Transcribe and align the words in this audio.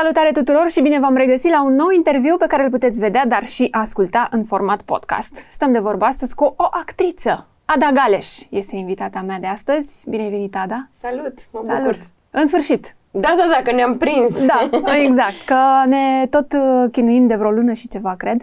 Salutare 0.00 0.32
tuturor 0.32 0.68
și 0.70 0.80
bine 0.80 1.00
v-am 1.00 1.16
regăsit 1.16 1.50
la 1.50 1.62
un 1.62 1.74
nou 1.74 1.90
interviu 1.90 2.36
pe 2.36 2.46
care 2.46 2.62
îl 2.62 2.70
puteți 2.70 3.00
vedea, 3.00 3.26
dar 3.26 3.44
și 3.44 3.68
asculta 3.70 4.28
în 4.30 4.44
format 4.44 4.82
podcast. 4.82 5.34
Stăm 5.34 5.72
de 5.72 5.78
vorbă 5.78 6.04
astăzi 6.04 6.34
cu 6.34 6.44
o 6.44 6.64
actriță. 6.70 7.46
Ada 7.64 7.90
Galeș 7.94 8.26
este 8.50 8.76
invitata 8.76 9.20
mea 9.26 9.38
de 9.38 9.46
astăzi. 9.46 10.04
Bine 10.08 10.22
ai 10.22 10.30
venit, 10.30 10.56
Ada! 10.56 10.88
Salut! 10.94 11.34
Mă 11.50 11.62
Salut! 11.66 11.82
bucur! 11.82 11.96
În 12.30 12.46
sfârșit! 12.46 12.94
Da, 13.10 13.34
da, 13.36 13.44
da, 13.50 13.62
că 13.62 13.74
ne-am 13.74 13.96
prins! 13.96 14.46
Da, 14.46 14.60
exact, 15.04 15.44
că 15.46 15.60
ne 15.86 16.26
tot 16.30 16.52
uh, 16.52 16.90
chinuim 16.92 17.26
de 17.26 17.34
vreo 17.34 17.50
lună 17.50 17.72
și 17.72 17.88
ceva, 17.88 18.14
cred. 18.14 18.42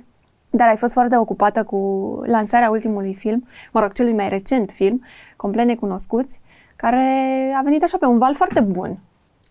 Dar 0.49 0.67
ai 0.67 0.77
fost 0.77 0.93
foarte 0.93 1.17
ocupată 1.17 1.63
cu 1.63 1.77
lansarea 2.25 2.69
ultimului 2.69 3.13
film, 3.13 3.47
mă 3.71 3.79
rog, 3.79 3.91
celui 3.91 4.13
mai 4.13 4.29
recent 4.29 4.71
film, 4.71 5.03
Complet 5.35 5.65
Necunoscuți, 5.65 6.41
care 6.75 7.03
a 7.57 7.61
venit 7.61 7.83
așa 7.83 7.97
pe 7.97 8.05
un 8.05 8.17
val 8.17 8.35
foarte 8.35 8.59
bun. 8.59 8.99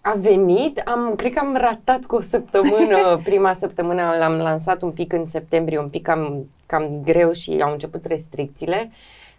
A 0.06 0.14
venit, 0.18 0.78
am, 0.78 1.14
cred 1.16 1.32
că 1.32 1.38
am 1.38 1.56
ratat 1.56 2.04
cu 2.04 2.14
o 2.14 2.20
săptămână, 2.20 3.16
prima 3.30 3.54
săptămână 3.54 4.14
l-am 4.18 4.32
lansat 4.32 4.82
un 4.82 4.90
pic 4.90 5.12
în 5.12 5.26
septembrie, 5.26 5.78
un 5.78 5.88
pic 5.88 6.02
cam, 6.02 6.50
cam 6.66 7.00
greu 7.04 7.32
și 7.32 7.60
au 7.62 7.72
început 7.72 8.04
restricțiile 8.04 8.90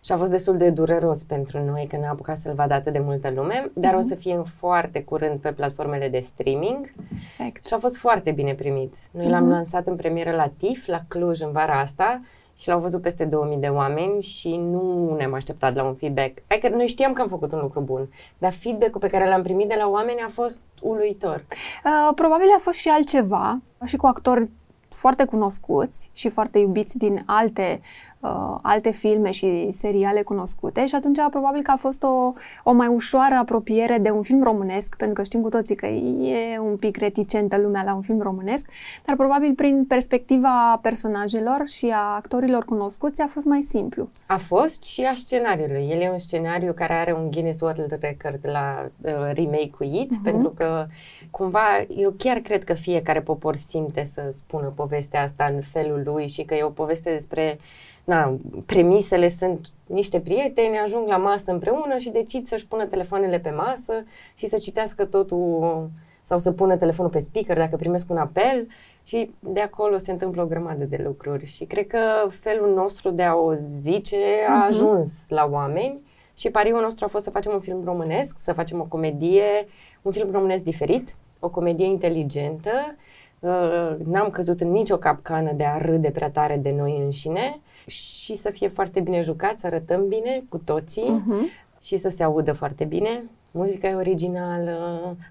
și 0.05 0.11
a 0.11 0.17
fost 0.17 0.31
destul 0.31 0.57
de 0.57 0.69
dureros 0.69 1.23
pentru 1.23 1.63
noi 1.63 1.87
că 1.87 1.97
n-a 1.97 2.09
apucat 2.09 2.37
să-l 2.37 2.53
vadă 2.53 2.73
atât 2.73 2.93
de 2.93 2.99
multă 2.99 3.31
lume, 3.35 3.71
dar 3.73 3.93
mm-hmm. 3.93 3.97
o 3.97 4.01
să 4.01 4.15
fie 4.15 4.41
foarte 4.57 5.03
curând 5.03 5.39
pe 5.39 5.51
platformele 5.51 6.09
de 6.09 6.19
streaming 6.19 6.91
Perfect. 7.09 7.65
și 7.65 7.73
a 7.73 7.77
fost 7.77 7.97
foarte 7.97 8.31
bine 8.31 8.53
primit. 8.53 8.95
Noi 9.11 9.25
mm-hmm. 9.25 9.29
l-am 9.29 9.49
lansat 9.49 9.87
în 9.87 9.95
premieră 9.95 10.31
la 10.31 10.51
TIF, 10.57 10.87
la 10.87 10.99
Cluj, 11.07 11.41
în 11.41 11.51
vara 11.51 11.79
asta 11.79 12.21
și 12.57 12.67
l-au 12.67 12.79
văzut 12.79 13.01
peste 13.01 13.25
2000 13.25 13.57
de 13.57 13.67
oameni 13.67 14.21
și 14.21 14.55
nu 14.55 15.15
ne-am 15.17 15.33
așteptat 15.33 15.75
la 15.75 15.83
un 15.83 15.95
feedback. 15.95 16.37
Adică 16.47 16.69
noi 16.69 16.87
știam 16.87 17.13
că 17.13 17.21
am 17.21 17.27
făcut 17.27 17.51
un 17.51 17.59
lucru 17.59 17.79
bun, 17.79 18.09
dar 18.37 18.53
feedback-ul 18.53 18.99
pe 18.99 19.07
care 19.07 19.27
l-am 19.27 19.41
primit 19.43 19.67
de 19.67 19.75
la 19.77 19.87
oameni 19.87 20.19
a 20.25 20.29
fost 20.29 20.61
uluitor. 20.81 21.45
Uh, 21.85 22.13
probabil 22.15 22.47
a 22.57 22.59
fost 22.59 22.77
și 22.77 22.89
altceva, 22.89 23.61
și 23.85 23.95
cu 23.95 24.05
actori 24.05 24.49
foarte 24.89 25.25
cunoscuți 25.25 26.09
și 26.13 26.29
foarte 26.29 26.59
iubiți 26.59 26.97
din 26.97 27.23
alte, 27.25 27.81
uh, 28.25 28.57
alte 28.61 28.91
filme 28.91 29.31
și 29.31 29.67
seriale 29.71 30.21
cunoscute 30.21 30.85
și 30.85 30.95
atunci 30.95 31.17
probabil 31.31 31.61
că 31.61 31.71
a 31.71 31.77
fost 31.77 32.03
o, 32.03 32.33
o 32.63 32.71
mai 32.71 32.87
ușoară 32.87 33.35
apropiere 33.35 33.97
de 33.97 34.09
un 34.09 34.21
film 34.21 34.43
românesc, 34.43 34.95
pentru 34.95 35.15
că 35.15 35.23
știm 35.23 35.41
cu 35.41 35.49
toții 35.49 35.75
că 35.75 35.85
e 35.85 36.59
un 36.59 36.75
pic 36.75 36.97
reticentă 36.97 37.57
lumea 37.57 37.83
la 37.83 37.93
un 37.93 38.01
film 38.01 38.21
românesc, 38.21 38.65
dar 39.05 39.15
probabil 39.15 39.53
prin 39.53 39.85
perspectiva 39.87 40.79
personajelor 40.81 41.67
și 41.67 41.89
a 41.93 42.15
actorilor 42.15 42.65
cunoscuți 42.65 43.21
a 43.21 43.27
fost 43.27 43.45
mai 43.45 43.61
simplu. 43.61 44.09
A 44.25 44.37
fost 44.37 44.83
și 44.83 45.01
a 45.01 45.13
scenariului. 45.13 45.87
El 45.91 46.01
e 46.01 46.09
un 46.11 46.17
scenariu 46.17 46.73
care 46.73 46.93
are 46.93 47.13
un 47.13 47.31
Guinness 47.31 47.61
World 47.61 47.97
Record 47.99 48.39
la 48.41 48.89
uh, 49.01 49.11
remake-ul 49.33 49.83
uh-huh. 49.85 50.23
pentru 50.23 50.49
că 50.49 50.85
cumva 51.31 51.85
eu 51.97 52.13
chiar 52.17 52.37
cred 52.37 52.63
că 52.63 52.73
fiecare 52.73 53.21
popor 53.21 53.55
simte 53.55 54.03
să 54.03 54.21
spună 54.31 54.73
povestea 54.75 55.21
asta 55.21 55.51
în 55.53 55.61
felul 55.61 56.01
lui 56.05 56.27
și 56.27 56.43
că 56.43 56.53
e 56.53 56.63
o 56.63 56.69
poveste 56.69 57.11
despre 57.11 57.59
na, 58.05 58.37
premisele 58.65 59.29
sunt 59.29 59.67
niște 59.85 60.19
prieteni, 60.19 60.77
ajung 60.77 61.07
la 61.07 61.17
masă 61.17 61.51
împreună 61.51 61.97
și 61.97 62.09
decid 62.09 62.47
să-și 62.47 62.67
pună 62.67 62.85
telefoanele 62.85 63.39
pe 63.39 63.49
masă 63.49 63.93
și 64.35 64.47
să 64.47 64.57
citească 64.57 65.05
totul 65.05 65.89
sau 66.23 66.39
să 66.39 66.51
pună 66.51 66.77
telefonul 66.77 67.11
pe 67.11 67.19
speaker 67.19 67.57
dacă 67.57 67.75
primesc 67.75 68.09
un 68.09 68.17
apel 68.17 68.67
și 69.03 69.31
de 69.39 69.59
acolo 69.59 69.97
se 69.97 70.11
întâmplă 70.11 70.41
o 70.41 70.45
grămadă 70.45 70.83
de 70.83 71.01
lucruri 71.03 71.45
și 71.45 71.65
cred 71.65 71.87
că 71.87 71.99
felul 72.29 72.73
nostru 72.73 73.09
de 73.09 73.23
a 73.23 73.35
o 73.35 73.53
zice 73.69 74.17
a 74.49 74.53
mhm. 74.53 74.67
ajuns 74.67 75.23
uh-huh. 75.23 75.29
la 75.29 75.49
oameni 75.51 75.99
și 76.33 76.49
pariul 76.49 76.81
nostru 76.81 77.05
a 77.05 77.07
fost 77.07 77.23
să 77.23 77.29
facem 77.29 77.51
un 77.53 77.59
film 77.59 77.81
românesc, 77.83 78.37
să 78.39 78.53
facem 78.53 78.79
o 78.79 78.83
comedie, 78.83 79.67
un 80.01 80.11
film 80.11 80.31
românesc 80.31 80.63
diferit, 80.63 81.15
o 81.39 81.49
comedie 81.49 81.85
inteligentă. 81.85 82.95
Uh, 83.39 83.95
n-am 84.05 84.29
căzut 84.29 84.61
în 84.61 84.71
nicio 84.71 84.97
capcană 84.97 85.51
de 85.51 85.65
a 85.65 85.77
râde 85.77 86.11
prea 86.11 86.29
tare 86.29 86.57
de 86.57 86.71
noi 86.71 87.01
înșine 87.03 87.59
și 87.85 88.35
să 88.35 88.49
fie 88.49 88.67
foarte 88.67 88.99
bine 88.99 89.21
jucat, 89.21 89.59
să 89.59 89.65
arătăm 89.67 90.07
bine 90.07 90.43
cu 90.49 90.57
toții 90.57 91.21
uh-huh. 91.21 91.65
și 91.81 91.97
să 91.97 92.09
se 92.09 92.23
audă 92.23 92.53
foarte 92.53 92.83
bine. 92.83 93.23
Muzica 93.57 93.87
e 93.87 93.93
originală, 93.93 94.75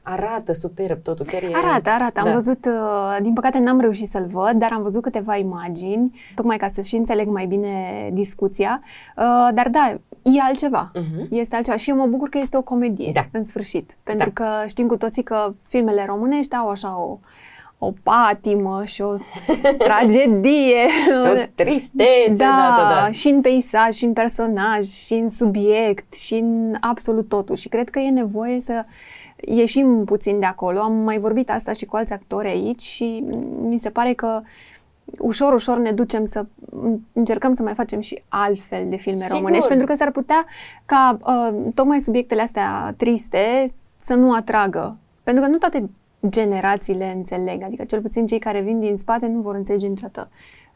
arată 0.03 0.53
superb 0.53 1.03
totul. 1.03 1.26
Chiar 1.26 1.43
e... 1.43 1.50
Arată, 1.53 1.91
arată. 1.91 2.20
Am 2.20 2.26
da. 2.26 2.32
văzut, 2.32 2.64
uh, 2.64 3.19
din 3.22 3.32
păcate 3.32 3.59
n-am 3.59 3.81
reușit 3.81 4.09
să-l 4.09 4.26
văd, 4.26 4.53
dar 4.53 4.72
am 4.72 4.82
văzut 4.82 5.03
câteva 5.03 5.37
imagini, 5.37 6.20
tocmai 6.34 6.56
ca 6.56 6.70
să 6.72 6.81
și 6.81 6.97
înțeleg 6.97 7.28
mai 7.28 7.47
bine 7.47 8.10
discuția. 8.12 8.82
Uh, 9.16 9.48
dar 9.54 9.69
da, 9.70 9.98
e 10.22 10.41
altceva. 10.43 10.91
Uh-huh. 10.94 11.28
Este 11.31 11.56
altceva. 11.56 11.76
Și 11.76 11.91
eu 11.91 11.97
mă 11.97 12.06
bucur 12.06 12.28
că 12.28 12.38
este 12.38 12.56
o 12.56 12.62
comedie, 12.62 13.10
da. 13.14 13.26
în 13.32 13.43
sfârșit. 13.43 13.97
Pentru 14.03 14.31
da. 14.34 14.44
că 14.44 14.66
știm 14.66 14.87
cu 14.87 14.97
toții 14.97 15.22
că 15.22 15.54
filmele 15.62 16.04
românești 16.06 16.54
au 16.54 16.69
așa 16.69 16.98
o 16.98 17.19
o 17.84 17.92
patimă 18.02 18.82
și 18.84 19.02
o 19.02 19.14
tragedie. 19.78 20.88
și 21.04 21.30
o 21.32 21.44
tristețe. 21.54 22.34
Da, 22.34 22.74
da, 22.76 22.82
da, 22.82 22.88
da. 22.88 23.10
Și 23.10 23.28
în 23.28 23.40
peisaj, 23.40 23.94
și 23.94 24.04
în 24.04 24.12
personaj, 24.12 24.84
și 24.84 25.14
în 25.14 25.28
subiect, 25.28 26.14
și 26.14 26.34
în 26.34 26.74
absolut 26.80 27.28
totul. 27.28 27.56
Și 27.56 27.68
cred 27.68 27.88
că 27.90 27.98
e 27.98 28.10
nevoie 28.10 28.60
să 28.60 28.84
ieșim 29.40 30.04
puțin 30.04 30.38
de 30.38 30.46
acolo. 30.46 30.80
Am 30.80 30.92
mai 30.92 31.18
vorbit 31.18 31.50
asta 31.50 31.72
și 31.72 31.84
cu 31.84 31.96
alți 31.96 32.12
actori 32.12 32.48
aici 32.48 32.80
și 32.80 33.24
mi 33.60 33.78
se 33.78 33.90
pare 33.90 34.12
că 34.12 34.40
ușor, 35.18 35.52
ușor 35.52 35.78
ne 35.78 35.92
ducem 35.92 36.26
să 36.26 36.46
încercăm 37.12 37.54
să 37.54 37.62
mai 37.62 37.74
facem 37.74 38.00
și 38.00 38.22
altfel 38.28 38.86
de 38.88 38.96
filme 38.96 39.20
Sigur. 39.20 39.36
românești, 39.36 39.68
pentru 39.68 39.86
că 39.86 39.94
s-ar 39.94 40.10
putea 40.10 40.44
ca 40.84 41.18
uh, 41.26 41.72
tocmai 41.74 42.00
subiectele 42.00 42.42
astea 42.42 42.94
triste 42.96 43.64
să 44.02 44.14
nu 44.14 44.32
atragă. 44.32 44.96
Pentru 45.22 45.42
că 45.42 45.48
nu 45.48 45.58
toate 45.58 45.90
generațiile 46.28 47.12
înțeleg, 47.12 47.62
adică 47.62 47.84
cel 47.84 48.00
puțin 48.00 48.26
cei 48.26 48.38
care 48.38 48.60
vin 48.60 48.80
din 48.80 48.96
spate 48.96 49.26
nu 49.26 49.40
vor 49.40 49.54
înțelege 49.54 49.86
niciodată 49.86 50.30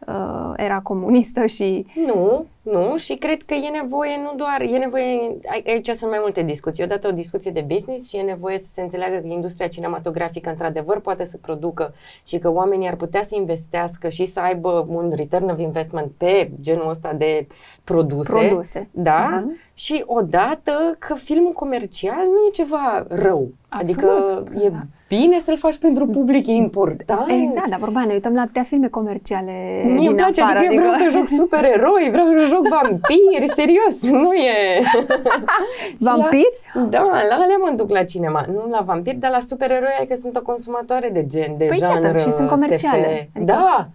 uh, 0.07 0.53
era 0.57 0.81
comunistă 0.81 1.47
și... 1.47 1.87
Nu, 2.07 2.47
nu 2.63 2.97
și 2.97 3.15
cred 3.15 3.43
că 3.43 3.55
e 3.55 3.81
nevoie 3.83 4.17
nu 4.23 4.33
doar, 4.37 4.61
e 4.61 4.79
nevoie, 4.79 5.37
aici 5.67 5.89
sunt 5.89 6.11
mai 6.11 6.19
multe 6.23 6.43
discuții, 6.43 6.85
odată 6.85 7.09
o 7.09 7.13
discuție 7.13 7.51
de 7.51 7.65
business 7.69 8.09
și 8.09 8.17
e 8.17 8.23
nevoie 8.23 8.59
să 8.59 8.69
se 8.73 8.81
înțeleagă 8.81 9.17
că 9.17 9.27
industria 9.27 9.67
cinematografică 9.67 10.51
într-adevăr 10.51 11.01
poate 11.01 11.25
să 11.25 11.37
producă 11.37 11.95
și 12.27 12.39
că 12.39 12.53
oamenii 12.53 12.89
ar 12.89 12.95
putea 12.95 13.23
să 13.23 13.35
investească 13.35 14.09
și 14.09 14.25
să 14.25 14.41
aibă 14.41 14.87
un 14.89 15.13
return 15.17 15.49
of 15.51 15.59
investment 15.59 16.13
pe 16.17 16.51
genul 16.61 16.89
ăsta 16.89 17.13
de 17.13 17.47
produse. 17.85 18.47
Produse. 18.47 18.89
Da? 18.91 19.43
Uh-huh. 19.43 19.73
Și 19.75 20.03
odată 20.07 20.97
că 20.99 21.15
filmul 21.15 21.53
comercial 21.53 22.25
nu 22.25 22.47
e 22.49 22.51
ceva 22.53 23.07
rău. 23.09 23.49
Absolut, 23.69 24.09
adică 24.09 24.43
exact. 24.45 24.65
e 24.65 24.87
bine 25.09 25.39
să-l 25.39 25.57
faci 25.57 25.77
pentru 25.77 26.07
public, 26.07 26.47
e 26.47 26.53
important. 26.53 27.31
Exact, 27.31 27.69
dar 27.69 27.79
vorba 27.79 28.05
ne 28.05 28.13
uităm 28.13 28.35
la 28.35 28.41
atâtea 28.41 28.63
filme 28.63 28.89
comerciale 28.89 29.83
Mie 29.89 29.99
din 29.99 30.09
îmi 30.09 30.17
place, 30.17 30.41
afară, 30.43 30.59
adică 30.59 30.73
eu 30.73 30.79
vreau 30.79 30.93
să 30.93 31.09
joc 31.11 31.29
supereroi, 31.29 32.09
vreau 32.11 32.27
să 32.27 32.47
joc 32.49 32.69
vampiri, 32.77 33.49
serios, 33.55 33.97
nu 34.23 34.33
e... 34.33 34.83
Vampiri? 36.09 36.53
La, 36.73 36.83
da, 36.83 36.99
la 37.29 37.35
alea 37.45 37.59
mă 37.65 37.73
duc 37.77 37.91
la 37.91 38.05
cinema, 38.05 38.45
nu 38.53 38.69
la 38.71 38.81
vampiri, 38.81 39.17
dar 39.17 39.31
la 39.31 39.41
supereroi, 39.41 39.97
adică 39.99 40.15
sunt 40.15 40.37
o 40.37 40.43
consumatoare 40.43 41.09
de 41.09 41.27
gen, 41.27 41.57
de 41.57 41.65
păi 41.65 41.77
genre, 41.79 42.07
iată, 42.07 42.19
și 42.19 42.33
sunt 42.33 42.49
comerciale. 42.49 43.31
Adică... 43.35 43.53
Da, 43.53 43.89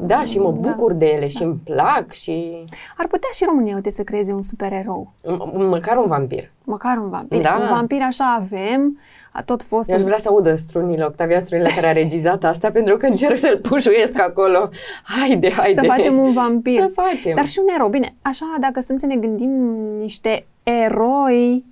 da, 0.00 0.24
și 0.24 0.38
mă 0.38 0.50
bucur 0.50 0.92
da. 0.92 0.98
de 0.98 1.06
ele 1.06 1.20
da. 1.20 1.28
și 1.28 1.42
îmi 1.42 1.60
plac 1.64 2.12
și... 2.12 2.64
Ar 2.96 3.06
putea 3.06 3.28
și 3.32 3.44
România, 3.44 3.74
uite, 3.74 3.90
să 3.90 4.02
creeze 4.02 4.32
un 4.32 4.42
supererou. 4.42 5.12
M- 5.22 5.68
măcar 5.68 5.96
un 5.96 6.06
vampir. 6.06 6.50
Măcar 6.64 6.96
un 6.96 7.10
vampir. 7.10 7.40
Da. 7.40 7.58
Un 7.60 7.68
vampir 7.68 8.02
așa 8.02 8.38
avem, 8.40 8.98
a 9.32 9.42
tot 9.42 9.62
fost... 9.62 9.88
Eu 9.88 9.94
aș 9.94 10.00
vrea 10.00 10.18
să 10.18 10.28
audă 10.28 10.54
strunile, 10.54 11.04
Octavia 11.04 11.40
Strunile 11.40 11.70
care 11.74 11.86
a 11.86 11.92
regizat 11.92 12.44
asta, 12.44 12.70
pentru 12.70 12.96
că 12.96 13.06
încerc 13.06 13.36
să-l 13.36 13.58
pușuiesc 13.58 14.20
acolo. 14.20 14.68
Haide, 15.04 15.50
haide! 15.50 15.80
Să 15.80 15.86
facem 15.86 16.18
un 16.18 16.32
vampir. 16.32 16.80
Să 16.80 16.90
facem. 16.94 17.34
Dar 17.34 17.46
și 17.46 17.60
un 17.62 17.74
erou. 17.74 17.88
Bine, 17.88 18.14
așa, 18.22 18.56
dacă 18.60 18.80
stăm 18.80 18.96
să 18.96 19.06
ne 19.06 19.16
gândim 19.16 19.50
niște 19.98 20.46
eroi 20.62 21.64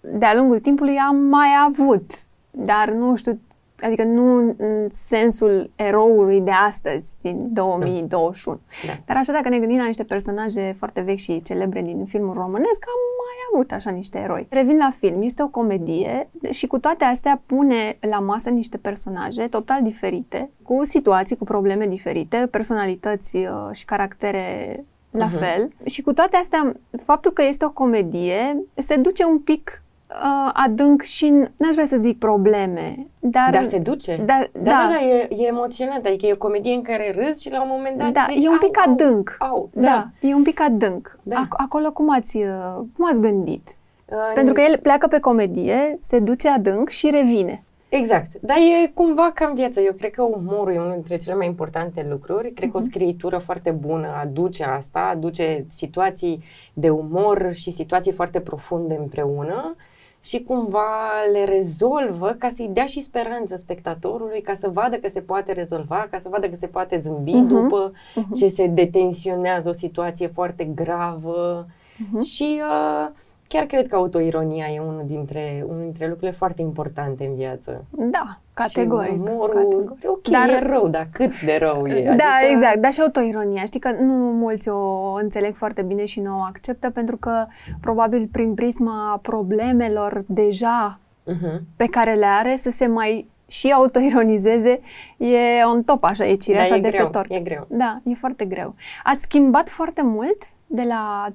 de-a 0.00 0.34
lungul 0.34 0.58
timpului 0.58 0.96
am 0.96 1.16
mai 1.16 1.48
avut. 1.68 2.10
Dar 2.50 2.90
nu 2.90 3.16
știu 3.16 3.40
adică 3.82 4.04
nu 4.04 4.36
în 4.36 4.88
sensul 4.94 5.70
eroului 5.76 6.40
de 6.40 6.50
astăzi, 6.50 7.08
din 7.20 7.48
2021. 7.52 8.60
Da. 8.86 8.92
Dar 9.06 9.16
așa 9.16 9.32
dacă 9.32 9.48
ne 9.48 9.58
gândim 9.58 9.78
la 9.78 9.86
niște 9.86 10.04
personaje 10.04 10.74
foarte 10.78 11.00
vechi 11.00 11.18
și 11.18 11.42
celebre 11.42 11.82
din 11.82 12.04
filmul 12.04 12.34
românesc, 12.34 12.84
am 12.86 13.00
mai 13.18 13.36
avut 13.52 13.72
așa 13.72 13.90
niște 13.90 14.18
eroi. 14.18 14.46
Revin 14.50 14.76
la 14.76 14.92
film, 14.98 15.22
este 15.22 15.42
o 15.42 15.48
comedie 15.48 16.28
și 16.50 16.66
cu 16.66 16.78
toate 16.78 17.04
astea 17.04 17.42
pune 17.46 17.96
la 18.00 18.18
masă 18.18 18.50
niște 18.50 18.76
personaje 18.76 19.46
total 19.46 19.82
diferite, 19.82 20.50
cu 20.62 20.84
situații, 20.84 21.36
cu 21.36 21.44
probleme 21.44 21.86
diferite, 21.86 22.48
personalități 22.50 23.36
uh, 23.36 23.46
și 23.72 23.84
caractere 23.84 24.84
la 25.10 25.28
uh-huh. 25.28 25.38
fel. 25.38 25.72
Și 25.84 26.02
cu 26.02 26.12
toate 26.12 26.36
astea, 26.36 26.76
faptul 27.02 27.30
că 27.30 27.42
este 27.42 27.64
o 27.64 27.70
comedie 27.70 28.56
se 28.74 28.96
duce 28.96 29.24
un 29.24 29.38
pic 29.38 29.82
uh, 30.10 30.50
adânc 30.52 31.02
și, 31.02 31.28
n-aș 31.56 31.72
vrea 31.72 31.86
să 31.86 31.96
zic 31.96 32.18
probleme, 32.18 33.06
dar... 33.18 33.50
Dar 33.50 33.64
se 33.64 33.78
duce. 33.78 34.16
Da, 34.16 34.24
Da, 34.24 34.60
da, 34.60 34.70
da, 34.70 34.88
da 34.88 35.04
e, 35.04 35.28
e 35.30 35.46
emoționant. 35.46 36.06
Adică 36.06 36.26
e 36.26 36.32
o 36.32 36.36
comedie 36.36 36.74
în 36.74 36.82
care 36.82 37.14
râzi 37.16 37.42
și 37.42 37.50
la 37.50 37.62
un 37.62 37.68
moment 37.70 37.98
dat 37.98 38.12
da, 38.12 38.26
zici, 38.30 38.44
e 38.44 38.48
un 38.48 38.58
pic 38.58 38.78
au, 38.86 38.92
adânc. 38.92 39.36
Au, 39.38 39.48
au, 39.48 39.70
da. 39.72 39.80
da. 39.80 40.10
da, 40.20 40.28
e 40.28 40.34
un 40.34 40.42
pic 40.42 40.60
adânc. 40.60 41.18
Da. 41.22 41.46
Ac- 41.46 41.56
acolo 41.56 41.92
cum 41.92 42.10
ați, 42.10 42.36
uh, 42.36 42.84
cum 42.96 43.08
ați 43.10 43.20
gândit? 43.20 43.68
Uh, 44.04 44.16
Pentru 44.34 44.54
că 44.54 44.60
el 44.60 44.78
pleacă 44.78 45.06
pe 45.06 45.18
comedie, 45.18 45.98
se 46.00 46.18
duce 46.18 46.48
adânc 46.48 46.88
și 46.88 47.10
revine. 47.10 47.64
Exact. 47.90 48.32
Dar 48.40 48.56
e 48.56 48.90
cumva 48.94 49.30
ca 49.34 49.46
în 49.46 49.54
viață. 49.54 49.80
Eu 49.80 49.92
cred 49.92 50.10
că 50.10 50.22
umorul 50.22 50.72
e 50.72 50.78
unul 50.78 50.90
dintre 50.90 51.16
cele 51.16 51.34
mai 51.34 51.46
importante 51.46 52.06
lucruri. 52.10 52.50
Cred 52.50 52.70
că 52.70 52.76
o 52.76 52.80
scriitură 52.80 53.38
foarte 53.38 53.70
bună 53.70 54.08
aduce 54.20 54.64
asta, 54.64 55.10
aduce 55.12 55.64
situații 55.68 56.42
de 56.72 56.90
umor 56.90 57.52
și 57.52 57.70
situații 57.70 58.12
foarte 58.12 58.40
profunde 58.40 58.94
împreună 58.94 59.76
și 60.22 60.42
cumva 60.42 61.22
le 61.32 61.44
rezolvă 61.44 62.28
ca 62.38 62.48
să-i 62.48 62.70
dea 62.72 62.86
și 62.86 63.00
speranță 63.00 63.56
spectatorului, 63.56 64.40
ca 64.40 64.54
să 64.54 64.68
vadă 64.68 64.96
că 64.96 65.08
se 65.08 65.20
poate 65.20 65.52
rezolva, 65.52 66.06
ca 66.10 66.18
să 66.18 66.28
vadă 66.28 66.48
că 66.48 66.56
se 66.58 66.66
poate 66.66 66.98
zâmbi 66.98 67.32
uh-huh. 67.32 67.48
după 67.48 67.92
uh-huh. 67.92 68.36
ce 68.36 68.48
se 68.48 68.66
detensionează 68.66 69.68
o 69.68 69.72
situație 69.72 70.26
foarte 70.26 70.64
gravă. 70.64 71.66
Uh-huh. 71.66 72.24
Și 72.24 72.60
uh, 72.60 73.08
chiar 73.52 73.64
cred 73.64 73.88
că 73.88 73.96
autoironia 73.96 74.66
e 74.66 74.80
unul 74.80 75.04
dintre, 75.06 75.64
unul 75.68 75.82
dintre 75.82 76.06
lucrurile 76.06 76.36
foarte 76.36 76.62
importante 76.62 77.24
în 77.24 77.34
viață. 77.34 77.84
Da, 77.90 78.38
categoric. 78.54 79.12
Și 79.12 79.18
umorul, 79.18 79.62
categoric. 79.62 80.10
ok, 80.10 80.28
dar, 80.28 80.48
e 80.48 80.66
rău, 80.66 80.88
dar 80.88 81.08
cât 81.12 81.40
de 81.40 81.56
rău 81.60 81.86
e? 81.86 82.02
Da, 82.04 82.10
adică... 82.10 82.52
exact, 82.52 82.76
dar 82.76 82.92
și 82.92 83.00
autoironia. 83.00 83.64
Știi 83.64 83.80
că 83.80 83.90
nu 83.90 84.12
mulți 84.14 84.68
o 84.68 85.12
înțeleg 85.12 85.54
foarte 85.54 85.82
bine 85.82 86.04
și 86.04 86.20
nu 86.20 86.38
o 86.38 86.42
acceptă 86.42 86.90
pentru 86.90 87.16
că 87.16 87.46
probabil 87.80 88.28
prin 88.32 88.54
prisma 88.54 89.18
problemelor 89.22 90.24
deja 90.26 90.98
uh-huh. 91.26 91.60
pe 91.76 91.86
care 91.86 92.14
le 92.14 92.26
are 92.26 92.56
să 92.56 92.70
se 92.70 92.86
mai 92.86 93.28
și 93.48 93.70
autoironizeze 93.70 94.80
e 95.16 95.64
un 95.72 95.82
top 95.82 96.04
așa, 96.04 96.26
e 96.26 96.34
cireașa 96.34 96.68
da, 96.68 96.76
e 96.76 96.80
de 96.80 96.90
greu, 96.90 97.04
pe 97.04 97.10
tort. 97.10 97.30
E 97.30 97.40
greu. 97.40 97.66
Da, 97.70 98.00
e 98.04 98.14
foarte 98.14 98.44
greu. 98.44 98.74
Ați 99.04 99.22
schimbat 99.22 99.68
foarte 99.68 100.02
mult 100.02 100.42
de 100.66 100.82
la 100.82 101.32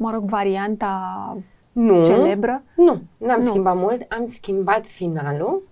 mă 0.00 0.10
rog, 0.10 0.24
varianta 0.24 1.36
nu, 1.72 2.04
celebră? 2.04 2.62
Nu, 2.76 3.00
n-am 3.16 3.40
nu. 3.40 3.46
schimbat 3.46 3.76
mult. 3.76 4.04
Am 4.08 4.26
schimbat 4.26 4.86
finalul. 4.86 5.68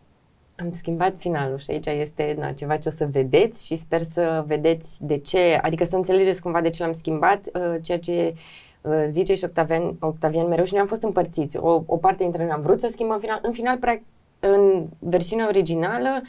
Am 0.56 0.72
schimbat 0.72 1.14
finalul 1.16 1.58
și 1.58 1.70
aici 1.70 1.86
este 1.86 2.36
na, 2.38 2.52
ceva 2.52 2.76
ce 2.76 2.88
o 2.88 2.90
să 2.90 3.08
vedeți 3.12 3.66
și 3.66 3.76
sper 3.76 4.02
să 4.02 4.44
vedeți 4.46 5.06
de 5.06 5.18
ce, 5.18 5.58
adică 5.62 5.84
să 5.84 5.96
înțelegeți 5.96 6.42
cumva 6.42 6.60
de 6.60 6.68
ce 6.68 6.82
l-am 6.82 6.92
schimbat, 6.92 7.46
uh, 7.54 7.76
ceea 7.82 7.98
ce 7.98 8.34
uh, 8.80 9.04
zice 9.08 9.34
și 9.34 9.44
Octavian, 9.44 9.96
Octavian 10.00 10.48
mereu 10.48 10.64
și 10.64 10.72
noi 10.72 10.82
am 10.82 10.88
fost 10.88 11.02
împărțiți. 11.02 11.56
O, 11.56 11.82
o 11.86 11.96
parte 11.96 12.22
dintre 12.22 12.42
noi 12.42 12.52
am 12.52 12.60
vrut 12.60 12.80
să 12.80 12.88
schimbăm 12.90 13.18
final. 13.18 13.38
În 13.42 13.52
final, 13.52 13.78
pra, 13.78 14.00
în 14.38 14.86
versiunea 14.98 15.46
originală, 15.46 16.22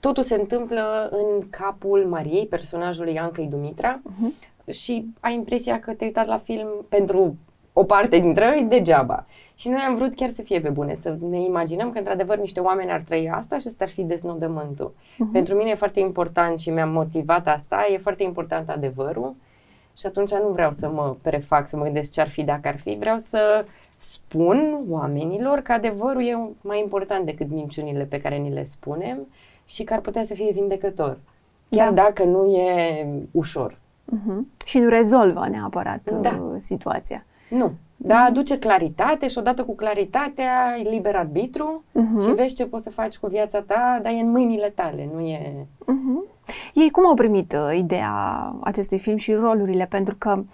totul 0.00 0.22
se 0.22 0.34
întâmplă 0.34 1.08
în 1.10 1.48
capul 1.50 2.06
Mariei, 2.06 2.46
personajului 2.46 3.18
Ancăi 3.18 3.46
Dumitra, 3.46 4.02
uh-huh 4.02 4.50
și 4.70 5.06
ai 5.20 5.34
impresia 5.34 5.80
că 5.80 5.92
te-ai 5.92 6.08
uitat 6.08 6.26
la 6.26 6.38
film 6.38 6.68
pentru 6.88 7.36
o 7.72 7.84
parte 7.84 8.18
dintre 8.18 8.50
noi 8.50 8.66
degeaba. 8.68 9.26
Și 9.54 9.68
noi 9.68 9.80
am 9.80 9.94
vrut 9.94 10.14
chiar 10.14 10.28
să 10.28 10.42
fie 10.42 10.60
pe 10.60 10.68
bune, 10.68 10.94
să 10.94 11.16
ne 11.30 11.40
imaginăm 11.40 11.90
că 11.90 11.98
într-adevăr 11.98 12.38
niște 12.38 12.60
oameni 12.60 12.90
ar 12.90 13.00
trăi 13.00 13.30
asta 13.30 13.58
și 13.58 13.64
ăsta 13.68 13.84
ar 13.84 13.90
fi 13.90 14.02
desnodământul. 14.02 14.92
Uh-huh. 14.94 15.32
Pentru 15.32 15.54
mine 15.54 15.70
e 15.70 15.74
foarte 15.74 16.00
important 16.00 16.58
și 16.58 16.70
mi-a 16.70 16.86
motivat 16.86 17.48
asta, 17.48 17.86
e 17.92 17.98
foarte 17.98 18.22
important 18.22 18.68
adevărul 18.68 19.34
și 19.96 20.06
atunci 20.06 20.30
nu 20.30 20.48
vreau 20.48 20.72
să 20.72 20.88
mă 20.88 21.16
prefac, 21.22 21.68
să 21.68 21.76
mă 21.76 21.82
gândesc 21.82 22.10
ce 22.10 22.20
ar 22.20 22.28
fi 22.28 22.44
dacă 22.44 22.68
ar 22.68 22.78
fi, 22.78 22.96
vreau 22.98 23.18
să 23.18 23.64
spun 23.94 24.84
oamenilor 24.88 25.58
că 25.58 25.72
adevărul 25.72 26.26
e 26.26 26.38
mai 26.60 26.80
important 26.80 27.24
decât 27.24 27.50
minciunile 27.50 28.04
pe 28.04 28.20
care 28.20 28.36
ni 28.36 28.52
le 28.52 28.64
spunem 28.64 29.26
și 29.64 29.84
că 29.84 29.94
ar 29.94 30.00
putea 30.00 30.24
să 30.24 30.34
fie 30.34 30.52
vindecător. 30.52 31.18
Chiar 31.68 31.92
da. 31.92 32.02
dacă 32.02 32.24
nu 32.24 32.46
e 32.46 33.06
ușor. 33.30 33.78
Uh-huh. 34.12 34.64
Și 34.64 34.78
nu 34.78 34.88
rezolvă 34.88 35.48
neapărat 35.48 36.10
da. 36.20 36.40
uh, 36.42 36.60
situația. 36.60 37.24
Nu. 37.52 37.72
Da, 37.96 38.18
aduce 38.18 38.58
claritate 38.58 39.28
și 39.28 39.38
odată 39.38 39.64
cu 39.64 39.74
claritatea 39.74 40.76
e 40.78 40.88
liber 40.88 41.16
arbitru 41.16 41.84
uh-huh. 41.90 42.22
și 42.24 42.32
vezi 42.34 42.54
ce 42.54 42.66
poți 42.66 42.82
să 42.82 42.90
faci 42.90 43.16
cu 43.16 43.26
viața 43.26 43.60
ta, 43.60 44.00
dar 44.02 44.12
e 44.12 44.20
în 44.20 44.30
mâinile 44.30 44.72
tale, 44.74 45.08
nu 45.14 45.20
e... 45.20 45.66
Uh-huh. 45.80 46.32
Ei 46.74 46.90
cum 46.90 47.06
au 47.06 47.14
primit 47.14 47.52
uh, 47.52 47.76
ideea 47.78 48.12
acestui 48.60 48.98
film 48.98 49.16
și 49.16 49.32
rolurile? 49.32 49.86
Pentru 49.90 50.14
că 50.18 50.44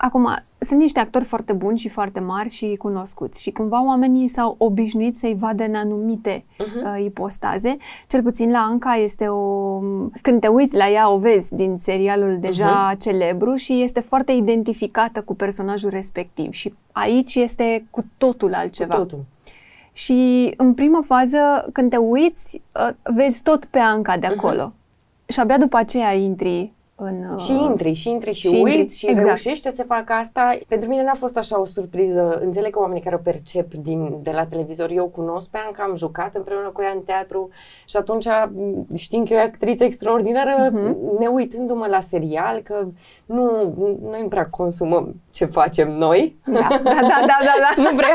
Acum, 0.00 0.28
sunt 0.58 0.80
niște 0.80 1.00
actori 1.00 1.24
foarte 1.24 1.52
buni 1.52 1.78
și 1.78 1.88
foarte 1.88 2.20
mari 2.20 2.48
și 2.48 2.76
cunoscuți 2.78 3.42
și 3.42 3.50
cumva 3.50 3.84
oamenii 3.84 4.28
s-au 4.28 4.54
obișnuit 4.58 5.16
să-i 5.16 5.36
vadă 5.38 5.64
în 5.64 5.74
anumite 5.74 6.44
uh-huh. 6.44 6.96
uh, 6.96 7.04
ipostaze. 7.04 7.76
Cel 8.06 8.22
puțin 8.22 8.50
la 8.50 8.58
Anca 8.58 8.94
este 8.94 9.28
o... 9.28 9.78
Când 10.22 10.40
te 10.40 10.48
uiți 10.48 10.76
la 10.76 10.88
ea, 10.88 11.10
o 11.10 11.18
vezi 11.18 11.54
din 11.54 11.76
serialul 11.80 12.38
deja 12.40 12.92
uh-huh. 12.92 12.98
celebru 12.98 13.54
și 13.54 13.82
este 13.82 14.00
foarte 14.00 14.32
identificată 14.32 15.22
cu 15.22 15.34
personajul 15.34 15.90
respectiv. 15.90 16.52
Și 16.52 16.74
aici 16.92 17.34
este 17.34 17.86
cu 17.90 18.04
totul 18.16 18.54
altceva. 18.54 18.94
Cu 18.94 19.00
totul. 19.00 19.24
Și 19.92 20.52
în 20.56 20.74
prima 20.74 21.02
fază, 21.04 21.68
când 21.72 21.90
te 21.90 21.96
uiți, 21.96 22.62
uh, 22.74 22.94
vezi 23.14 23.42
tot 23.42 23.64
pe 23.64 23.78
Anca 23.78 24.16
de 24.16 24.26
acolo. 24.26 24.72
Uh-huh. 24.72 25.26
Și 25.28 25.40
abia 25.40 25.58
după 25.58 25.76
aceea 25.76 26.14
intri 26.14 26.72
în... 27.00 27.38
Și 27.38 27.52
intri, 27.52 27.92
și 27.92 28.10
intri 28.10 28.32
și, 28.32 28.48
și 28.48 28.60
uiți 28.62 28.78
intri. 28.78 28.96
și 28.96 29.06
exact. 29.06 29.26
reușește 29.26 29.70
să 29.70 29.82
facă 29.82 30.12
asta. 30.12 30.58
Pentru 30.68 30.88
mine 30.88 31.02
n-a 31.02 31.14
fost 31.14 31.36
așa 31.36 31.60
o 31.60 31.64
surpriză. 31.64 32.38
Înțeleg 32.42 32.72
că 32.72 32.78
oamenii 32.78 33.02
care 33.02 33.14
o 33.14 33.18
percep 33.18 33.74
din, 33.74 34.18
de 34.22 34.30
la 34.30 34.46
televizor, 34.46 34.90
eu 34.90 35.06
cunosc 35.06 35.50
pe 35.50 35.58
Anca, 35.66 35.82
am 35.82 35.96
jucat 35.96 36.34
împreună 36.34 36.70
cu 36.72 36.82
ea 36.82 36.92
în 36.94 37.00
teatru 37.00 37.48
și 37.86 37.96
atunci 37.96 38.26
știind 38.96 39.28
că 39.28 39.34
e 39.34 39.36
o 39.36 39.40
actriță 39.40 39.84
extraordinară, 39.84 40.70
uh-huh. 40.70 41.18
ne 41.18 41.26
uitându-mă 41.26 41.86
la 41.86 42.00
serial, 42.00 42.60
că 42.60 42.86
nu, 43.26 43.74
noi 44.10 44.20
nu 44.22 44.28
prea 44.28 44.46
consumăm 44.50 45.14
ce 45.30 45.44
facem 45.44 45.92
noi. 45.92 46.36
Da, 46.44 46.66
da, 46.68 46.78
da, 46.82 47.00
da, 47.02 47.38
da. 47.48 47.54
da. 47.60 47.82
nu 47.90 47.96
prea. 47.96 48.14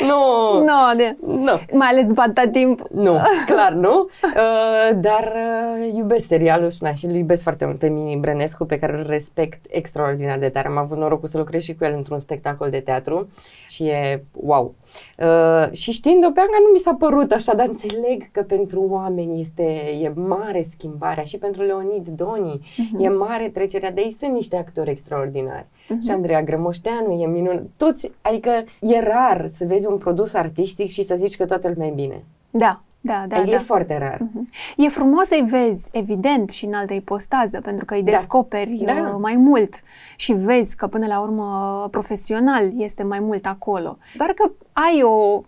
nu. 0.00 0.18
No, 0.64 0.94
de. 0.96 1.16
nu. 1.26 1.60
Mai 1.72 1.88
ales 1.88 2.06
după 2.06 2.20
atâta 2.20 2.48
timp. 2.52 2.82
Nu, 2.90 3.18
clar 3.46 3.72
nu. 3.72 4.08
Uh, 4.22 4.96
dar 5.00 5.32
uh, 5.34 5.94
iubesc 5.94 6.26
serialul 6.26 6.70
și, 6.70 6.82
na, 6.82 6.94
și 6.94 7.06
îl 7.06 7.14
iubesc 7.20 7.42
foarte 7.42 7.64
mult 7.64 7.78
pe 7.78 7.88
Mini 7.88 8.20
Brănescu, 8.20 8.64
pe 8.64 8.78
care 8.78 8.98
îl 8.98 9.06
respect 9.06 9.64
extraordinar 9.68 10.38
de 10.38 10.48
tare. 10.48 10.68
Am 10.68 10.76
avut 10.76 10.96
norocul 10.96 11.28
să 11.28 11.38
lucrez 11.38 11.62
și 11.62 11.74
cu 11.74 11.84
el 11.84 11.94
într-un 11.96 12.18
spectacol 12.18 12.70
de 12.70 12.80
teatru 12.80 13.28
și 13.68 13.84
e 13.84 14.24
wow. 14.32 14.74
Uh, 15.18 15.72
și 15.72 15.92
știind-o 15.92 16.30
pe 16.30 16.40
Anga 16.40 16.58
nu 16.60 16.72
mi 16.72 16.78
s-a 16.78 16.94
părut 16.98 17.32
așa, 17.32 17.54
dar 17.54 17.68
înțeleg 17.68 18.30
că 18.32 18.42
pentru 18.42 18.86
oameni 18.88 19.40
este, 19.40 19.62
e 20.02 20.12
mare 20.14 20.62
schimbarea 20.62 21.24
și 21.24 21.38
pentru 21.38 21.62
Leonid 21.62 22.08
Doni 22.08 22.60
uh-huh. 22.60 23.04
e 23.04 23.08
mare 23.08 23.48
trecerea 23.48 23.92
de 23.92 24.00
ei. 24.00 24.12
Sunt 24.12 24.32
niște 24.32 24.56
actori 24.56 24.90
extraordinari. 24.90 25.66
Uh-huh. 25.66 26.04
Și 26.04 26.10
Andreea 26.10 26.42
Grămoșteanu 26.42 27.20
e 27.22 27.26
minunat. 27.26 27.62
Toți, 27.76 28.10
adică 28.22 28.50
e 28.80 29.00
rar 29.00 29.48
să 29.48 29.64
vezi 29.66 29.86
un 29.86 29.98
produs 29.98 30.34
artistic 30.34 30.88
și 30.88 31.02
să 31.02 31.14
zici 31.14 31.36
că 31.36 31.46
toată 31.46 31.68
lumea 31.68 31.88
e 31.88 31.92
bine. 31.94 32.24
Da, 32.50 32.82
da, 33.00 33.24
da. 33.28 33.36
E 33.36 33.50
da. 33.50 33.58
foarte 33.58 33.98
rar. 33.98 34.16
Uh-huh. 34.16 34.74
E 34.76 34.88
frumos 34.88 35.26
să-i 35.26 35.46
vezi, 35.48 35.88
evident, 35.92 36.50
și 36.50 36.64
în 36.64 36.72
altă 36.72 36.92
ipostază, 36.92 37.60
pentru 37.60 37.84
că 37.84 37.94
îi 37.94 38.02
da. 38.02 38.10
descoperi 38.10 38.82
da. 38.84 38.92
mai 39.20 39.36
mult 39.36 39.74
și 40.16 40.32
vezi 40.32 40.76
că 40.76 40.86
până 40.86 41.06
la 41.06 41.20
urmă 41.20 41.88
profesional 41.90 42.72
este 42.76 43.02
mai 43.02 43.20
mult 43.20 43.46
acolo. 43.46 43.98
Doar 44.16 44.30
că 44.30 44.50
ai 44.72 45.02
o 45.02 45.42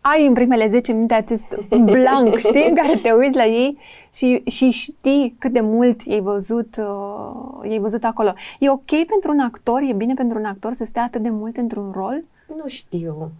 ai 0.00 0.26
în 0.26 0.32
primele 0.32 0.68
10 0.68 0.92
minute 0.92 1.14
acest 1.14 1.44
blank, 1.68 2.36
știi, 2.48 2.68
în 2.68 2.74
care 2.74 2.96
te 3.02 3.10
uiți 3.10 3.36
la 3.36 3.44
ei 3.44 3.78
și, 4.14 4.42
și 4.46 4.70
știi 4.70 5.36
cât 5.38 5.52
de 5.52 5.60
mult 5.60 6.02
i-ai 6.02 6.20
văzut, 6.20 6.76
uh, 6.76 7.68
i-ai 7.68 7.78
văzut 7.78 8.04
acolo. 8.04 8.32
E 8.58 8.70
ok 8.70 9.04
pentru 9.06 9.30
un 9.30 9.38
actor, 9.38 9.80
e 9.80 9.92
bine 9.92 10.14
pentru 10.14 10.38
un 10.38 10.44
actor 10.44 10.72
să 10.72 10.84
stea 10.84 11.02
atât 11.02 11.22
de 11.22 11.30
mult 11.30 11.56
într-un 11.56 11.90
rol? 11.94 12.24
Nu 12.56 12.68
știu. 12.68 13.30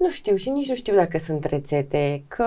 Nu 0.00 0.10
știu 0.10 0.36
și 0.36 0.50
nici 0.50 0.68
nu 0.68 0.74
știu 0.74 0.94
dacă 0.94 1.18
sunt 1.18 1.44
rețete, 1.44 2.24
că 2.28 2.46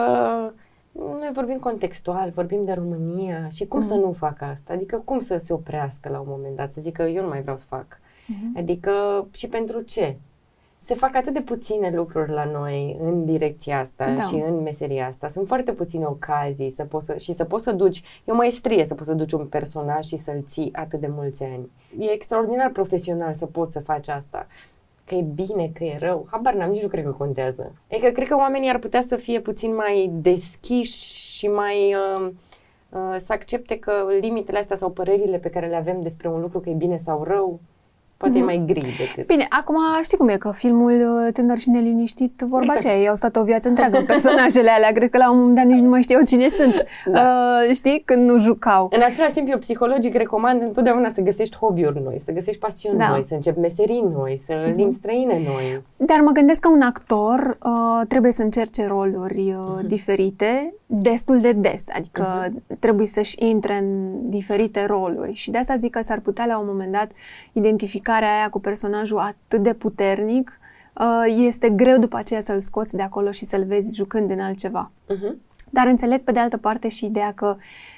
noi 0.92 1.30
vorbim 1.34 1.58
contextual, 1.60 2.30
vorbim 2.30 2.66
de 2.66 2.72
România 2.72 3.50
și 3.50 3.66
cum 3.66 3.80
mm. 3.80 3.86
să 3.86 3.94
nu 3.94 4.12
fac 4.12 4.42
asta? 4.42 4.74
Adică 4.74 5.02
cum 5.06 5.20
să 5.20 5.38
se 5.38 5.54
oprească 5.54 6.10
la 6.10 6.20
un 6.20 6.26
moment 6.30 6.56
dat, 6.56 6.74
să 6.74 6.82
zică 6.82 7.04
eu 7.04 7.22
nu 7.22 7.30
mai 7.30 7.42
vreau 7.42 7.58
să 7.58 7.66
fac. 7.68 7.86
Mm-hmm. 8.00 8.58
Adică 8.58 8.92
și 9.32 9.48
pentru 9.48 9.82
ce? 9.82 10.18
Se 10.78 10.94
fac 10.94 11.16
atât 11.16 11.34
de 11.34 11.42
puține 11.42 11.92
lucruri 11.96 12.32
la 12.32 12.46
noi 12.46 12.98
în 13.02 13.26
direcția 13.26 13.80
asta 13.80 14.14
da. 14.14 14.22
și 14.22 14.36
în 14.36 14.62
meseria 14.62 15.08
asta. 15.08 15.28
Sunt 15.28 15.48
foarte 15.48 15.74
puține 15.74 16.06
ocazii 16.06 16.70
să 16.70 16.84
poți 16.84 17.06
să, 17.06 17.18
și 17.18 17.32
să 17.32 17.46
poți 17.46 17.64
să 17.64 17.72
duci, 17.72 18.04
e 18.26 18.32
o 18.32 18.36
maestrie 18.36 18.86
să 18.86 18.96
poți 18.96 19.10
să 19.10 19.16
duci 19.16 19.32
un 19.32 19.46
personaj 19.46 20.06
și 20.06 20.18
să-l 20.18 20.44
ții 20.48 20.74
atât 20.74 21.00
de 21.00 21.08
mulți 21.10 21.44
ani. 21.44 21.72
E 22.00 22.12
extraordinar 22.12 22.70
profesional 22.70 23.36
să 23.36 23.46
poți 23.46 23.74
să 23.74 23.80
faci 23.80 24.08
asta 24.08 24.48
că 25.14 25.20
e 25.20 25.46
bine, 25.46 25.72
că 25.74 25.84
e 25.84 25.98
rău, 26.00 26.28
habar 26.32 26.54
n-am, 26.54 26.72
nici 26.72 26.82
nu 26.82 26.88
cred 26.88 27.04
că 27.04 27.12
contează. 27.12 27.72
Adică 27.92 28.10
cred 28.10 28.28
că 28.28 28.36
oamenii 28.36 28.70
ar 28.70 28.78
putea 28.78 29.02
să 29.02 29.16
fie 29.16 29.40
puțin 29.40 29.76
mai 29.76 30.10
deschiși 30.14 31.36
și 31.38 31.48
mai 31.48 31.96
uh, 31.96 32.30
uh, 32.90 33.16
să 33.18 33.34
accepte 33.34 33.80
că 33.80 33.92
limitele 34.22 34.58
astea 34.58 34.76
sau 34.76 34.90
părerile 34.90 35.38
pe 35.38 35.50
care 35.50 35.68
le 35.68 35.76
avem 35.76 36.02
despre 36.02 36.28
un 36.28 36.42
lucru 36.42 36.60
că 36.60 36.70
e 36.70 36.74
bine 36.74 36.98
sau 36.98 37.24
rău 37.24 37.60
poate 38.24 38.38
mm-hmm. 38.38 38.42
e 38.42 38.46
mai 38.46 38.64
gri 38.66 38.96
decât... 38.98 39.26
Bine, 39.26 39.46
acum 39.50 39.78
știi 40.04 40.18
cum 40.18 40.28
e, 40.28 40.38
că 40.38 40.52
filmul 40.52 40.92
uh, 41.26 41.34
Tânăr 41.34 41.58
și 41.58 41.70
neliniștit, 41.70 42.44
vorba 42.46 42.64
exact. 42.64 42.80
aceea, 42.80 43.00
ei 43.00 43.10
au 43.10 43.16
stat 43.16 43.36
o 43.36 43.44
viață 43.44 43.68
întreagă 43.68 43.98
personajele 44.08 44.70
alea, 44.70 44.92
cred 44.92 45.10
că 45.10 45.18
la 45.18 45.32
un 45.32 45.38
moment 45.38 45.56
dat 45.56 45.66
nici 45.66 45.82
nu 45.82 45.90
mai 45.90 46.02
știau 46.02 46.22
cine 46.22 46.48
sunt, 46.48 46.86
da. 47.06 47.22
uh, 47.22 47.76
știi, 47.76 48.02
când 48.06 48.30
nu 48.30 48.40
jucau. 48.40 48.90
În 48.92 49.02
același 49.06 49.34
timp, 49.34 49.50
eu 49.50 49.58
psihologic 49.58 50.16
recomand 50.16 50.62
întotdeauna 50.62 51.10
să 51.10 51.22
găsești 51.22 51.58
hobby-uri 51.58 52.02
noi, 52.04 52.20
să 52.20 52.32
găsești 52.32 52.60
pasiuni 52.60 52.98
da. 52.98 53.08
noi, 53.10 53.24
să 53.24 53.34
începi 53.34 53.60
meserii 53.60 54.06
noi, 54.18 54.38
să 54.38 54.54
mm-hmm. 54.54 54.76
limbi 54.76 54.94
străine 54.94 55.42
noi. 55.46 55.82
Dar 55.98 56.20
mă 56.20 56.32
gândesc 56.32 56.60
că 56.60 56.70
un 56.70 56.82
actor 56.82 57.58
uh, 57.64 58.08
trebuie 58.08 58.32
să 58.32 58.42
încerce 58.42 58.88
roluri 58.88 59.40
uh, 59.40 59.56
mm-hmm. 59.56 59.88
diferite 59.88 60.74
destul 60.86 61.42
de 61.42 61.52
des, 61.52 61.84
adică 61.94 62.46
uh-huh. 62.46 62.78
trebuie 62.80 63.08
să-și 63.08 63.36
intre 63.40 63.74
în 63.74 64.20
diferite 64.30 64.86
roluri 64.86 65.34
și 65.34 65.52
de 65.52 65.58
asta 65.58 65.76
zic 65.78 65.92
că 65.92 66.02
s-ar 66.04 66.20
putea 66.20 66.46
la 66.46 66.60
un 66.60 66.66
moment 66.68 66.92
dat 66.92 67.12
identificarea 68.14 68.40
aia 68.40 68.50
cu 68.50 68.60
personajul 68.60 69.20
atât 69.20 69.64
de 69.64 69.74
puternic 69.74 70.60
uh, 70.94 71.46
este 71.48 71.70
greu 71.70 71.98
după 71.98 72.18
aceea 72.18 72.42
să-l 72.42 72.60
scoți 72.60 72.96
de 72.96 73.02
acolo 73.02 73.32
și 73.32 73.46
să-l 73.46 73.66
vezi 73.66 73.96
jucând 73.96 74.32
în 74.32 74.40
altceva. 74.40 74.92
Uh-huh. 74.92 75.34
Dar 75.70 75.88
înțeleg 75.88 76.22
pe 76.22 76.32
de 76.32 76.40
altă 76.40 76.58
parte 76.58 76.88
și 76.88 77.06
ideea 77.06 77.34
că 77.34 77.56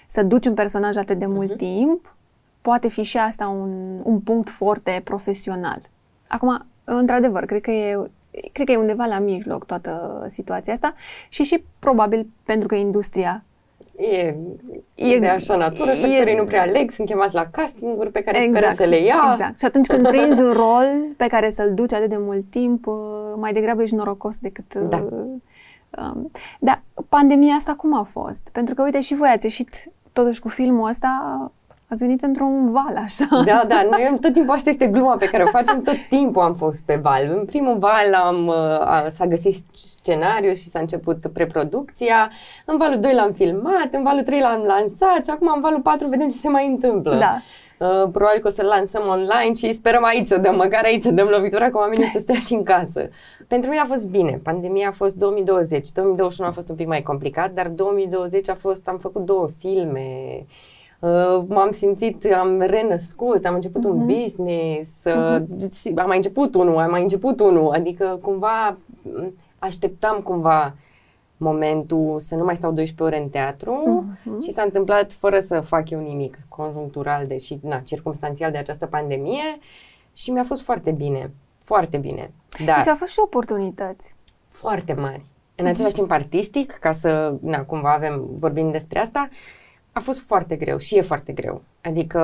să 0.07 0.23
duci 0.23 0.45
un 0.45 0.53
personaj 0.53 0.95
atât 0.95 1.19
de 1.19 1.25
mult 1.25 1.53
uh-huh. 1.53 1.57
timp 1.57 2.15
poate 2.61 2.87
fi 2.87 3.03
și 3.03 3.17
asta 3.17 3.47
un, 3.47 3.99
un 4.03 4.19
punct 4.19 4.49
foarte 4.49 5.01
profesional. 5.03 5.81
Acum, 6.27 6.65
într-adevăr, 6.83 7.45
cred 7.45 7.61
că 7.61 7.71
e 7.71 8.09
cred 8.53 8.65
că 8.65 8.71
e 8.71 8.77
undeva 8.77 9.05
la 9.05 9.19
mijloc 9.19 9.65
toată 9.65 10.25
situația 10.29 10.73
asta 10.73 10.93
și 11.29 11.43
și 11.43 11.63
probabil 11.79 12.27
pentru 12.43 12.67
că 12.67 12.75
industria 12.75 13.43
E, 13.97 14.35
e 14.95 15.19
de 15.19 15.27
așa 15.27 15.55
natură, 15.55 15.91
e, 15.91 15.95
sectorii 15.95 16.35
nu 16.35 16.43
prea 16.43 16.61
aleg, 16.61 16.91
sunt 16.91 17.07
chemați 17.07 17.33
la 17.33 17.45
castinguri 17.51 18.11
pe 18.11 18.21
care 18.21 18.37
exact, 18.37 18.57
speră 18.57 18.73
să 18.75 18.83
le 18.83 18.97
ia. 19.03 19.29
Exact. 19.31 19.59
Și 19.59 19.65
atunci 19.65 19.87
când 19.87 20.07
prinzi 20.13 20.41
un 20.41 20.53
rol 20.53 20.87
pe 21.17 21.27
care 21.27 21.49
să-l 21.49 21.73
duci 21.73 21.93
atât 21.93 22.09
de 22.09 22.17
mult 22.19 22.43
timp, 22.49 22.87
uh, 22.87 22.95
mai 23.35 23.53
degrabă 23.53 23.81
ești 23.81 23.95
norocos 23.95 24.37
decât... 24.37 24.73
Uh, 24.73 24.89
da. 24.89 25.05
Um, 25.97 26.31
dar 26.59 26.83
pandemia 27.09 27.53
asta 27.53 27.73
cum 27.73 27.97
a 27.97 28.03
fost? 28.03 28.49
Pentru 28.51 28.73
că, 28.75 28.83
uite, 28.83 29.01
și 29.01 29.15
voi 29.15 29.29
ați 29.29 29.45
ieșit 29.45 29.91
totuși 30.13 30.41
cu 30.41 30.49
filmul 30.49 30.89
ăsta 30.89 31.51
Ați 31.95 32.03
venit 32.03 32.23
într-un 32.23 32.71
val, 32.71 32.95
așa. 33.03 33.27
Da, 33.45 33.63
da, 33.67 33.83
noi 33.89 34.17
tot 34.21 34.33
timpul 34.33 34.53
asta 34.53 34.69
este 34.69 34.87
gluma 34.87 35.17
pe 35.17 35.25
care 35.25 35.43
o 35.43 35.47
facem, 35.47 35.81
tot 35.81 35.95
timpul 36.09 36.41
am 36.41 36.55
fost 36.55 36.85
pe 36.85 36.95
val. 36.95 37.35
În 37.37 37.45
primul 37.45 37.77
val 37.77 38.13
am, 38.13 38.49
a, 38.49 39.07
s-a 39.09 39.25
găsit 39.25 39.55
scenariu 39.73 40.53
și 40.53 40.69
s-a 40.69 40.79
început 40.79 41.27
preproducția, 41.33 42.31
în 42.65 42.77
valul 42.77 42.99
2 42.99 43.13
l-am 43.13 43.31
filmat, 43.31 43.87
în 43.91 44.03
valul 44.03 44.21
3 44.21 44.39
l-am 44.39 44.61
lansat 44.61 45.25
și 45.25 45.29
acum 45.29 45.51
în 45.55 45.61
valul 45.61 45.81
4 45.81 46.07
vedem 46.07 46.29
ce 46.29 46.35
se 46.35 46.49
mai 46.49 46.67
întâmplă. 46.67 47.15
Da. 47.15 47.37
Uh, 47.79 48.09
probabil 48.11 48.41
că 48.41 48.47
o 48.47 48.49
să-l 48.49 48.65
lansăm 48.65 49.07
online 49.07 49.53
și 49.53 49.73
sperăm 49.73 50.03
aici 50.03 50.25
să 50.25 50.37
dăm, 50.37 50.55
măcar 50.55 50.83
aici 50.83 51.03
să 51.03 51.11
dăm 51.11 51.27
lovitura, 51.27 51.69
cu 51.69 51.77
oamenii 51.77 52.07
să 52.07 52.19
stea 52.19 52.39
și 52.39 52.53
în 52.53 52.63
casă. 52.63 53.09
Pentru 53.47 53.69
mine 53.69 53.81
a 53.81 53.87
fost 53.87 54.07
bine. 54.07 54.39
Pandemia 54.43 54.87
a 54.87 54.91
fost 54.91 55.15
2020. 55.15 55.91
2021 55.91 56.49
a 56.49 56.53
fost 56.53 56.69
un 56.69 56.75
pic 56.75 56.87
mai 56.87 57.01
complicat, 57.01 57.51
dar 57.51 57.67
2020 57.67 58.49
a 58.49 58.55
fost, 58.55 58.87
am 58.87 58.97
făcut 58.97 59.25
două 59.25 59.47
filme, 59.59 60.07
Uh, 60.39 60.74
m-am 61.47 61.71
simțit, 61.71 62.25
am 62.33 62.59
renăscut, 62.61 63.45
am 63.45 63.53
început 63.53 63.81
uh-huh. 63.81 63.89
un 63.89 63.97
mhm. 63.97 64.05
business, 64.07 64.91
uh-huh. 65.05 65.95
am 65.95 66.07
mai 66.07 66.15
început 66.15 66.55
unul, 66.55 66.77
am 66.77 66.89
mai 66.89 67.01
început 67.01 67.39
unul, 67.39 67.71
adică 67.71 68.19
cumva 68.21 68.77
așteptam 69.59 70.19
cumva 70.19 70.75
momentul 71.37 72.19
să 72.19 72.35
nu 72.35 72.43
mai 72.43 72.55
stau 72.55 72.71
12 72.71 73.15
ore 73.15 73.23
în 73.23 73.29
teatru 73.29 74.05
uh-huh. 74.09 74.43
și 74.43 74.51
s-a 74.51 74.61
întâmplat 74.61 75.11
fără 75.11 75.39
să 75.39 75.59
fac 75.59 75.89
eu 75.89 75.99
nimic 75.99 76.39
conjunctural, 76.47 77.27
deși, 77.27 77.57
na, 77.61 77.79
circumstanțial 77.79 78.51
de 78.51 78.57
această 78.57 78.85
pandemie 78.85 79.57
și 80.13 80.31
mi-a 80.31 80.43
fost 80.43 80.61
foarte 80.61 80.91
bine, 80.91 81.33
foarte 81.63 81.97
bine. 81.97 82.31
Dar 82.65 82.77
deci 82.77 82.87
au 82.87 82.95
fost 82.95 83.11
și 83.11 83.19
oportunități. 83.23 84.15
Foarte 84.49 84.93
mari. 84.93 85.25
În 85.55 85.65
uh-huh. 85.65 85.69
același 85.69 85.93
timp 85.93 86.11
artistic, 86.11 86.71
ca 86.71 86.91
să, 86.91 87.35
na, 87.41 87.63
cumva 87.63 87.93
avem, 87.93 88.25
vorbim 88.31 88.71
despre 88.71 88.99
asta, 88.99 89.29
uh, 89.31 89.37
a 89.97 89.99
fost 89.99 90.19
foarte 90.19 90.55
greu 90.55 90.77
și 90.77 90.97
e 90.97 91.01
foarte 91.01 91.31
greu. 91.31 91.61
Adică 91.81 92.21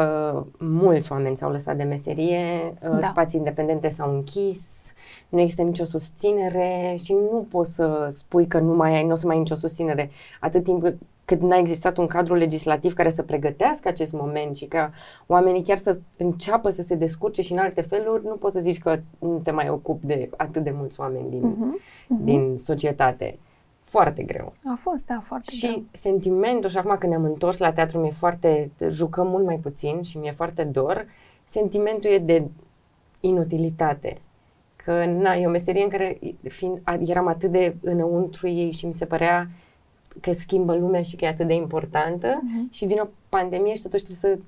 mulți 0.60 1.12
oameni 1.12 1.36
s-au 1.36 1.52
lăsat 1.52 1.78
de 1.78 1.84
meserie, 1.84 2.74
uh, 2.84 2.90
da. 2.90 3.00
spații 3.00 3.40
independente 3.40 3.90
s-au 3.90 4.14
închis, 4.14 4.94
nu 5.30 5.40
există 5.40 5.62
nicio 5.62 5.84
susținere 5.84 6.96
și 7.04 7.14
nu 7.14 7.48
poți 7.50 7.76
să 7.76 8.08
spui 8.10 8.48
că 8.48 8.60
nu 8.60 8.74
mai 8.74 8.96
ai, 8.96 9.06
nu 9.06 9.12
o 9.12 9.16
să 9.16 9.26
mai 9.26 9.36
ai 9.36 9.42
nicio 9.42 9.56
susținere 9.56 10.12
atât 10.40 10.64
timp 10.64 10.94
cât 11.26 11.42
n-a 11.42 11.58
existat 11.58 11.98
un 11.98 12.08
cadru 12.08 12.34
legislativ 12.34 12.94
care 12.94 13.10
să 13.10 13.24
pregătească 13.24 13.88
acest 13.88 14.14
moment 14.14 14.56
și 14.56 14.66
ca 14.66 14.92
oamenii 15.28 15.64
chiar 15.64 15.78
să 15.78 16.00
înceapă 16.18 16.72
să 16.72 16.82
se 16.82 16.96
descurce 16.96 17.42
și 17.42 17.52
în 17.52 17.58
alte 17.58 17.82
feluri, 17.82 18.26
nu 18.26 18.36
poți 18.36 18.54
să 18.54 18.62
zici 18.62 18.80
că 18.80 19.00
nu 19.20 19.40
te 19.44 19.52
mai 19.52 19.70
ocupi 19.70 20.06
de 20.06 20.30
atât 20.38 20.64
de 20.64 20.74
mulți 20.78 21.00
oameni 21.00 21.30
din, 21.30 21.42
uh-huh. 21.42 21.76
Uh-huh. 21.76 22.24
din 22.24 22.58
societate 22.58 23.38
foarte 23.92 24.24
greu. 24.24 24.54
A 24.64 24.78
fost, 24.82 25.06
da, 25.06 25.24
foarte 25.26 25.52
și 25.52 25.68
greu. 25.68 25.84
sentimentul, 25.92 26.70
și 26.70 26.78
acum 26.78 26.96
când 27.00 27.12
ne-am 27.12 27.24
întors 27.24 27.58
la 27.58 27.74
teatru, 27.74 28.00
mi-e 28.00 28.12
foarte, 28.12 28.72
jucăm 28.90 29.28
mult 29.28 29.46
mai 29.46 29.58
puțin 29.58 30.02
și 30.02 30.18
mi-e 30.18 30.32
foarte 30.32 30.64
dor, 30.64 31.08
sentimentul 31.46 32.10
e 32.10 32.18
de 32.18 32.44
inutilitate. 33.20 34.18
Că, 34.76 35.06
na, 35.06 35.34
e 35.34 35.48
o 35.48 35.50
meserie 35.50 35.84
în 35.84 35.90
care 35.90 36.20
fiind, 36.50 36.82
eram 37.06 37.28
atât 37.28 37.52
de 37.52 37.76
înăuntru 37.82 38.48
ei 38.48 38.72
și 38.72 38.86
mi 38.86 38.94
se 38.94 39.06
părea 39.06 39.50
că 40.22 40.34
schimbă 40.34 40.76
lumea 40.76 41.02
și 41.02 41.16
că 41.16 41.26
e 41.26 41.28
atât 41.28 41.48
de 41.48 41.54
importantă 41.54 42.28
uh-huh. 42.28 42.70
și 42.70 42.86
vine 42.86 43.02
o 43.02 43.08
pandemie 43.30 43.76
și 43.76 43.82
totuși 43.82 44.04
trebuie 44.04 44.38
să 44.38 44.40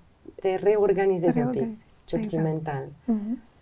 te 0.41 0.55
reorganizezi, 0.55 1.37
reorganizezi. 1.37 1.69
un 1.69 1.77
pic, 1.77 1.85
ce 2.05 2.15
exact. 2.15 2.43
mental. 2.43 2.83
Uh-huh. 2.83 3.52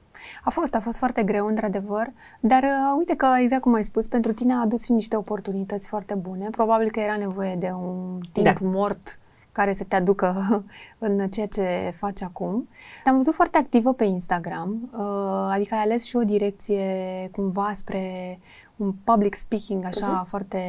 A 0.44 0.50
fost, 0.50 0.76
a 0.76 0.80
fost 0.80 0.98
foarte 0.98 1.24
greu, 1.24 1.48
într-adevăr, 1.48 2.12
dar 2.40 2.64
uh, 2.64 2.96
uite 2.98 3.16
că, 3.16 3.28
exact 3.40 3.62
cum 3.62 3.74
ai 3.74 3.84
spus, 3.84 4.06
pentru 4.06 4.34
tine 4.34 4.54
a 4.54 4.62
adus 4.62 4.84
și 4.84 4.92
niște 4.92 5.16
oportunități 5.16 5.88
foarte 5.88 6.14
bune. 6.14 6.48
Probabil 6.50 6.92
că 6.92 7.00
era 7.00 7.18
nevoie 7.18 7.56
de 7.56 7.72
un 7.72 8.20
timp 8.32 8.46
da. 8.46 8.54
mort 8.62 9.20
care 9.52 9.74
să 9.74 9.84
te 9.84 9.96
aducă 9.96 10.64
în 10.98 11.30
ceea 11.30 11.48
ce 11.48 11.94
faci 11.98 12.22
acum. 12.22 12.70
Te-am 13.04 13.16
văzut 13.16 13.34
foarte 13.34 13.58
activă 13.58 13.94
pe 13.94 14.04
Instagram, 14.04 14.90
uh, 14.94 15.50
adică 15.50 15.76
ai 15.76 15.82
ales 15.82 16.04
și 16.04 16.16
o 16.16 16.24
direcție 16.24 17.30
cumva 17.32 17.72
spre 17.74 18.40
un 18.76 18.94
public 19.04 19.36
speaking 19.36 19.86
așa 19.86 20.24
uh-huh. 20.24 20.30
foarte 20.30 20.60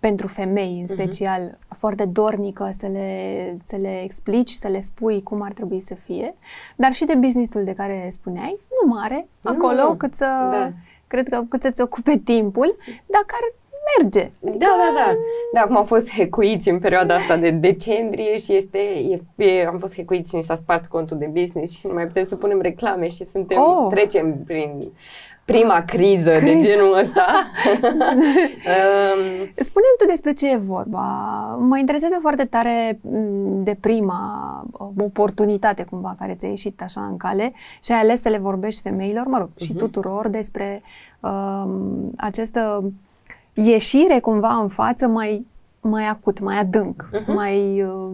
pentru 0.00 0.26
femei 0.26 0.72
în 0.78 0.86
mhm. 0.88 0.92
special, 0.92 1.50
uh-huh. 1.50 1.76
foarte 1.76 2.04
dornică 2.04 2.70
să 2.72 2.86
le, 2.86 3.56
să 3.64 3.76
le 3.76 4.02
explici, 4.02 4.50
să 4.50 4.68
le 4.68 4.80
spui 4.80 5.22
cum 5.22 5.42
ar 5.42 5.52
trebui 5.52 5.80
să 5.80 5.94
fie, 5.94 6.34
dar 6.76 6.92
și 6.92 7.04
de 7.04 7.14
businessul 7.14 7.64
de 7.64 7.74
care 7.74 8.08
spuneai, 8.12 8.58
nu 8.82 8.94
mare, 8.94 9.28
nu, 9.40 9.50
acolo, 9.50 9.94
cât 9.94 10.14
să, 10.14 10.48
da. 10.50 10.72
cred 11.06 11.28
că 11.28 11.42
cât 11.48 11.62
să-ți 11.62 11.80
ocupe 11.80 12.16
timpul, 12.16 12.76
dar 13.06 13.22
care 13.26 13.54
merge. 13.96 14.30
Da, 14.40 14.50
da, 14.52 14.92
da. 14.94 15.16
Da, 15.52 15.60
acum 15.60 15.76
am 15.76 15.84
fost 15.84 16.12
hecuiți 16.12 16.68
în 16.68 16.78
perioada 16.78 17.14
asta 17.14 17.36
de 17.36 17.50
decembrie 17.50 18.38
și 18.38 18.56
este, 18.56 18.78
e, 18.78 19.44
e, 19.44 19.66
am 19.66 19.78
fost 19.78 19.94
hecuiți 19.94 20.30
și 20.30 20.36
ni 20.36 20.42
s-a 20.42 20.54
spart 20.54 20.86
contul 20.86 21.18
de 21.18 21.26
business 21.26 21.78
și 21.78 21.86
nu 21.86 21.92
mai 21.92 22.06
putem 22.06 22.24
să 22.24 22.36
punem 22.36 22.60
reclame 22.60 23.08
și 23.08 23.24
suntem, 23.24 23.58
oh. 23.58 23.86
trecem 23.90 24.42
prin 24.46 24.92
prima 25.52 25.82
criză 25.82 26.30
Criza. 26.30 26.52
de 26.52 26.58
genul 26.58 26.98
ăsta. 26.98 27.26
um, 27.82 29.22
Spune-mi 29.68 29.98
tu 29.98 30.06
despre 30.06 30.32
ce 30.32 30.50
e 30.50 30.56
vorba. 30.56 31.04
Mă 31.60 31.78
interesează 31.78 32.18
foarte 32.20 32.44
tare 32.44 32.98
mm, 33.00 33.62
de 33.64 33.76
prima 33.80 34.20
oportunitate 34.96 35.84
cumva 35.84 36.14
care 36.18 36.34
ți-a 36.38 36.48
ieșit 36.48 36.82
așa 36.82 37.00
în 37.00 37.16
cale 37.16 37.52
și 37.84 37.92
ai 37.92 37.98
ales 37.98 38.20
să 38.20 38.28
le 38.28 38.38
vorbești 38.38 38.82
femeilor, 38.82 39.26
mă 39.26 39.38
rog, 39.38 39.48
uh-huh. 39.48 39.64
și 39.64 39.70
mhm. 39.70 39.78
tuturor 39.78 40.28
despre 40.28 40.82
um, 41.20 42.12
această 42.16 42.92
ieșire 43.64 44.18
cumva 44.20 44.52
în 44.52 44.68
față 44.68 45.06
mai, 45.06 45.46
mai 45.80 46.06
acut, 46.06 46.40
mai 46.40 46.58
adânc, 46.58 47.08
uh-huh. 47.12 47.26
mai, 47.26 47.82
uh, 47.82 48.10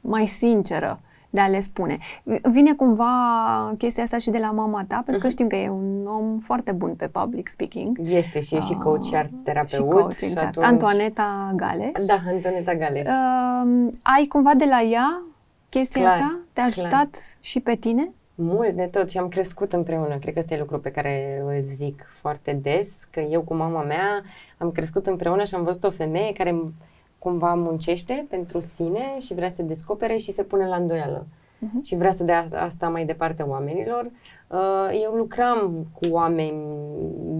mai 0.00 0.26
sinceră 0.26 1.00
de 1.30 1.40
a 1.40 1.46
le 1.46 1.60
spune. 1.60 1.98
Vine 2.42 2.74
cumva 2.74 3.74
chestia 3.78 4.02
asta 4.02 4.18
și 4.18 4.30
de 4.30 4.38
la 4.38 4.50
mama 4.50 4.84
ta, 4.88 5.02
pentru 5.04 5.18
că 5.22 5.26
mhm. 5.26 5.30
știm 5.30 5.46
că 5.46 5.56
e 5.56 5.68
un 5.68 6.06
om 6.06 6.38
foarte 6.38 6.72
bun 6.72 6.94
pe 6.94 7.06
public 7.06 7.48
speaking. 7.48 7.98
Este 8.02 8.40
și 8.40 8.54
e 8.54 8.60
și 8.60 8.74
coach, 8.74 9.10
iar 9.10 9.24
uh, 9.24 9.38
terapeut. 9.44 9.70
Și 9.70 9.96
coach, 9.96 10.20
exact. 10.20 10.30
Și 10.30 10.38
atunci... 10.38 10.66
Antoaneta 10.66 11.52
Galeș. 11.56 12.04
Da, 12.06 12.20
Antoaneta 12.26 12.74
Galeș. 12.74 13.08
Uh, 13.08 13.92
ai 14.02 14.26
cumva 14.26 14.54
de 14.54 14.64
la 14.64 14.82
ea 14.82 15.22
chestia 15.68 16.00
clar, 16.00 16.14
asta? 16.14 16.38
Te-a 16.52 16.64
ajutat 16.64 16.90
clar. 16.90 17.08
și 17.40 17.60
pe 17.60 17.74
tine? 17.74 18.10
Mult 18.42 18.74
de 18.74 18.86
tot 18.86 19.10
și 19.10 19.18
am 19.18 19.28
crescut 19.28 19.72
împreună. 19.72 20.18
Cred 20.18 20.32
că 20.32 20.38
ăsta 20.38 20.54
e 20.54 20.58
lucru 20.58 20.80
pe 20.80 20.90
care 20.90 21.42
îl 21.46 21.62
zic 21.62 22.06
foarte 22.20 22.52
des, 22.52 23.08
că 23.10 23.20
eu 23.20 23.42
cu 23.42 23.54
mama 23.54 23.82
mea 23.82 24.22
am 24.58 24.70
crescut 24.70 25.06
împreună 25.06 25.44
și 25.44 25.54
am 25.54 25.64
văzut 25.64 25.84
o 25.84 25.90
femeie 25.90 26.32
care 26.32 26.72
cumva 27.18 27.54
muncește 27.54 28.26
pentru 28.30 28.60
sine 28.60 29.16
și 29.18 29.34
vrea 29.34 29.48
să 29.48 29.56
se 29.56 29.62
descopere 29.62 30.16
și 30.16 30.32
se 30.32 30.42
pune 30.42 30.68
la 30.68 30.76
îndoială. 30.76 31.26
Uh-huh. 31.26 31.82
Și 31.82 31.96
vrea 31.96 32.12
să 32.12 32.24
dea 32.24 32.48
asta 32.52 32.88
mai 32.88 33.04
departe 33.04 33.42
oamenilor. 33.42 34.10
Uh, 34.46 35.00
eu 35.02 35.12
lucram 35.12 35.86
cu 35.92 36.06
oameni 36.10 36.64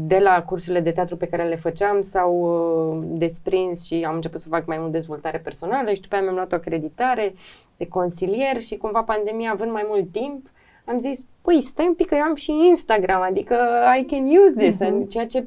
de 0.06 0.18
la 0.18 0.42
cursurile 0.42 0.80
de 0.80 0.90
teatru 0.90 1.16
pe 1.16 1.26
care 1.26 1.44
le 1.44 1.56
făceam, 1.56 2.00
s-au 2.00 2.34
uh, 2.34 3.06
desprins 3.18 3.84
și 3.84 4.04
am 4.08 4.14
început 4.14 4.40
să 4.40 4.48
fac 4.48 4.66
mai 4.66 4.78
mult 4.78 4.92
dezvoltare 4.92 5.38
personală 5.38 5.92
și 5.92 6.00
după 6.00 6.14
aia 6.14 6.22
mi-am 6.22 6.34
luat 6.34 6.52
o 6.52 6.54
acreditare 6.54 7.34
de 7.76 7.88
consilier 7.88 8.60
și 8.60 8.76
cumva 8.76 9.02
pandemia 9.02 9.50
având 9.50 9.72
mai 9.72 9.84
mult 9.88 10.12
timp, 10.12 10.48
am 10.90 10.98
zis, 10.98 11.24
păi, 11.42 11.60
stai 11.62 11.86
un 11.86 11.94
pic 11.94 12.06
că 12.06 12.14
eu 12.14 12.22
am 12.22 12.34
și 12.34 12.52
Instagram, 12.68 13.22
adică 13.22 13.56
I 14.00 14.04
can 14.04 14.24
use 14.24 14.54
this, 14.56 14.78
mm-hmm. 14.80 15.08
ceea 15.08 15.26
ce 15.26 15.46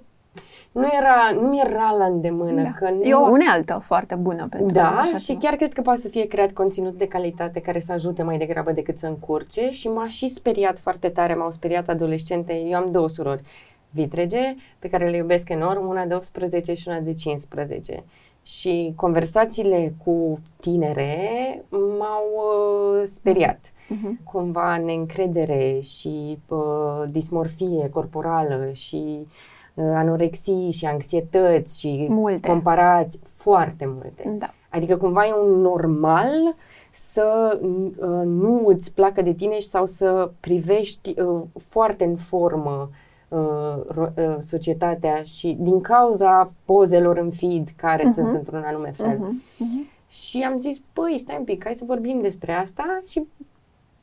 nu 0.72 0.88
era, 0.98 1.40
nu 1.42 1.60
era 1.60 1.96
la 1.98 2.06
îndemână. 2.06 2.62
Da. 2.62 2.72
Că 2.72 2.90
nu... 2.90 3.02
E 3.02 3.14
o 3.14 3.30
unealtă 3.30 3.80
foarte 3.82 4.16
bună 4.16 4.48
pentru 4.50 4.74
Da, 4.74 5.00
așa 5.00 5.18
și 5.18 5.26
ceva. 5.26 5.40
chiar 5.40 5.56
cred 5.56 5.74
că 5.74 5.82
poate 5.82 6.02
să 6.02 6.08
fie 6.08 6.28
creat 6.28 6.52
conținut 6.52 6.98
de 6.98 7.08
calitate 7.08 7.60
care 7.60 7.80
să 7.80 7.92
ajute 7.92 8.24
mai 8.24 8.38
degrabă 8.38 8.72
decât 8.72 8.98
să 8.98 9.06
încurce 9.06 9.70
și 9.70 9.88
m-a 9.88 10.08
și 10.08 10.28
speriat 10.28 10.80
foarte 10.80 11.10
tare, 11.10 11.34
m-au 11.36 11.52
speriat 11.52 11.90
adolescente. 11.90 12.54
Eu 12.54 12.80
am 12.80 12.92
două 12.92 13.10
surori 13.10 13.44
vitrege 13.90 14.56
pe 14.80 14.90
care 14.90 15.10
le 15.10 15.18
iubesc 15.18 15.50
enorm, 15.50 15.88
una 15.88 16.06
de 16.06 16.14
18 16.14 16.74
și 16.74 16.88
una 16.88 17.00
de 17.00 17.14
15. 17.14 18.04
Și 18.44 18.94
conversațiile 18.96 19.94
cu 20.04 20.40
tinere 20.60 21.64
m-au 21.70 22.26
uh, 22.36 23.02
speriat. 23.06 23.73
Mhm. 23.90 24.20
Cumva 24.24 24.78
neîncredere 24.78 25.80
și 25.82 26.38
uh, 26.48 26.58
dismorfie 27.10 27.90
corporală 27.90 28.70
și 28.72 29.28
uh, 29.74 29.84
anorexii 29.96 30.72
și 30.72 30.86
anxietăți 30.86 31.80
și 31.80 32.06
Multe. 32.10 32.48
comparați 32.48 33.20
foarte 33.34 33.86
multe. 33.86 34.36
Da. 34.38 34.54
Adică 34.70 34.98
cumva 34.98 35.26
e 35.28 35.34
un 35.34 35.60
normal 35.62 36.30
să 36.92 37.60
uh, 37.62 38.22
nu 38.26 38.62
îți 38.66 38.94
placă 38.94 39.22
de 39.22 39.34
tine 39.34 39.60
sau 39.60 39.86
să 39.86 40.32
privești 40.40 41.20
uh, 41.22 41.42
foarte 41.64 42.04
în 42.04 42.16
formă 42.16 42.90
uh, 43.28 43.40
ro- 43.92 44.14
uh, 44.16 44.36
societatea 44.40 45.22
și 45.22 45.58
din 45.60 45.82
cauza 45.82 46.52
pozelor 46.66 47.18
în 47.18 47.32
feed 47.32 47.68
care 47.76 48.04
Mhm. 48.04 48.14
sunt 48.14 48.34
într-un 48.34 48.64
anume 48.66 48.92
fel. 48.92 49.18
Mhm. 49.20 49.42
Mhm. 49.58 49.88
Și 50.10 50.42
am 50.52 50.60
zis, 50.60 50.82
păi, 50.94 51.18
stai 51.20 51.36
un 51.40 51.44
pic, 51.44 51.64
hai 51.64 51.76
să 51.76 51.84
vorbim 51.88 52.22
despre 52.22 52.52
asta 52.52 53.02
și 53.08 53.28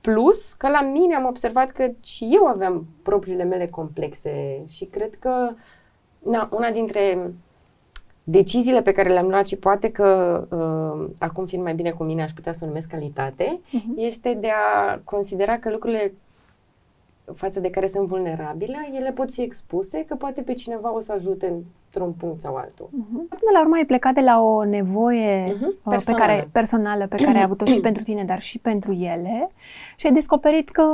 plus 0.00 0.52
că 0.52 0.69
la 0.69 0.83
mine 0.83 1.14
am 1.14 1.25
observat 1.26 1.71
că 1.71 1.90
și 2.02 2.28
eu 2.33 2.47
aveam 2.47 2.87
propriile 3.02 3.45
mele 3.45 3.66
complexe 3.66 4.62
și 4.69 4.85
cred 4.85 5.14
că 5.14 5.50
na, 6.25 6.49
una 6.52 6.71
dintre 6.71 7.33
deciziile 8.25 8.83
pe 8.83 8.92
care 8.92 9.09
le-am 9.12 9.28
luat 9.28 9.47
și 9.47 9.57
poate 9.57 9.90
că 9.90 10.40
uh, 10.50 11.11
acum 11.19 11.47
fiind 11.47 11.64
mai 11.64 11.75
bine 11.75 11.90
cu 11.90 12.02
mine 12.04 12.23
aș 12.23 12.33
putea 12.33 12.52
să 12.52 12.61
o 12.64 12.66
numesc 12.66 12.88
calitate, 12.88 13.61
Mhm. 13.71 13.92
este 13.97 14.35
de 14.40 14.49
a 14.50 14.99
considera 15.04 15.59
că 15.59 15.71
lucrurile 15.71 16.12
față 17.34 17.60
de 17.60 17.70
care 17.70 17.87
sunt 17.87 18.06
vulnerabile, 18.08 18.88
ele 18.92 19.10
pot 19.12 19.30
fi 19.30 19.40
expuse, 19.42 20.04
că 20.04 20.14
poate 20.14 20.42
pe 20.42 20.52
cineva 20.54 20.94
o 20.94 21.00
să 21.00 21.12
ajute 21.12 21.54
într-un 21.92 22.12
punct 22.12 22.40
sau 22.40 22.54
altul. 22.54 22.88
Mhm. 22.90 23.28
Până 23.28 23.50
la 23.52 23.60
urmă 23.60 23.75
ai 23.76 23.84
plecat 23.87 24.14
de 24.14 24.20
la 24.20 24.40
o 24.42 24.64
nevoie 24.64 25.44
Mhm, 25.54 25.64
uh, 25.66 25.72
pe 25.84 25.90
personală. 25.90 26.25
care, 26.25 26.49
personală 26.52 27.06
pe 27.06 27.16
care 27.16 27.38
ai 27.38 27.44
avut-o 27.44 27.64
și 27.64 27.80
pentru 27.88 28.02
tine, 28.02 28.25
dar 28.25 28.40
și 28.40 28.58
pentru 28.58 28.92
ele 28.92 29.50
și 29.96 30.06
ai 30.06 30.12
descoperit 30.12 30.68
că, 30.68 30.84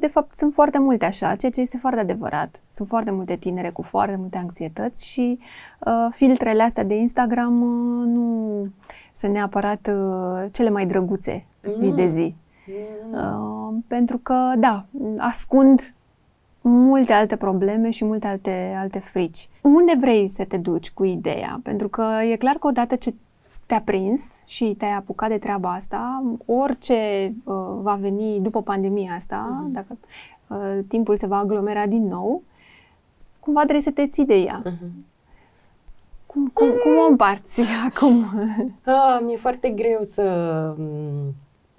de 0.00 0.06
fapt, 0.06 0.36
sunt 0.36 0.52
foarte 0.54 0.78
multe 0.78 1.04
așa, 1.04 1.34
ceea 1.34 1.50
ce 1.52 1.60
este 1.60 1.76
foarte 1.76 2.00
adevărat. 2.00 2.62
Sunt 2.72 2.88
foarte 2.88 3.10
multe 3.10 3.36
tinere 3.36 3.70
cu 3.70 3.82
foarte 3.82 4.16
multe 4.16 4.38
anxietăți 4.38 5.06
și 5.06 5.38
uh, 5.86 6.06
filtrele 6.10 6.62
astea 6.62 6.84
de 6.84 6.94
Instagram 6.94 7.62
uh, 7.62 8.06
nu 8.06 8.66
sunt 9.14 9.32
neapărat 9.32 9.90
uh, 9.94 10.46
cele 10.52 10.70
mai 10.70 10.86
drăguțe 10.86 11.46
zi 11.78 11.88
Mm. 11.88 11.94
de 11.94 12.06
zi. 12.08 12.34
Mm. 12.66 13.12
Uh, 13.12 13.57
pentru 13.86 14.18
că, 14.18 14.52
da, 14.58 14.84
ascund 15.18 15.92
multe 16.60 17.12
alte 17.12 17.36
probleme 17.36 17.90
și 17.90 18.04
multe 18.04 18.26
alte, 18.26 18.74
alte 18.78 18.98
frici. 18.98 19.48
Unde 19.62 19.92
vrei 20.00 20.28
să 20.28 20.44
te 20.44 20.56
duci 20.56 20.90
cu 20.90 21.04
ideea? 21.04 21.60
Pentru 21.62 21.88
că 21.88 22.04
e 22.30 22.36
clar 22.36 22.54
că 22.54 22.66
odată 22.66 22.94
ce 22.96 23.14
te-a 23.66 23.80
prins 23.80 24.22
și 24.44 24.74
te-ai 24.78 24.92
apucat 24.94 25.28
de 25.28 25.38
treaba 25.38 25.72
asta, 25.72 26.22
orice 26.46 27.32
uh, 27.44 27.54
va 27.82 27.94
veni 27.94 28.40
după 28.40 28.62
pandemia 28.62 29.12
asta, 29.12 29.60
Mhm. 29.62 29.72
dacă 29.72 29.96
uh, 30.46 30.84
timpul 30.88 31.16
se 31.16 31.26
va 31.26 31.36
aglomera 31.38 31.86
din 31.86 32.06
nou, 32.06 32.42
cumva 33.40 33.60
trebuie 33.60 33.80
să 33.82 33.90
te 33.90 34.06
ții 34.06 34.24
de 34.26 34.34
ea. 34.34 34.62
Mhm. 34.64 35.04
Cum, 36.26 36.50
cum, 36.52 36.68
cum 36.68 36.92
o 37.04 37.06
împarți 37.08 37.62
acum? 37.88 38.24
Ah, 38.84 39.20
mi-e 39.24 39.36
foarte 39.36 39.68
greu 39.70 39.98
să... 40.02 40.22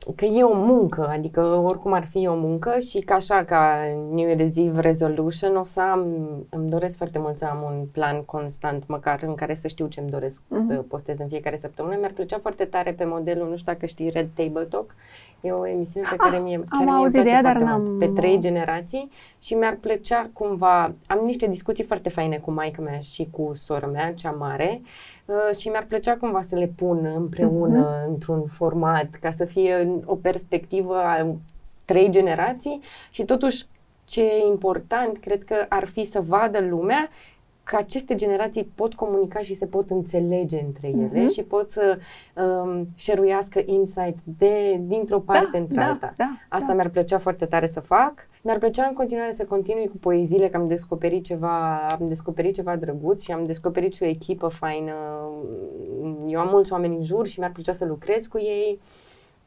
m, 0.07 0.13
Că 0.15 0.25
e 0.25 0.43
o 0.43 0.53
muncă, 0.55 1.07
adică 1.11 1.41
oricum 1.45 1.93
ar 1.93 2.05
fi 2.05 2.27
o 2.27 2.35
muncă 2.35 2.79
și 2.79 2.99
ca 2.99 3.13
așa, 3.15 3.43
ca 3.43 3.75
New 4.11 4.29
Year's 4.29 4.55
Eve 4.55 4.79
resolution, 4.79 5.55
o 5.55 5.63
să 5.63 5.81
am, 5.81 6.05
îmi 6.49 6.69
doresc 6.69 6.97
foarte 6.97 7.19
mult 7.19 7.37
să 7.37 7.45
am 7.45 7.57
un 7.77 7.85
plan 7.91 8.21
constant, 8.23 8.87
măcar 8.87 9.23
în 9.23 9.35
care 9.35 9.53
să 9.53 9.67
știu 9.67 9.87
ce 9.87 9.99
îmi 9.99 10.09
doresc 10.09 10.41
Mhm. 10.47 10.65
să 10.67 10.73
postez 10.73 11.19
în 11.19 11.27
fiecare 11.27 11.55
săptămână. 11.55 11.95
Mi-ar 11.99 12.11
plăcea 12.11 12.37
foarte 12.37 12.65
tare 12.65 12.91
pe 12.93 13.03
modelul, 13.05 13.49
nu 13.49 13.55
știu 13.55 13.73
dacă 13.73 13.85
știi, 13.85 14.09
Red 14.09 14.27
Table 14.33 14.63
Talk, 14.63 14.95
e 15.41 15.51
o 15.51 15.67
emisiune 15.67 16.07
pe 16.09 16.15
care 16.15 16.35
Ah, 16.35 16.41
mie, 16.43 16.55
am 16.55 16.63
care 16.69 16.83
mie 16.83 16.91
îmi 16.91 17.01
auzit 17.01 17.13
de 17.13 17.19
place 17.21 17.35
ea, 17.35 17.41
dar 17.41 17.51
foarte 17.51 17.69
n-am- 17.69 17.81
mult. 17.83 17.99
Pe 17.99 18.07
trei 18.07 18.39
generații 18.39 19.09
și 19.41 19.53
mi-ar 19.53 19.77
plăcea 19.81 20.29
cumva, 20.33 20.83
am 21.07 21.19
niște 21.25 21.47
discuții 21.47 21.83
foarte 21.83 22.09
faine 22.09 22.37
cu 22.37 22.51
maica 22.51 22.81
mea 22.81 22.99
și 22.99 23.27
cu 23.31 23.51
sora 23.53 23.87
mea, 23.87 24.13
cea 24.13 24.31
mare, 24.31 24.81
uh, 25.29 25.57
și 25.57 25.67
mi-ar 25.67 25.85
plăcea 25.87 26.17
cumva 26.17 26.41
să 26.41 26.55
le 26.55 26.71
pun 26.75 27.11
împreună 27.15 28.03
într-un 28.07 28.45
format 28.45 29.09
ca 29.21 29.31
să 29.31 29.45
fie 29.45 30.01
o 30.05 30.15
perspectivă 30.15 30.95
a 30.95 31.35
trei 31.85 32.09
generații. 32.09 32.81
Și 33.11 33.23
totuși 33.23 33.65
ce 34.05 34.21
e 34.21 34.47
important, 34.47 35.17
cred 35.17 35.43
că 35.43 35.65
ar 35.69 35.87
fi 35.87 36.03
să 36.03 36.21
vadă 36.21 36.59
lumea 36.59 37.09
că 37.69 37.75
aceste 37.75 38.15
generații 38.15 38.71
pot 38.75 38.93
comunica 38.93 39.39
și 39.39 39.53
se 39.53 39.65
pot 39.65 39.89
înțelege 39.89 40.59
între 40.65 40.87
ele 40.87 41.09
Mhm. 41.21 41.27
și 41.27 41.43
pot 41.43 41.71
să 41.71 41.97
um, 42.63 42.87
șeruiască 42.95 43.61
insight 43.65 44.17
de, 44.23 44.77
dintr-o 44.81 45.19
parte 45.19 45.57
într-alta. 45.57 46.13
da, 46.17 46.29
Asta 46.49 46.67
da. 46.67 46.73
mi-ar 46.73 46.89
plăcea 46.89 47.17
foarte 47.19 47.45
tare 47.45 47.67
să 47.67 47.79
fac. 47.79 48.13
Mi-ar 48.43 48.57
plăcea 48.57 48.85
în 48.85 48.93
continuare 48.93 49.31
să 49.31 49.45
continui 49.45 49.87
cu 49.87 49.97
poeziile, 49.97 50.49
că 50.49 50.57
am 50.57 50.67
descoperit 50.67 51.23
ceva, 51.23 51.75
am 51.87 52.07
descoperit 52.07 52.53
ceva 52.53 52.75
drăguț 52.75 53.21
și 53.23 53.31
am 53.31 53.45
descoperit 53.45 53.93
și 53.93 54.03
o 54.03 54.07
echipă 54.07 54.47
faină. 54.47 54.93
Eu 56.27 56.39
am 56.39 56.47
mulți 56.51 56.71
oameni 56.71 56.95
în 56.95 57.03
jur 57.03 57.27
și 57.27 57.39
mi-ar 57.39 57.51
plăcea 57.51 57.73
să 57.73 57.85
lucrez 57.85 58.27
cu 58.27 58.37
ei. 58.37 58.79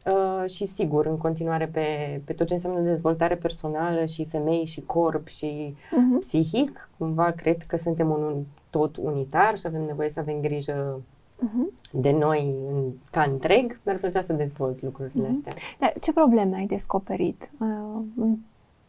Uh, 0.07 0.51
și 0.51 0.65
sigur, 0.67 1.07
în 1.07 1.17
continuare 1.19 1.67
pe, 1.67 2.21
pe 2.25 2.33
tot 2.33 2.47
ce 2.47 2.53
înseamnă 2.55 2.81
dezvoltare 2.81 3.37
personală 3.37 4.05
și 4.05 4.25
femei 4.25 4.65
și 4.67 4.81
corp 4.81 5.27
și 5.29 5.75
Mhm. 5.97 6.19
psihic, 6.19 6.89
cumva 6.99 7.31
cred 7.31 7.63
că 7.63 7.77
suntem 7.77 8.11
un, 8.11 8.23
un 8.23 8.43
tot 8.71 8.97
unitar 8.97 9.59
și 9.59 9.67
avem 9.67 9.83
nevoie 9.83 10.09
să 10.09 10.21
avem 10.21 10.41
grijă 10.41 11.01
Mhm. 11.39 11.73
de 11.93 12.11
noi 12.11 12.55
în, 12.69 12.83
ca 13.11 13.23
întreg. 13.23 13.81
Mi-ar 13.85 13.99
plăcea 13.99 14.21
să 14.21 14.33
dezvolt 14.33 14.83
lucrurile 14.83 15.29
Mhm. 15.29 15.33
astea. 15.47 15.53
Dar 15.79 15.93
ce 16.01 16.13
probleme 16.13 16.57
ai 16.57 16.67
descoperit 16.67 17.51
uh, 17.61 18.29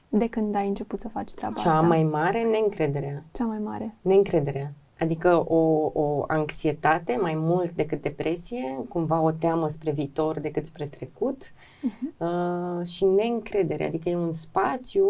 de 0.09 0.27
când 0.29 0.55
ai 0.55 0.67
început 0.67 0.99
să 0.99 1.07
faci 1.07 1.31
treaba 1.33 1.55
Cea 1.59 1.69
asta? 1.69 1.81
mai 1.81 2.03
mare, 2.03 2.43
neîncrederea. 2.43 3.23
Cea 3.31 3.45
mai 3.45 3.59
mare. 3.59 3.95
Neîncrederea. 4.01 4.71
Adică 5.03 5.43
o, 5.47 5.91
o 5.93 6.23
anxietate 6.27 7.17
mai 7.21 7.35
mult 7.35 7.71
decât 7.71 8.01
depresie, 8.01 8.77
cumva 8.89 9.21
o 9.21 9.31
teamă 9.31 9.67
spre 9.67 9.91
viitor 9.91 10.39
decât 10.39 10.65
spre 10.65 10.85
trecut 10.85 11.53
Mhm. 11.81 12.13
uh, 12.17 12.85
și 12.85 13.05
neîncredere. 13.05 13.85
Adică 13.85 14.09
e 14.09 14.15
un 14.15 14.33
spațiu 14.33 15.07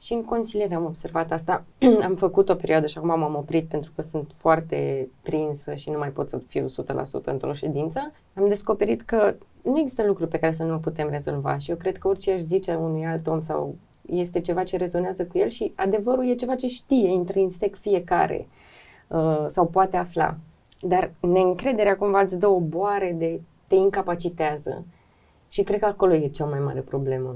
și 0.00 0.12
în 0.12 0.24
consiliere 0.24 0.74
am 0.74 0.84
observat 0.84 1.32
asta. 1.32 1.64
am 2.08 2.14
făcut 2.16 2.48
o 2.48 2.54
perioadă 2.54 2.86
și 2.86 2.98
acum 2.98 3.08
m-am 3.18 3.34
oprit 3.34 3.68
pentru 3.68 3.92
că 3.94 4.02
sunt 4.02 4.30
foarte 4.36 5.08
prinsă 5.22 5.74
și 5.74 5.90
nu 5.90 5.98
mai 5.98 6.08
pot 6.10 6.28
să 6.28 6.38
fiu 6.46 6.66
100% 6.68 7.24
într-o 7.24 7.52
ședință. 7.52 8.12
Am 8.34 8.48
descoperit 8.48 9.02
că 9.02 9.34
nu 9.62 9.78
există 9.78 10.04
lucruri 10.06 10.30
pe 10.30 10.38
care 10.38 10.52
să 10.52 10.62
nu 10.62 10.72
le 10.72 10.78
putem 10.78 11.08
rezolva 11.10 11.58
și 11.58 11.70
eu 11.70 11.76
cred 11.76 11.98
că 11.98 12.08
orice 12.08 12.32
aș 12.32 12.40
zice 12.40 12.74
unui 12.74 13.06
alt 13.06 13.26
om 13.26 13.40
sau 13.40 13.74
este 14.08 14.40
ceva 14.40 14.62
ce 14.62 14.76
rezonează 14.76 15.24
cu 15.24 15.38
el 15.38 15.48
și 15.48 15.72
adevărul 15.74 16.28
e 16.28 16.34
ceva 16.34 16.54
ce 16.54 16.68
știe 16.68 17.10
intrinsec 17.10 17.76
fiecare 17.76 18.46
uh, 19.14 19.44
sau 19.48 19.66
poate 19.66 19.96
afla. 19.96 20.36
Dar 20.80 21.10
neîncrederea 21.20 21.96
cumva 21.96 22.20
îți 22.20 22.38
dă 22.38 22.46
o 22.48 22.58
boare 22.60 23.14
de 23.18 23.40
te 23.66 23.74
incapacitează. 23.74 24.84
Și 25.48 25.62
cred 25.62 25.78
că 25.80 25.86
acolo 25.86 26.14
e 26.14 26.26
cea 26.28 26.44
mai 26.44 26.58
mare 26.58 26.80
problemă. 26.80 27.34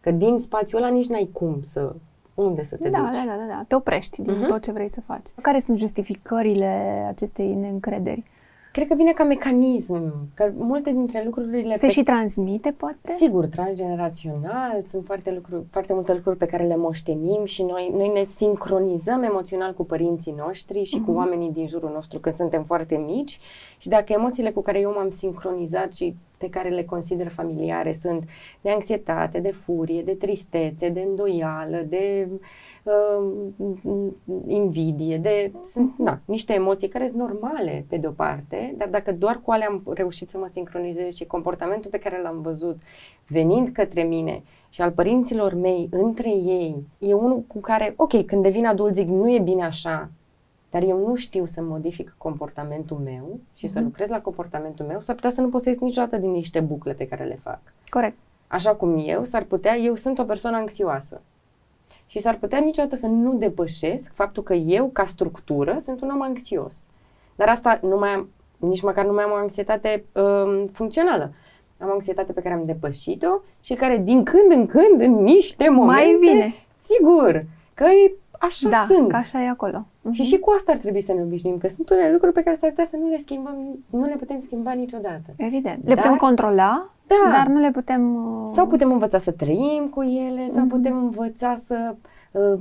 Că 0.00 0.10
din 0.10 0.38
spațiul 0.38 0.82
ăla 0.82 0.90
nici 0.92 1.06
n-ai 1.08 1.30
cum 1.32 1.58
să... 1.62 1.94
Unde 2.34 2.64
să 2.64 2.76
te 2.76 2.88
da, 2.88 2.98
duci? 2.98 3.06
da, 3.12 3.24
da, 3.26 3.36
da, 3.38 3.46
da. 3.48 3.64
Te 3.68 3.74
oprești 3.74 4.22
din 4.22 4.32
Mhm. 4.38 4.46
tot 4.46 4.62
ce 4.62 4.72
vrei 4.72 4.88
să 4.88 5.00
faci. 5.00 5.28
Care 5.42 5.58
sunt 5.58 5.78
justificările 5.78 7.04
acestei 7.08 7.54
neîncrederi? 7.54 8.22
Cred 8.72 8.88
că 8.88 8.94
vine 8.94 9.12
ca 9.12 9.24
mecanism. 9.24 10.28
Că 10.34 10.52
multe 10.56 10.90
dintre 10.90 11.22
lucrurile... 11.24 11.74
Se 11.76 11.86
pe 11.86 11.92
și 11.92 12.02
transmite, 12.02 12.74
poate? 12.76 13.14
Sigur, 13.16 13.46
transgenerațional, 13.46 14.82
sunt 14.84 15.04
foarte, 15.04 15.32
lucruri, 15.32 15.64
foarte 15.70 15.94
multe 15.94 16.12
lucruri 16.12 16.36
pe 16.36 16.46
care 16.46 16.64
le 16.64 16.76
moștenim 16.76 17.44
și 17.44 17.62
noi, 17.62 17.92
noi 17.96 18.08
ne 18.08 18.22
sincronizăm 18.22 19.22
emoțional 19.22 19.74
cu 19.74 19.84
părinții 19.84 20.34
noștri 20.46 20.84
și 20.84 21.00
cu 21.00 21.12
oamenii 21.12 21.50
din 21.50 21.68
jurul 21.68 21.90
nostru 21.94 22.18
când 22.18 22.34
suntem 22.34 22.64
foarte 22.64 22.96
mici 22.96 23.40
și 23.78 23.88
dacă 23.88 24.12
emoțiile 24.12 24.50
cu 24.50 24.62
care 24.62 24.80
eu 24.80 24.92
m-am 24.92 25.10
sincronizat 25.10 25.94
și 25.94 26.14
pe 26.40 26.48
care 26.48 26.68
le 26.68 26.84
consider 26.84 27.28
familiare 27.28 27.92
sunt 27.92 28.24
de 28.60 28.70
anxietate, 28.70 29.40
de 29.40 29.52
furie, 29.52 30.02
de 30.02 30.14
tristețe, 30.14 30.88
de 30.88 31.00
îndoială, 31.08 31.76
de 31.88 32.28
uh, 32.82 34.12
invidie, 34.46 35.18
de 35.18 35.52
sunt 35.62 35.98
na, 35.98 36.20
niște 36.24 36.54
emoții 36.54 36.88
care 36.88 37.08
sunt 37.08 37.20
normale 37.20 37.84
pe 37.88 37.96
de-o 37.96 38.10
parte, 38.10 38.59
dar 38.76 38.88
dacă 38.88 39.12
doar 39.12 39.40
cu 39.44 39.50
alea 39.50 39.66
am 39.66 39.82
reușit 39.94 40.30
să 40.30 40.38
mă 40.38 40.46
sincronizez 40.52 41.14
și 41.14 41.24
comportamentul 41.24 41.90
pe 41.90 41.98
care 41.98 42.22
l-am 42.22 42.40
văzut 42.40 42.80
venind 43.26 43.68
către 43.68 44.02
mine 44.02 44.42
și 44.70 44.82
al 44.82 44.90
părinților 44.90 45.54
mei 45.54 45.88
între 45.90 46.28
ei 46.28 46.86
e 46.98 47.14
unul 47.14 47.40
cu 47.40 47.58
care, 47.58 47.94
ok, 47.96 48.24
când 48.24 48.42
devin 48.42 48.66
adult 48.66 48.94
zic 48.94 49.08
nu 49.08 49.32
e 49.32 49.38
bine 49.38 49.64
așa, 49.64 50.10
dar 50.70 50.82
eu 50.82 51.06
nu 51.06 51.14
știu 51.14 51.44
să 51.44 51.62
modific 51.62 52.14
comportamentul 52.18 52.96
meu 52.96 53.38
și 53.54 53.66
mm-hmm. 53.66 53.70
să 53.70 53.78
mhm. 53.78 53.86
lucrez 53.86 54.08
la 54.08 54.20
comportamentul 54.20 54.86
meu, 54.86 55.00
s-ar 55.00 55.14
putea 55.14 55.30
să 55.30 55.40
nu 55.40 55.48
pot 55.48 55.62
să 55.62 55.68
ies 55.68 55.78
niciodată 55.78 56.16
din 56.16 56.30
niște 56.30 56.60
bucle 56.60 56.92
pe 56.92 57.06
care 57.06 57.24
le 57.24 57.38
fac. 57.42 57.60
Corect. 57.88 58.16
Așa 58.46 58.74
cum 58.74 59.02
eu, 59.06 59.24
s-ar 59.24 59.42
putea, 59.42 59.76
eu 59.76 59.94
sunt 59.94 60.18
o 60.18 60.24
persoană 60.24 60.56
anxioasă. 60.56 61.20
Și 62.06 62.18
s-ar 62.18 62.36
putea 62.36 62.58
niciodată 62.58 62.96
să 62.96 63.06
nu 63.06 63.36
depășesc 63.36 64.12
faptul 64.14 64.42
că 64.42 64.54
eu, 64.54 64.88
ca 64.88 65.04
structură, 65.04 65.76
sunt 65.78 66.00
un 66.00 66.10
om 66.10 66.22
anxios. 66.22 66.88
Dar 67.36 67.48
asta 67.48 67.78
nu 67.82 67.96
mai 67.98 68.10
am, 68.10 68.28
nici 68.60 68.82
măcar 68.82 69.06
nu 69.06 69.12
mai 69.12 69.24
am 69.24 69.30
o 69.30 69.34
anxietate 69.34 70.04
um, 70.12 70.66
funcțională. 70.66 71.32
Am 71.78 71.88
o 71.88 71.92
anxietate 71.92 72.32
pe 72.32 72.40
care 72.40 72.54
am 72.54 72.64
depășit-o 72.64 73.40
și 73.60 73.74
care 73.74 73.98
din 73.98 74.24
când 74.24 74.50
în 74.50 74.66
când, 74.66 75.00
în 75.00 75.22
niște 75.22 75.68
momente... 75.68 76.02
Mai 76.02 76.16
vine. 76.20 76.54
Sigur, 76.76 77.44
că 77.74 77.84
e 77.84 78.12
așa 78.38 78.68
da, 78.68 78.84
sunt. 78.88 79.08
Că 79.08 79.16
așa 79.16 79.42
e 79.42 79.48
acolo. 79.48 79.86
Uh-huh. 79.86 80.12
Și 80.12 80.22
și 80.22 80.38
cu 80.38 80.54
asta 80.56 80.72
ar 80.72 80.78
trebui 80.78 81.00
să 81.00 81.12
ne 81.12 81.22
obișnuim, 81.22 81.58
că 81.58 81.68
sunt 81.68 81.90
unele 81.90 82.12
lucruri 82.12 82.32
pe 82.32 82.42
care 82.42 82.56
s-ar 82.56 82.68
putea 82.68 82.84
să 82.84 82.96
nu 82.96 83.08
le 83.08 83.18
schimbăm, 83.18 83.78
nu 83.90 84.04
le 84.04 84.16
putem 84.18 84.38
schimba 84.38 84.72
niciodată. 84.72 85.28
Evident. 85.36 85.78
Le 85.84 85.94
dar, 85.94 86.02
putem 86.02 86.16
controla, 86.16 86.90
da. 87.06 87.30
dar 87.30 87.46
nu 87.46 87.58
le 87.58 87.70
putem... 87.70 88.14
Uh... 88.14 88.50
Sau 88.54 88.66
putem 88.66 88.92
învăța 88.92 89.18
să 89.18 89.30
trăim 89.30 89.90
cu 89.94 90.02
ele, 90.02 90.48
sau 90.48 90.66
uh-huh. 90.66 90.68
putem 90.68 90.96
învăța 90.96 91.54
să 91.54 91.90
uh, 91.90 91.96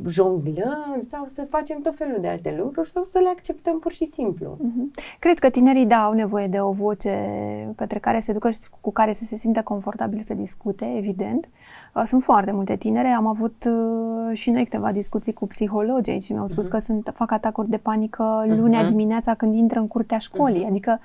jonglăm 0.08 1.01
sau 1.10 1.23
să 1.25 1.47
facem 1.49 1.82
tot 1.82 1.95
felul 1.95 2.17
de 2.21 2.27
alte 2.27 2.55
lucruri 2.58 2.89
sau 2.89 3.03
să 3.03 3.19
le 3.19 3.29
acceptăm 3.29 3.79
pur 3.79 3.93
și 3.93 4.05
simplu. 4.05 4.58
Uh-huh. 4.58 5.03
Cred 5.19 5.39
că 5.39 5.49
tinerii, 5.49 5.86
da, 5.86 6.03
au 6.03 6.13
nevoie 6.13 6.47
de 6.47 6.60
o 6.60 6.71
voce 6.71 7.73
către 7.75 7.99
care 7.99 8.19
se 8.19 8.34
ducă 8.34 8.49
și 8.49 8.60
cu 8.82 8.91
care 8.91 9.12
să 9.12 9.23
se 9.23 9.36
simtă 9.36 9.62
confortabil 9.62 10.19
să 10.19 10.34
discute, 10.34 10.93
evident. 10.97 11.49
Uh, 11.95 12.03
sunt 12.05 12.23
foarte 12.23 12.51
multe 12.51 12.75
tinere. 12.75 13.08
Am 13.08 13.27
avut 13.27 13.65
uh, 13.67 14.38
și 14.38 14.49
noi 14.49 14.63
câteva 14.63 14.91
discuții 14.91 15.34
cu 15.34 15.47
psihologii 15.47 16.19
și 16.19 16.34
mi-au 16.34 16.47
spus 16.47 16.67
uh-huh. 16.67 16.71
că 16.71 16.77
sunt, 16.77 17.12
fac 17.13 17.32
atacuri 17.32 17.69
de 17.69 17.77
panică 17.77 18.43
lunea 18.47 18.84
uh-huh. 18.84 18.88
dimineața 18.88 19.34
când 19.34 19.53
intră 19.53 19.79
în 19.79 19.88
curtea 19.88 20.17
școlii. 20.17 20.63
Uh-huh. 20.63 20.69
Adică 20.69 20.99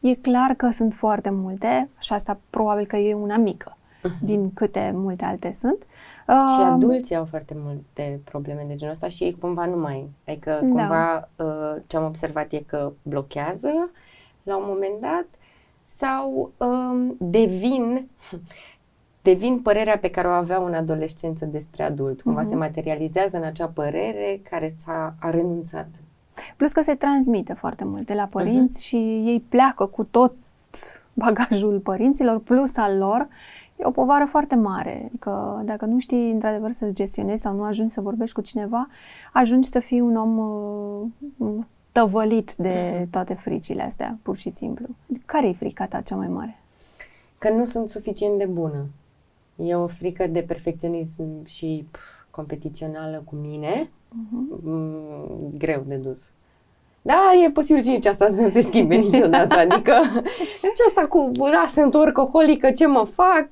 e 0.00 0.14
clar 0.14 0.54
că 0.54 0.70
sunt 0.70 0.94
foarte 0.94 1.30
multe 1.30 1.88
și 1.98 2.12
asta 2.12 2.38
probabil 2.50 2.86
că 2.86 2.96
e 2.96 3.14
una 3.14 3.36
mică 3.36 3.74
uh-huh. 4.08 4.20
din 4.20 4.52
câte 4.52 4.92
multe 4.94 5.24
alte 5.24 5.52
sunt. 5.52 5.86
Și 6.26 6.62
adulții 6.62 7.16
au 7.16 7.24
foarte 7.24 7.54
multe 7.56 8.20
probleme 8.24 8.64
de 8.68 8.74
genul 8.74 8.92
ăsta 8.92 9.08
și 9.08 9.24
ei 9.24 9.36
cumva 9.40 9.64
nu 9.64 9.76
mai. 9.76 10.10
Adică 10.26 10.50
da. 10.50 10.58
cumva 10.58 11.28
uh, 11.36 11.82
ce 11.86 11.96
am 11.96 12.04
observat 12.04 12.52
e 12.52 12.62
că 12.66 12.92
blochează 13.02 13.90
la 14.42 14.56
un 14.56 14.64
moment 14.66 15.00
dat 15.00 15.26
sau 15.84 16.52
um, 16.56 17.16
devin 17.18 18.08
devin 19.22 19.60
părerea 19.60 19.98
pe 19.98 20.10
care 20.10 20.28
o 20.28 20.30
aveau 20.30 20.64
în 20.64 20.74
adolescență 20.74 21.44
despre 21.44 21.82
adult. 21.82 22.22
Cumva 22.22 22.42
uh-huh. 22.42 22.48
se 22.48 22.54
materializează 22.54 23.36
în 23.36 23.42
acea 23.42 23.66
părere 23.66 24.40
care 24.50 24.74
s-a 24.84 25.14
a 25.20 25.30
renunțat. 25.30 25.88
Plus 26.56 26.72
că 26.72 26.82
se 26.82 26.94
transmite 26.94 27.52
foarte 27.52 27.84
mult 27.84 28.06
de 28.06 28.14
la 28.14 28.26
părinți 28.26 28.82
uh-huh. 28.82 28.86
și 28.86 28.96
ei 29.26 29.44
pleacă 29.48 29.86
cu 29.86 30.04
tot 30.04 30.34
bagajul 31.14 31.78
părinților 31.78 32.38
plus 32.38 32.76
al 32.76 32.98
lor 32.98 33.28
e 33.80 33.86
o 33.86 33.90
povară 33.90 34.24
foarte 34.24 34.54
mare. 34.54 35.02
Adică 35.06 35.62
dacă 35.64 35.84
nu 35.84 35.98
știi 35.98 36.30
într-adevăr 36.30 36.70
să-ți 36.70 36.94
gestionezi 36.94 37.42
sau 37.42 37.54
nu 37.54 37.62
ajungi 37.62 37.92
să 37.92 38.00
vorbești 38.00 38.34
cu 38.34 38.40
cineva, 38.40 38.88
ajungi 39.32 39.68
să 39.68 39.80
fii 39.80 40.00
un 40.00 40.16
om 40.16 40.38
uh, 41.36 41.64
tăvălit 41.92 42.54
de 42.54 42.98
mhm. 43.00 43.10
toate 43.10 43.34
fricile 43.34 43.82
astea, 43.82 44.18
pur 44.22 44.36
și 44.36 44.50
simplu. 44.50 44.86
Care 45.26 45.48
e 45.48 45.52
frica 45.52 45.86
ta 45.86 46.00
cea 46.00 46.16
mai 46.16 46.28
mare? 46.28 46.58
Că 47.38 47.50
nu 47.50 47.64
sunt 47.64 47.88
suficient 47.88 48.38
de 48.38 48.46
bună. 48.46 48.86
E 49.56 49.74
o 49.74 49.86
frică 49.86 50.26
de 50.26 50.40
perfecționism 50.40 51.44
și 51.44 51.86
pf, 51.90 52.00
competițională 52.30 53.22
cu 53.24 53.34
mine. 53.34 53.90
Uh-huh. 54.10 55.58
Greu 55.58 55.84
de 55.86 55.96
dus. 55.96 56.32
Da, 57.02 57.32
e 57.44 57.50
posibil 57.50 57.82
și 57.82 57.88
nici 57.88 58.06
asta 58.06 58.26
să 58.34 58.40
nu 58.40 58.48
se 58.48 58.60
schimbe 58.60 58.94
niciodată. 59.10 59.58
Adică 59.58 59.94
și 60.60 60.82
asta 60.86 61.06
cu, 61.08 61.30
da, 61.32 61.64
sunt 61.68 61.94
orcoholică, 61.94 62.70
ce 62.70 62.86
mă 62.86 63.06
fac? 63.14 63.48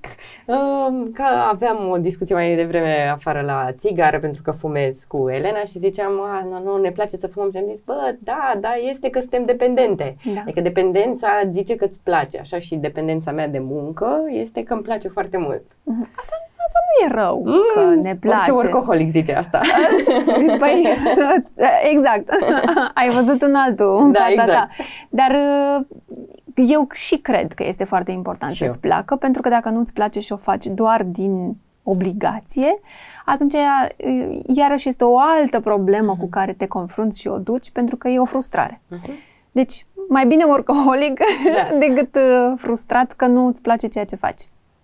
Uh, 0.46 1.08
că 1.12 1.24
aveam 1.50 1.88
o 1.90 1.96
discuție 1.96 2.34
mai 2.34 2.56
devreme 2.56 3.08
afară 3.12 3.40
la 3.40 3.72
țigară 3.72 4.18
pentru 4.18 4.42
că 4.42 4.50
fumez 4.50 5.04
cu 5.08 5.28
Elena 5.28 5.60
și 5.64 5.78
ziceam, 5.78 6.20
a, 6.20 6.46
nu, 6.50 6.62
nu, 6.62 6.80
ne 6.80 6.90
place 6.90 7.16
să 7.16 7.26
fumăm. 7.26 7.50
Și 7.50 7.56
am 7.56 7.64
zis, 7.70 7.80
bă, 7.80 8.16
da, 8.18 8.52
da, 8.60 8.74
este 8.74 9.10
că 9.10 9.20
suntem 9.20 9.44
dependente. 9.44 10.16
Da. 10.34 10.40
Adică 10.40 10.60
dependența 10.60 11.28
zice 11.50 11.76
că 11.76 11.84
îți 11.84 12.00
place. 12.02 12.38
Așa 12.38 12.58
și 12.58 12.74
dependența 12.76 13.30
mea 13.32 13.48
de 13.48 13.58
muncă 13.58 14.24
este 14.28 14.62
că 14.62 14.72
îmi 14.72 14.82
place 14.82 15.08
foarte 15.08 15.38
mult. 15.38 15.62
Mhm. 15.82 16.08
Asta 16.16 16.36
Asta 16.68 16.80
nu 16.86 17.06
e 17.06 17.20
rău 17.22 17.42
mm, 17.44 17.60
că 17.74 17.94
ne 17.94 18.16
place. 18.16 18.50
Orice 18.50 18.66
orcoholic 18.66 19.10
zice 19.10 19.34
asta. 19.34 19.60
Păi, 20.60 20.86
exact. 21.92 22.28
Ai 23.00 23.08
văzut 23.10 23.42
un 23.42 23.54
altul 23.54 23.98
în 24.02 24.12
da, 24.12 24.18
fața 24.18 24.30
exact. 24.30 24.50
ta. 24.50 24.68
Dar 25.08 25.30
uh, 25.30 25.86
eu 26.54 26.88
și 26.92 27.16
cred 27.16 27.52
că 27.52 27.64
este 27.66 27.84
foarte 27.84 28.10
important 28.10 28.52
și 28.52 28.58
să-ți 28.58 28.78
eu. 28.82 28.90
placă, 28.90 29.16
pentru 29.16 29.42
că 29.42 29.48
dacă 29.48 29.68
nu-ți 29.68 29.92
place 29.92 30.20
și 30.20 30.32
o 30.32 30.36
faci 30.36 30.64
doar 30.64 31.02
din 31.02 31.56
obligație, 31.82 32.80
atunci 33.24 33.52
uh, 33.52 34.40
iarăși 34.46 34.88
este 34.88 35.04
o 35.04 35.18
altă 35.18 35.60
problemă 35.60 36.14
uh-huh. 36.14 36.20
cu 36.20 36.28
care 36.28 36.52
te 36.52 36.66
confrunți 36.66 37.20
și 37.20 37.28
o 37.28 37.38
duci, 37.38 37.70
pentru 37.70 37.96
că 37.96 38.08
e 38.08 38.18
o 38.18 38.24
frustrare. 38.24 38.80
Uh-huh. 38.94 39.10
Deci, 39.52 39.86
mai 40.08 40.26
bine 40.26 40.44
orcoholic 40.44 41.20
da. 41.52 41.78
decât 41.78 42.14
uh, 42.14 42.52
frustrat 42.56 43.12
că 43.12 43.26
nu 43.26 43.46
îți 43.46 43.62
place 43.62 43.86
ceea 43.86 44.04
ce 44.04 44.16
faci. 44.16 44.40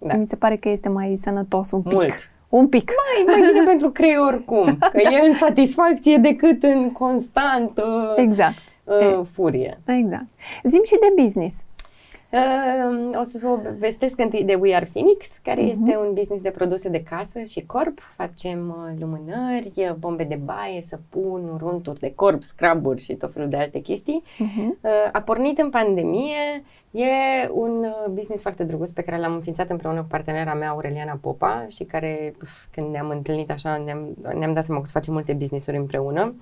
Da. 0.06 0.14
Mi 0.14 0.26
se 0.26 0.36
pare 0.36 0.56
că 0.56 0.68
este 0.68 0.88
mai 0.88 1.16
sănătos 1.16 1.70
un 1.70 1.82
pic. 1.82 1.92
Mult. 1.92 2.30
Un 2.48 2.68
pic. 2.68 2.90
Mai, 3.26 3.36
mai 3.36 3.50
bine 3.50 3.64
pentru 3.72 3.90
creier 3.90 4.18
oricum. 4.18 4.78
Că 4.78 5.00
e 5.00 5.26
în 5.26 5.34
satisfacție 5.34 6.16
decât 6.16 6.62
în 6.62 6.92
constant 6.92 7.78
uh, 7.78 8.12
exact. 8.16 8.56
uh, 8.84 9.20
furie. 9.32 9.80
Exact. 9.86 10.26
Zim 10.64 10.80
și 10.84 10.98
de 11.00 11.22
business. 11.22 11.64
Uh, 12.34 13.10
o 13.20 13.22
să 13.22 13.38
vă 13.42 13.58
vestesc 13.78 14.20
întâi 14.20 14.44
de 14.44 14.54
We 14.54 14.74
Are 14.74 14.90
Phoenix, 14.92 15.38
care 15.42 15.62
uh-huh. 15.62 15.70
este 15.70 15.96
un 15.96 16.12
business 16.14 16.42
de 16.42 16.50
produse 16.50 16.88
de 16.88 17.02
casă 17.02 17.42
și 17.42 17.66
corp. 17.66 17.98
Facem 18.16 18.68
uh, 18.68 19.00
lumânări, 19.00 19.94
bombe 19.98 20.24
de 20.24 20.40
baie, 20.44 20.80
săpun, 20.80 21.56
runturi 21.58 21.98
de 21.98 22.12
corp, 22.14 22.42
scraburi 22.42 23.00
și 23.00 23.14
tot 23.14 23.32
felul 23.32 23.48
de 23.48 23.56
alte 23.56 23.78
chestii. 23.78 24.22
Uh-huh. 24.24 24.80
Uh, 24.80 24.90
a 25.12 25.20
pornit 25.20 25.58
în 25.58 25.70
pandemie, 25.70 26.64
e 26.90 27.48
un 27.50 27.84
uh, 27.84 28.10
business 28.10 28.42
foarte 28.42 28.64
drăguț 28.64 28.90
pe 28.90 29.02
care 29.02 29.20
l-am 29.20 29.34
înființat 29.34 29.70
împreună 29.70 30.00
cu 30.00 30.06
partenera 30.08 30.54
mea, 30.54 30.68
Aureliana 30.68 31.18
Popa, 31.20 31.66
și 31.68 31.84
care, 31.84 32.34
când 32.70 32.90
ne-am 32.90 33.08
întâlnit 33.08 33.50
așa, 33.50 33.76
ne-am, 33.76 34.08
ne-am 34.38 34.52
dat 34.52 34.64
seama 34.64 34.80
că 34.80 34.86
să 34.86 34.92
facem 34.92 35.12
multe 35.12 35.32
business-uri 35.32 35.76
împreună. 35.76 36.34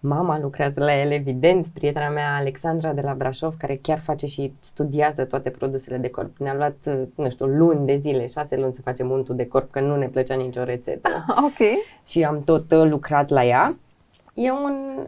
Mama 0.00 0.38
lucrează 0.38 0.80
la 0.80 1.00
el, 1.00 1.10
evident, 1.10 1.66
prietena 1.66 2.08
mea 2.08 2.36
Alexandra 2.36 2.92
de 2.92 3.00
la 3.00 3.14
Brașov, 3.14 3.56
care 3.56 3.78
chiar 3.82 3.98
face 3.98 4.26
și 4.26 4.52
studiază 4.60 5.24
toate 5.24 5.50
produsele 5.50 5.96
de 5.96 6.08
corp. 6.08 6.36
Ne-a 6.36 6.54
luat, 6.54 7.08
nu 7.14 7.30
știu, 7.30 7.46
luni 7.46 7.86
de 7.86 7.96
zile, 7.96 8.26
șase 8.26 8.56
luni 8.56 8.74
să 8.74 8.82
facem 8.82 9.10
untul 9.10 9.36
de 9.36 9.46
corp, 9.46 9.70
că 9.70 9.80
nu 9.80 9.96
ne 9.96 10.08
plăcea 10.08 10.34
nicio 10.34 10.64
rețetă. 10.64 11.08
Ok. 11.46 11.84
Și 12.06 12.24
am 12.24 12.42
tot 12.44 12.72
uh, 12.72 12.88
lucrat 12.88 13.28
la 13.28 13.44
ea. 13.44 13.76
E 14.34 14.50
un, 14.50 15.06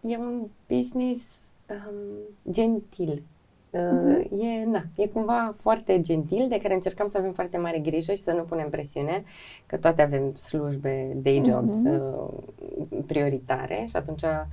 e 0.00 0.16
un 0.16 0.46
business 0.66 1.52
um, 1.66 2.52
gentil, 2.52 3.22
Uh, 3.70 4.40
e, 4.40 4.64
na, 4.64 4.82
e 4.96 5.06
cumva 5.06 5.54
foarte 5.60 6.00
gentil, 6.00 6.46
de 6.48 6.58
care 6.62 6.74
încercăm 6.74 7.08
să 7.08 7.18
avem 7.18 7.32
foarte 7.32 7.58
mare 7.58 7.78
grijă 7.78 8.12
și 8.12 8.22
să 8.22 8.32
nu 8.32 8.42
punem 8.42 8.70
presiune, 8.70 9.24
că 9.66 9.76
toate 9.76 10.02
avem 10.02 10.34
slujbe, 10.34 11.16
day 11.16 11.42
jobs 11.46 11.74
uh-huh. 11.74 13.06
prioritare 13.06 13.84
și 13.88 13.96
atunci 13.96 14.24
a, 14.24 14.48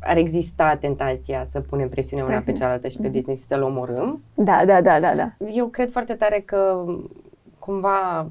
ar 0.00 0.16
exista 0.16 0.76
tentația 0.76 1.44
să 1.44 1.60
punem 1.60 1.88
presiune 1.88 2.22
una 2.22 2.38
pe 2.44 2.52
cealaltă 2.52 2.88
și 2.88 2.98
pe 2.98 3.08
uh-huh. 3.08 3.12
business 3.12 3.40
și 3.40 3.46
să-l 3.46 3.62
omorâm. 3.62 4.22
Da, 4.34 4.62
da, 4.66 4.80
da, 4.80 5.00
da, 5.00 5.14
da. 5.14 5.32
Eu 5.52 5.66
cred 5.66 5.90
foarte 5.90 6.14
tare 6.14 6.40
că 6.40 6.84
cumva 7.58 8.28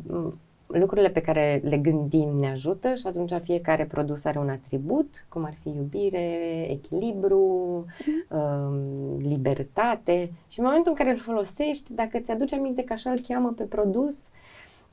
lucrurile 0.71 1.10
pe 1.10 1.21
care 1.21 1.62
le 1.63 1.77
gândim 1.77 2.29
ne 2.29 2.49
ajută 2.49 2.95
și 2.95 3.07
atunci 3.07 3.34
fiecare 3.43 3.86
produs 3.86 4.25
are 4.25 4.39
un 4.39 4.49
atribut, 4.49 5.25
cum 5.29 5.43
ar 5.43 5.53
fi 5.62 5.69
iubire, 5.69 6.67
echilibru, 6.69 7.86
mm. 8.29 9.17
libertate 9.19 10.31
și 10.47 10.60
în 10.60 10.65
momentul 10.65 10.91
în 10.91 10.97
care 10.97 11.12
îl 11.12 11.19
folosești, 11.19 11.93
dacă 11.93 12.19
ți 12.19 12.31
aduci 12.31 12.53
aminte 12.53 12.84
că 12.84 12.93
așa 12.93 13.10
îl 13.10 13.19
cheamă 13.27 13.53
pe 13.57 13.63
produs, 13.63 14.29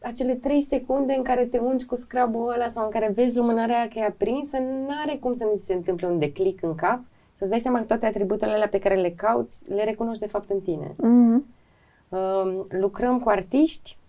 acele 0.03 0.35
3 0.35 0.63
secunde 0.63 1.13
în 1.13 1.23
care 1.23 1.45
te 1.45 1.59
ungi 1.59 1.85
cu 1.85 1.97
scrabul 1.97 2.53
ăla 2.53 2.69
sau 2.69 2.85
în 2.85 2.91
care 2.91 3.13
vezi 3.15 3.37
lumânarea 3.37 3.89
că 3.89 3.99
e 3.99 4.05
aprinsă, 4.05 4.59
nu 4.59 4.95
are 5.05 5.17
cum 5.17 5.37
să 5.37 5.45
nu 5.45 5.57
ți 5.57 5.65
se 5.65 5.75
întâmple 5.75 6.07
un 6.07 6.19
declic 6.19 6.63
în 6.63 6.75
cap, 6.75 7.01
să-ți 7.39 7.51
dai 7.51 7.61
seama 7.61 7.79
că 7.79 7.85
toate 7.85 8.07
atributele 8.07 8.53
alea 8.53 8.69
pe 8.69 8.79
care 8.79 8.95
le 8.95 9.11
cauți, 9.11 9.65
le 9.73 9.85
recunoști 9.85 10.21
de 10.21 10.29
fapt 10.29 10.51
în 10.51 10.61
tine. 10.61 10.95
Mm-hmm. 10.95 11.57
Uh, 12.09 12.65
lucrăm 12.69 13.19
cu 13.19 13.29
artiști 13.29 13.97
uh, 14.01 14.08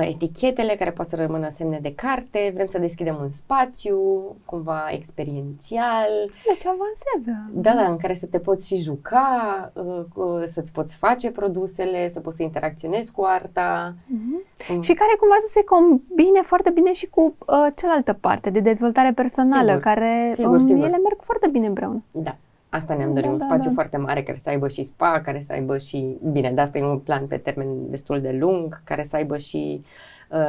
etichetele 0.00 0.74
care 0.74 0.90
pot 0.90 1.06
să 1.06 1.16
rămână 1.16 1.48
semne 1.48 1.78
de 1.82 1.94
carte, 1.94 2.50
vrem 2.54 2.66
să 2.66 2.78
deschidem 2.78 3.18
un 3.20 3.30
spațiu, 3.30 3.98
cumva 4.44 4.88
experiențial. 4.90 6.10
Deci 6.48 6.66
avansează. 6.66 7.50
Da, 7.52 7.74
da, 7.74 7.90
în 7.90 7.96
care 7.96 8.14
să 8.14 8.26
te 8.26 8.38
poți 8.38 8.66
și 8.66 8.76
juca, 8.76 9.72
uh, 10.14 10.42
să-ți 10.46 10.72
poți 10.72 10.96
face 10.96 11.30
produsele, 11.30 12.08
să 12.08 12.20
poți 12.20 12.36
să 12.36 12.42
interacționezi 12.42 13.12
cu 13.12 13.22
arta. 13.24 13.94
Uh-huh. 13.94 14.72
Um. 14.74 14.80
Și 14.80 14.92
care 14.92 15.16
cumva 15.18 15.36
să 15.40 15.50
se 15.52 15.64
combine 15.64 16.40
foarte 16.42 16.70
bine 16.70 16.92
și 16.92 17.06
cu 17.06 17.22
uh, 17.22 17.66
cealaltă 17.74 18.12
parte 18.12 18.50
de 18.50 18.60
dezvoltare 18.60 19.12
personală, 19.12 19.66
Sigur, 19.66 19.82
care 19.82 20.32
sigur, 20.34 20.52
um, 20.52 20.58
sigur. 20.66 20.84
ele 20.84 20.98
merg 21.02 21.20
foarte 21.20 21.48
bine 21.48 21.66
împreună. 21.66 22.02
Da. 22.10 22.36
Asta 22.74 22.94
ne-am 22.94 23.08
Da, 23.08 23.14
dorit, 23.14 23.30
un 23.30 23.36
da, 23.36 23.44
spațiu 23.44 23.68
da. 23.68 23.74
foarte 23.74 23.96
mare 23.96 24.22
care 24.22 24.36
să 24.36 24.48
aibă 24.48 24.68
și 24.68 24.82
spa, 24.82 25.20
care 25.24 25.40
să 25.40 25.52
aibă 25.52 25.78
și, 25.78 26.16
bine, 26.32 26.52
de 26.52 26.60
asta 26.60 26.78
e 26.78 26.84
un 26.84 26.98
plan 26.98 27.26
pe 27.26 27.36
termen 27.36 27.90
destul 27.90 28.20
de 28.20 28.30
lung, 28.32 28.80
care 28.84 29.02
să 29.02 29.16
aibă 29.16 29.36
și 29.36 29.84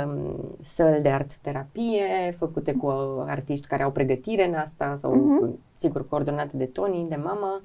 um, 0.06 0.36
săli 0.62 1.02
de 1.02 1.10
art-terapie, 1.10 2.36
făcute 2.38 2.74
cu 2.74 2.88
uh, 2.88 3.24
artiști 3.28 3.68
care 3.68 3.84
au 3.84 3.92
pregătire 3.92 4.48
în 4.48 4.54
asta 4.54 4.96
sau, 4.98 5.14
Mhm. 5.14 5.60
sigur, 5.74 6.08
coordonate 6.08 6.58
de 6.58 6.66
Tony, 6.66 7.06
de 7.10 7.16
mama. 7.16 7.62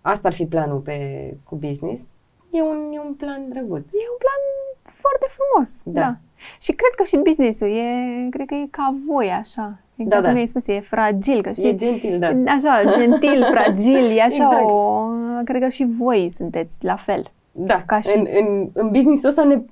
Asta 0.00 0.28
ar 0.28 0.34
fi 0.34 0.46
planul 0.46 0.78
pe, 0.78 0.98
cu 1.44 1.54
business. 1.56 2.06
E 2.50 2.62
un, 2.62 2.90
e 2.92 2.98
un 3.00 3.14
plan 3.14 3.48
drăguț. 3.48 3.92
E 3.92 4.06
un 4.12 4.18
plan 4.18 4.42
foarte 4.82 5.26
frumos. 5.28 5.82
Da. 5.84 6.00
Da. 6.00 6.16
Și 6.60 6.72
cred 6.72 6.90
că 6.96 7.02
și 7.02 7.16
business-ul 7.16 7.68
e, 7.68 8.28
cred 8.30 8.46
că 8.46 8.54
e 8.54 8.66
ca 8.70 8.94
voi 9.08 9.28
așa. 9.30 9.78
Exact 9.96 10.22
Da, 10.22 10.26
cum 10.26 10.34
da. 10.34 10.40
ai 10.40 10.46
spus, 10.46 10.66
e 10.66 10.80
fragil. 10.80 11.42
Că 11.42 11.52
și 11.52 11.66
E 11.66 11.74
gentil, 11.76 12.18
da. 12.18 12.26
Așa, 12.56 12.90
gentil, 12.98 13.44
fragil, 13.54 14.16
e 14.16 14.22
așa 14.22 14.24
Exact. 14.44 14.64
o... 14.64 15.06
Cred 15.44 15.62
că 15.62 15.68
și 15.68 15.86
voi 15.98 16.30
sunteți 16.34 16.84
la 16.84 16.96
fel. 16.96 17.22
Da, 17.52 17.82
Ca 17.86 18.00
și- 18.00 18.16
în, 18.18 18.26
în, 18.40 18.68
în 18.72 18.90
business-ul 18.90 19.28
ăsta 19.28 19.42
ne 19.44 19.54
punem 19.54 19.64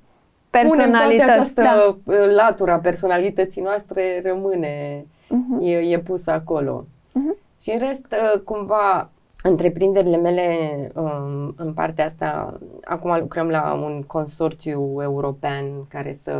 toate 0.50 0.66
Personalități. 0.66 1.30
această 1.30 1.62
Da. 1.62 1.96
uh, 2.04 2.16
latura 2.34 2.76
personalității 2.78 3.62
noastre 3.62 4.22
rămâne, 4.24 5.04
Mhm. 5.28 5.58
e, 5.62 5.70
e 5.76 5.98
pusă 5.98 6.30
acolo. 6.30 6.84
Mhm. 7.12 7.36
Și 7.62 7.70
în 7.70 7.78
rest, 7.78 8.06
uh, 8.34 8.40
cumva, 8.40 9.10
întreprinderile 9.42 10.16
mele 10.16 10.46
um, 10.94 11.54
în 11.56 11.72
partea 11.74 12.04
asta, 12.04 12.58
acum 12.84 13.16
lucrăm 13.18 13.48
la 13.48 13.72
un 13.72 14.02
consorțiu 14.02 14.98
european 15.02 15.64
care 15.88 16.12
să 16.12 16.32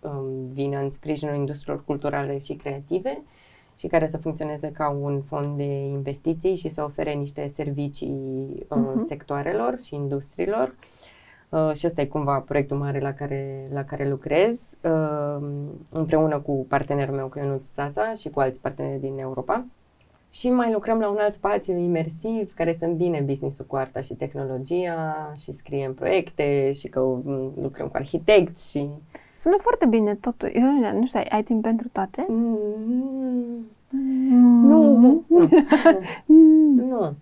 um, 0.00 0.46
vină 0.52 0.78
în 0.78 0.90
sprijinul 0.90 1.34
industriilor 1.34 1.84
culturale 1.84 2.38
și 2.38 2.54
creative 2.54 3.22
și 3.76 3.86
care 3.86 4.06
să 4.06 4.18
funcționeze 4.18 4.70
ca 4.72 4.88
un 4.88 5.22
fond 5.22 5.56
de 5.56 5.64
investiții 5.86 6.56
și 6.56 6.68
să 6.68 6.82
ofere 6.82 7.12
niște 7.12 7.46
servicii 7.46 8.66
uh, 8.68 8.76
Mhm. 8.78 8.98
sectoarelor 8.98 9.78
și 9.82 9.94
industriilor. 9.94 10.74
Uh, 11.48 11.72
și 11.74 11.86
ăsta 11.86 12.00
e 12.00 12.06
cumva 12.06 12.38
proiectul 12.38 12.76
mare 12.76 13.00
la 13.00 13.12
care, 13.12 13.64
la 13.72 13.82
care 13.84 14.08
lucrez, 14.08 14.76
uh, 14.82 15.46
împreună 15.88 16.40
cu 16.40 16.66
partenerul 16.68 17.14
meu, 17.14 17.28
cu 17.28 17.38
Ionuț 17.38 17.66
Sața 17.66 18.12
și 18.14 18.28
cu 18.30 18.40
alți 18.40 18.60
parteneri 18.60 19.00
din 19.00 19.18
Europa. 19.18 19.64
Și 20.34 20.50
mai 20.50 20.72
lucrăm 20.72 20.98
la 20.98 21.08
un 21.10 21.16
alt 21.20 21.32
spațiu 21.32 21.78
imersiv 21.78 22.54
care 22.54 22.72
să 22.72 22.84
îmbine 22.84 23.20
business-ul 23.20 23.64
cu 23.68 23.76
arta 23.76 24.00
și 24.00 24.14
tehnologia 24.14 25.32
și 25.36 25.52
scriem 25.52 25.94
proiecte 25.94 26.72
și 26.72 26.88
că 26.88 27.00
mm, 27.00 27.52
lucrăm 27.62 27.86
cu 27.86 27.96
arhitecți 27.96 28.70
și... 28.70 28.88
Sună 29.36 29.56
foarte 29.58 29.86
bine 29.86 30.14
totul. 30.14 30.50
Eu 30.54 30.98
nu 30.98 31.06
știu, 31.06 31.18
ai, 31.18 31.26
ai 31.30 31.42
timp 31.42 31.62
pentru 31.62 31.88
toate? 31.92 32.24
Mm, 32.28 32.58
Mm. 33.94 34.66
nu, 34.66 34.96
nu, 35.28 35.48
Mm. 36.26 36.74
nu. 36.88 37.14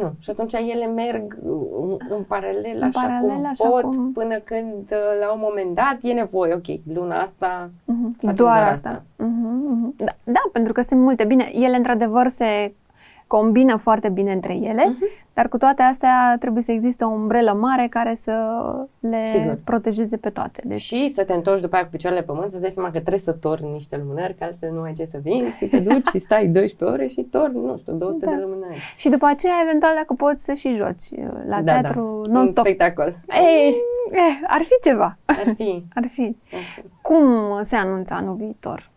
Nu. 0.00 0.12
Și 0.18 0.30
atunci 0.30 0.52
ele 0.52 0.86
merg 0.86 1.38
în, 1.44 1.96
în 2.16 2.22
paralel, 2.28 2.72
În 2.76 2.82
așa 2.82 3.00
paralel, 3.00 3.34
cum 3.36 3.46
așa 3.46 3.68
pot, 3.68 3.82
cum- 3.82 4.12
până 4.12 4.36
când 4.38 4.90
uh, 4.90 5.20
la 5.20 5.32
un 5.32 5.40
moment 5.42 5.74
dat 5.74 5.98
e 6.02 6.12
nevoie, 6.12 6.54
ok, 6.54 6.94
luna 6.94 7.20
asta 7.20 7.70
Mhm. 7.84 8.12
Facem 8.20 8.34
Doar 8.34 8.58
doar 8.58 8.70
asta. 8.70 8.88
asta. 8.88 9.02
Mhm, 9.16 9.70
mhm. 9.70 9.94
Da, 9.96 10.12
da, 10.24 10.40
pentru 10.52 10.72
că 10.72 10.82
sunt 10.82 11.00
multe. 11.00 11.24
Bine, 11.24 11.50
ele 11.54 11.76
într-adevăr 11.76 12.28
se 12.28 12.74
combină 13.26 13.76
foarte 13.76 14.08
bine 14.08 14.32
între 14.32 14.54
ele, 14.54 14.84
Mhm. 14.86 15.04
dar 15.34 15.48
cu 15.48 15.56
toate 15.58 15.82
astea 15.82 16.36
trebuie 16.38 16.62
să 16.62 16.72
existe 16.72 17.04
o 17.04 17.08
umbrelă 17.10 17.52
mare 17.52 17.86
care 17.90 18.14
să 18.14 18.32
le 19.00 19.24
Sigur. 19.32 19.58
protejeze 19.64 20.16
pe 20.16 20.30
toate. 20.30 20.62
Deci, 20.64 20.80
Și 20.80 21.08
să 21.08 21.24
te 21.24 21.32
întorci 21.32 21.60
după 21.60 21.74
aia 21.74 21.84
cu 21.84 21.90
picioarele 21.90 22.22
pe 22.22 22.32
pământ, 22.32 22.50
să 22.50 22.58
dai 22.58 22.70
seama 22.70 22.88
că 22.90 22.98
trebuie 22.98 23.18
să 23.20 23.32
torni 23.32 23.70
niște 23.70 23.96
lumânări, 23.96 24.34
că 24.34 24.44
altfel 24.44 24.72
nu 24.72 24.80
ai 24.82 24.92
ce 24.92 25.04
să 25.04 25.18
vinzi 25.22 25.56
și 25.58 25.66
te 25.66 25.78
duci 25.80 26.06
și 26.06 26.18
stai 26.18 26.46
12 26.46 26.84
ore 26.84 27.06
și 27.06 27.22
torni, 27.22 27.64
nu 27.64 27.76
știu, 27.78 27.92
200 27.92 28.24
Da. 28.24 28.30
de 28.30 28.40
lumânări. 28.40 28.94
și 28.96 29.08
după 29.08 29.26
aceea, 29.26 29.54
eventual, 29.64 29.92
dacă 29.94 30.14
poți 30.14 30.44
să 30.44 30.52
și 30.52 30.74
joci 30.74 31.10
uh, 31.10 31.28
la 31.46 31.62
Da, 31.62 31.72
teatru 31.80 32.00
da. 32.00 32.28
Un 32.30 32.32
non-stop. 32.36 32.64
spectacol. 32.64 33.16
Ei, 33.28 33.74
eh, 34.10 34.40
ar 34.46 34.60
fi 34.62 34.88
ceva. 34.88 35.18
Ar 35.24 35.54
fi. 35.56 35.84
Ar 35.94 36.06
fi. 36.08 36.36
ar 36.52 36.58
fi. 36.60 36.84
Cum 37.02 37.26
se 37.62 37.76
anunță 37.76 38.14
anul 38.14 38.34
viitor? 38.34 38.90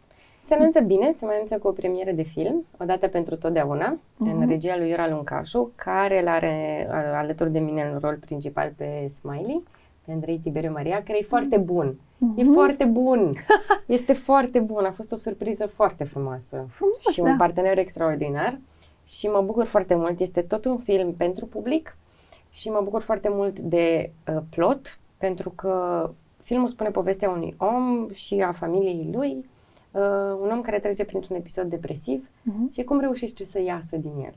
Se 0.49 0.55
anunță 0.55 0.79
bine, 0.79 1.11
se 1.17 1.25
mai 1.25 1.33
anunță 1.35 1.57
cu 1.57 1.67
o 1.67 1.71
premieră 1.71 2.11
de 2.11 2.21
film, 2.21 2.65
odată 2.79 3.07
pentru 3.07 3.35
totdeauna, 3.35 3.97
în 4.17 4.47
regia 4.47 4.77
lui 4.77 4.89
Iora 4.89 5.09
Luncașu, 5.09 5.71
care 5.75 6.21
îl 6.21 6.27
are 6.27 6.87
a- 6.91 7.17
alături 7.17 7.51
de 7.51 7.59
mine 7.59 7.81
în 7.93 7.99
rol 7.99 8.15
principal 8.15 8.73
pe 8.77 9.07
Smiley, 9.07 9.63
pe 10.05 10.11
Andrei 10.11 10.39
Tiberiu 10.39 10.71
Maria, 10.71 11.03
care 11.03 11.17
e 11.19 11.23
foarte 11.23 11.57
bun. 11.57 11.99
E 12.35 12.43
foarte 12.43 12.85
bun. 12.85 13.33
Este 13.85 14.13
foarte 14.13 14.59
bun. 14.59 14.85
A 14.85 14.91
fost 14.91 15.11
o 15.11 15.15
surpriză 15.15 15.67
foarte 15.67 16.03
frumoasă. 16.03 16.65
Frumos, 16.69 16.97
și 17.11 17.21
da. 17.21 17.29
un 17.29 17.37
partener 17.37 17.77
extraordinar. 17.77 18.59
Și 19.05 19.27
mă 19.27 19.41
bucur 19.41 19.65
foarte 19.65 19.95
mult. 19.95 20.19
Este 20.19 20.41
tot 20.41 20.65
un 20.65 20.77
film 20.77 21.13
pentru 21.13 21.45
public 21.45 21.97
și 22.49 22.69
mă 22.69 22.81
bucur 22.83 23.01
foarte 23.01 23.29
mult 23.31 23.59
de 23.59 24.11
uh, 24.27 24.41
plot, 24.49 24.99
pentru 25.17 25.49
că 25.49 26.09
filmul 26.43 26.67
spune 26.67 26.89
povestea 26.89 27.29
unui 27.29 27.55
om 27.57 28.09
și 28.13 28.41
a 28.41 28.51
familiei 28.51 29.09
lui, 29.13 29.45
uh, 29.91 30.01
un 30.41 30.49
om 30.51 30.61
care 30.61 30.79
trece 30.79 31.03
printr-un 31.05 31.35
episod 31.35 31.69
depresiv 31.69 32.27
Mhm. 32.43 32.71
și 32.73 32.83
cum 32.83 32.99
reușește 32.99 33.45
să 33.45 33.61
iasă 33.61 33.97
din 33.97 34.11
el. 34.23 34.33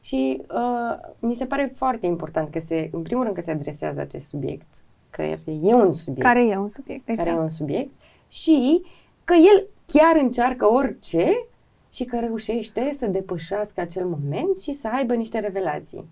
Și 0.00 0.42
uh, 0.54 0.98
mi 1.18 1.34
se 1.34 1.44
pare 1.46 1.72
foarte 1.76 2.06
important 2.06 2.50
că 2.50 2.58
se, 2.58 2.88
în 2.92 3.02
primul 3.02 3.22
rând 3.24 3.34
că 3.36 3.40
se 3.42 3.50
adresează 3.50 4.00
acest 4.00 4.28
subiect, 4.28 4.66
că 5.10 5.22
e 5.22 5.74
un 5.74 5.92
subiect 5.94 6.22
Care 6.26 6.46
e 6.46 6.56
un 6.56 6.68
subiect, 6.68 7.08
exact. 7.08 7.28
care 7.28 7.40
e 7.40 7.42
un 7.42 7.50
subiect 7.50 7.90
și 8.28 8.82
că 9.24 9.34
el 9.34 9.66
chiar 9.86 10.16
încearcă 10.16 10.72
orice 10.72 11.46
și 11.92 12.04
că 12.04 12.18
reușește 12.20 12.90
să 12.94 13.06
depășească 13.06 13.80
acel 13.80 14.04
moment 14.04 14.60
și 14.60 14.72
să 14.72 14.88
aibă 14.92 15.14
niște 15.14 15.38
revelații. 15.38 16.04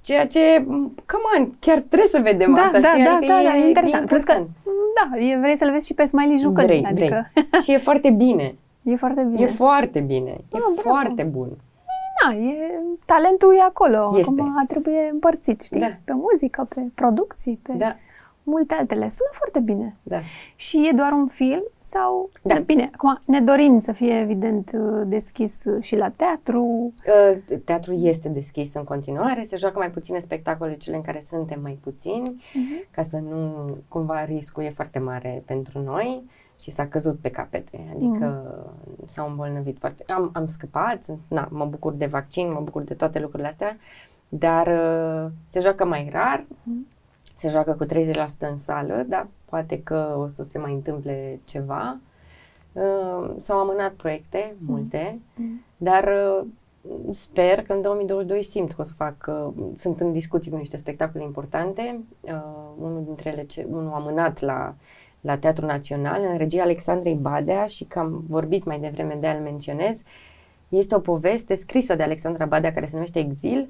Ceea 0.00 0.26
ce, 0.26 0.64
m, 0.66 0.94
come 1.06 1.22
on, 1.38 1.52
chiar 1.58 1.78
trebuie 1.78 2.08
să 2.08 2.20
vedem 2.22 2.54
da, 2.54 2.60
asta, 2.60 2.80
da, 2.80 2.90
știi? 2.90 3.04
da, 3.04 3.10
Adică 3.14 3.32
da, 3.32 3.40
e, 3.40 3.44
da, 3.44 3.56
e 3.56 3.66
interesant. 3.68 4.06
Plus 4.06 4.22
că, 4.22 4.32
important. 4.32 4.56
Da, 5.10 5.18
e, 5.18 5.36
vrei 5.38 5.56
să-l 5.56 5.70
vezi 5.70 5.86
și 5.86 5.94
pe 5.94 6.04
Smiley 6.04 6.38
jucând. 6.38 6.66
vrei, 6.66 6.84
adică 6.84 7.30
vrei. 7.34 7.48
și 7.64 7.72
e 7.72 7.78
foarte 7.78 8.10
bine. 8.10 8.54
e 8.82 8.96
foarte 8.96 9.22
bine. 9.22 9.42
E 9.42 9.46
foarte 9.46 10.00
bine. 10.00 10.30
E 10.30 10.34
Ah, 10.40 10.48
bravo. 10.50 10.80
foarte 10.80 11.22
bun. 11.22 11.48
Da, 12.24 12.34
e, 12.36 12.56
talentul 13.04 13.54
e 13.54 13.60
acolo. 13.60 14.10
Este. 14.18 14.30
Acum 14.40 14.64
trebuie 14.68 15.08
împărțit, 15.12 15.60
știi? 15.62 15.80
Da. 15.80 15.86
Pe 16.04 16.12
muzică, 16.14 16.66
pe 16.74 16.80
producții, 16.94 17.60
pe 17.62 17.72
Da, 17.72 17.96
multe 18.42 18.74
altele. 18.74 19.08
Sună 19.08 19.28
foarte 19.32 19.60
bine. 19.60 19.96
da. 20.02 20.18
Și 20.56 20.88
e 20.90 20.94
doar 20.96 21.12
un 21.12 21.26
film 21.26 21.62
sau... 21.88 22.30
Da. 22.42 22.58
Bine, 22.58 22.90
acum 22.94 23.20
ne 23.24 23.40
dorim 23.40 23.78
să 23.78 23.92
fie 23.92 24.18
evident 24.20 24.70
deschis 25.06 25.62
și 25.80 25.96
la 25.96 26.10
teatru. 26.10 26.92
Uh, 27.06 27.58
Teatrul 27.64 28.04
este 28.04 28.28
deschis 28.28 28.74
în 28.74 28.84
continuare, 28.84 29.42
se 29.44 29.56
joacă 29.56 29.78
mai 29.78 29.90
puține 29.90 30.18
spectacole 30.18 30.74
cele 30.74 30.96
în 30.96 31.02
care 31.02 31.20
suntem 31.20 31.60
mai 31.60 31.78
puțini, 31.82 32.44
Mhm. 32.54 32.84
ca 32.90 33.02
să 33.02 33.16
nu, 33.16 33.52
cumva 33.88 34.24
riscul 34.24 34.62
e 34.62 34.70
foarte 34.70 34.98
mare 34.98 35.42
pentru 35.46 35.78
noi 35.82 36.22
și 36.60 36.70
s-a 36.70 36.86
căzut 36.86 37.18
pe 37.18 37.30
capete, 37.30 37.92
adică 37.94 38.54
s-au 39.06 39.28
îmbolnăvit 39.28 39.78
foarte... 39.78 40.04
Am, 40.12 40.30
am 40.32 40.46
scăpat, 40.48 41.04
sunt- 41.04 41.18
na, 41.28 41.48
mă 41.50 41.64
bucur 41.64 41.92
de 41.92 42.06
vaccin, 42.06 42.52
mă 42.52 42.60
bucur 42.60 42.82
de 42.82 42.94
toate 42.94 43.18
lucrurile 43.20 43.48
astea, 43.48 43.76
dar 44.28 44.66
uh, 44.66 45.30
se 45.48 45.60
joacă 45.60 45.84
mai 45.84 46.08
rar, 46.12 46.44
se 47.36 47.48
joacă 47.48 47.72
cu 47.74 47.84
30% 47.84 48.48
în 48.50 48.56
sală, 48.56 49.04
dar 49.08 49.26
poate 49.48 49.82
că 49.82 50.16
o 50.18 50.26
să 50.26 50.42
se 50.42 50.58
mai 50.58 50.72
întâmple 50.72 51.40
ceva. 51.44 51.98
Uh, 52.72 53.30
s-au 53.36 53.58
amânat 53.58 53.92
proiecte, 53.92 54.54
multe, 54.66 55.18
Mm. 55.34 55.60
dar 55.76 56.04
uh, 56.04 56.46
sper 57.12 57.62
că 57.62 57.72
în 57.72 57.82
2022 57.82 58.42
simt 58.42 58.72
că 58.72 58.80
o 58.80 58.84
să 58.84 58.92
fac, 58.96 59.14
uh, 59.28 59.64
sunt 59.76 60.00
în 60.00 60.12
discuții 60.12 60.50
cu 60.50 60.56
niște 60.56 60.76
spectacole 60.76 61.24
importante, 61.24 62.00
uh, 62.20 62.32
unul 62.80 63.02
dintre 63.04 63.30
ele, 63.30 63.44
ce, 63.44 63.66
unul 63.70 63.92
amânat 63.92 64.40
la, 64.40 64.74
la 65.20 65.38
Teatrul 65.38 65.68
Național, 65.68 66.22
în 66.30 66.38
regia 66.38 66.62
Alexandrei 66.62 67.14
Badea 67.14 67.66
și 67.66 67.84
că 67.84 67.98
am 67.98 68.24
vorbit 68.28 68.64
mai 68.64 68.78
devreme 68.78 69.16
de 69.20 69.26
a-l 69.26 69.40
menționez, 69.42 70.02
este 70.68 70.94
o 70.94 70.98
poveste 70.98 71.54
scrisă 71.54 71.94
de 71.94 72.02
Alexandra 72.02 72.44
Badea 72.46 72.72
care 72.72 72.86
se 72.86 72.94
numește 72.94 73.18
Exil, 73.18 73.68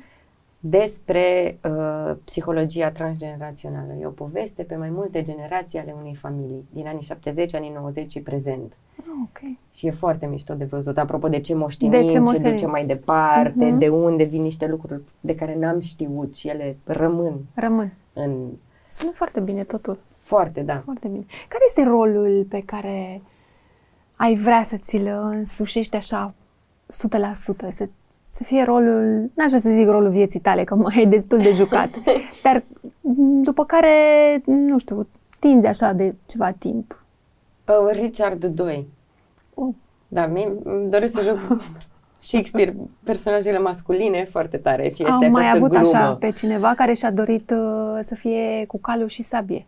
despre 0.60 1.58
uh, 1.64 2.16
psihologia 2.24 2.90
transgenerațională. 2.90 3.92
E 4.00 4.06
o 4.06 4.10
poveste 4.10 4.62
pe 4.62 4.76
mai 4.76 4.90
multe 4.90 5.22
generații 5.22 5.78
ale 5.78 5.94
unei 6.00 6.14
familii, 6.14 6.64
din 6.70 6.86
anii 6.86 7.02
70, 7.02 7.54
anii 7.54 7.70
90 7.74 8.10
și 8.10 8.20
prezent. 8.20 8.76
Ah, 9.00 9.04
ok. 9.24 9.38
Și 9.74 9.86
e 9.86 9.90
foarte 9.90 10.26
mișto 10.26 10.54
de 10.54 10.64
văzut. 10.64 10.98
Apropo 10.98 11.28
de 11.28 11.40
ce 11.40 11.54
moștenim, 11.54 12.00
De 12.00 12.04
ce 12.06 12.12
ce 12.12 12.18
moștenim. 12.18 12.52
duce 12.52 12.66
mai 12.66 12.86
departe, 12.86 13.64
Mhm. 13.64 13.78
de 13.78 13.88
unde 13.88 14.24
vin 14.24 14.42
niște 14.42 14.66
lucruri 14.66 15.02
de 15.20 15.34
care 15.34 15.54
n-am 15.58 15.80
știut 15.80 16.36
și 16.36 16.48
ele 16.48 16.76
rămân 16.84 17.34
Rămân. 17.54 17.92
în 18.12 18.46
Sună 18.90 19.10
foarte 19.14 19.40
bine 19.40 19.64
totul. 19.64 19.98
foarte, 20.18 20.60
da. 20.60 20.76
Foarte 20.84 21.08
bine. 21.08 21.24
Care 21.48 21.64
este 21.66 21.82
rolul 21.84 22.46
pe 22.48 22.62
care 22.64 23.22
ai 24.16 24.34
vrea 24.36 24.62
să 24.62 24.76
ți-l 24.76 25.06
însușești 25.06 25.96
așa 25.96 26.34
100%? 26.86 27.70
Să, 27.70 27.88
să 28.38 28.44
fie 28.44 28.62
rolul, 28.62 29.30
n-aș 29.34 29.46
vrea 29.46 29.58
să 29.58 29.70
zic 29.70 29.88
rolul 29.88 30.10
vieții 30.10 30.40
tale, 30.40 30.64
că 30.64 30.74
mai 30.74 31.02
e 31.02 31.04
destul 31.04 31.38
de 31.38 31.50
jucat, 31.50 31.88
dar 32.44 32.64
m, 33.00 33.42
după 33.42 33.64
care, 33.64 33.88
nu 34.44 34.78
știu, 34.78 35.08
tinzi 35.38 35.66
așa 35.66 35.92
de 35.92 36.14
ceva 36.26 36.50
timp. 36.50 37.04
Uh, 37.66 37.98
Richard 38.00 38.58
II. 38.58 38.86
Oh. 39.54 39.74
Da, 40.08 40.26
mie 40.26 40.52
îmi 40.64 40.90
doresc 40.90 41.14
să 41.14 41.22
joc 41.22 41.62
Shakespeare, 42.18 42.74
personajele 43.04 43.58
masculine 43.58 44.24
foarte 44.24 44.56
tare 44.56 44.82
și 44.82 44.88
este 44.88 45.04
Am 45.10 45.18
această 45.18 45.38
mai 45.38 45.50
avut 45.50 45.68
glumă. 45.68 45.86
așa 45.86 46.14
pe 46.14 46.30
cineva 46.30 46.74
care 46.76 46.92
și-a 46.92 47.10
dorit 47.10 47.50
uh, 47.50 47.98
să 48.02 48.14
fie 48.14 48.64
cu 48.68 48.78
calul 48.78 49.08
și 49.08 49.22
sabie. 49.22 49.66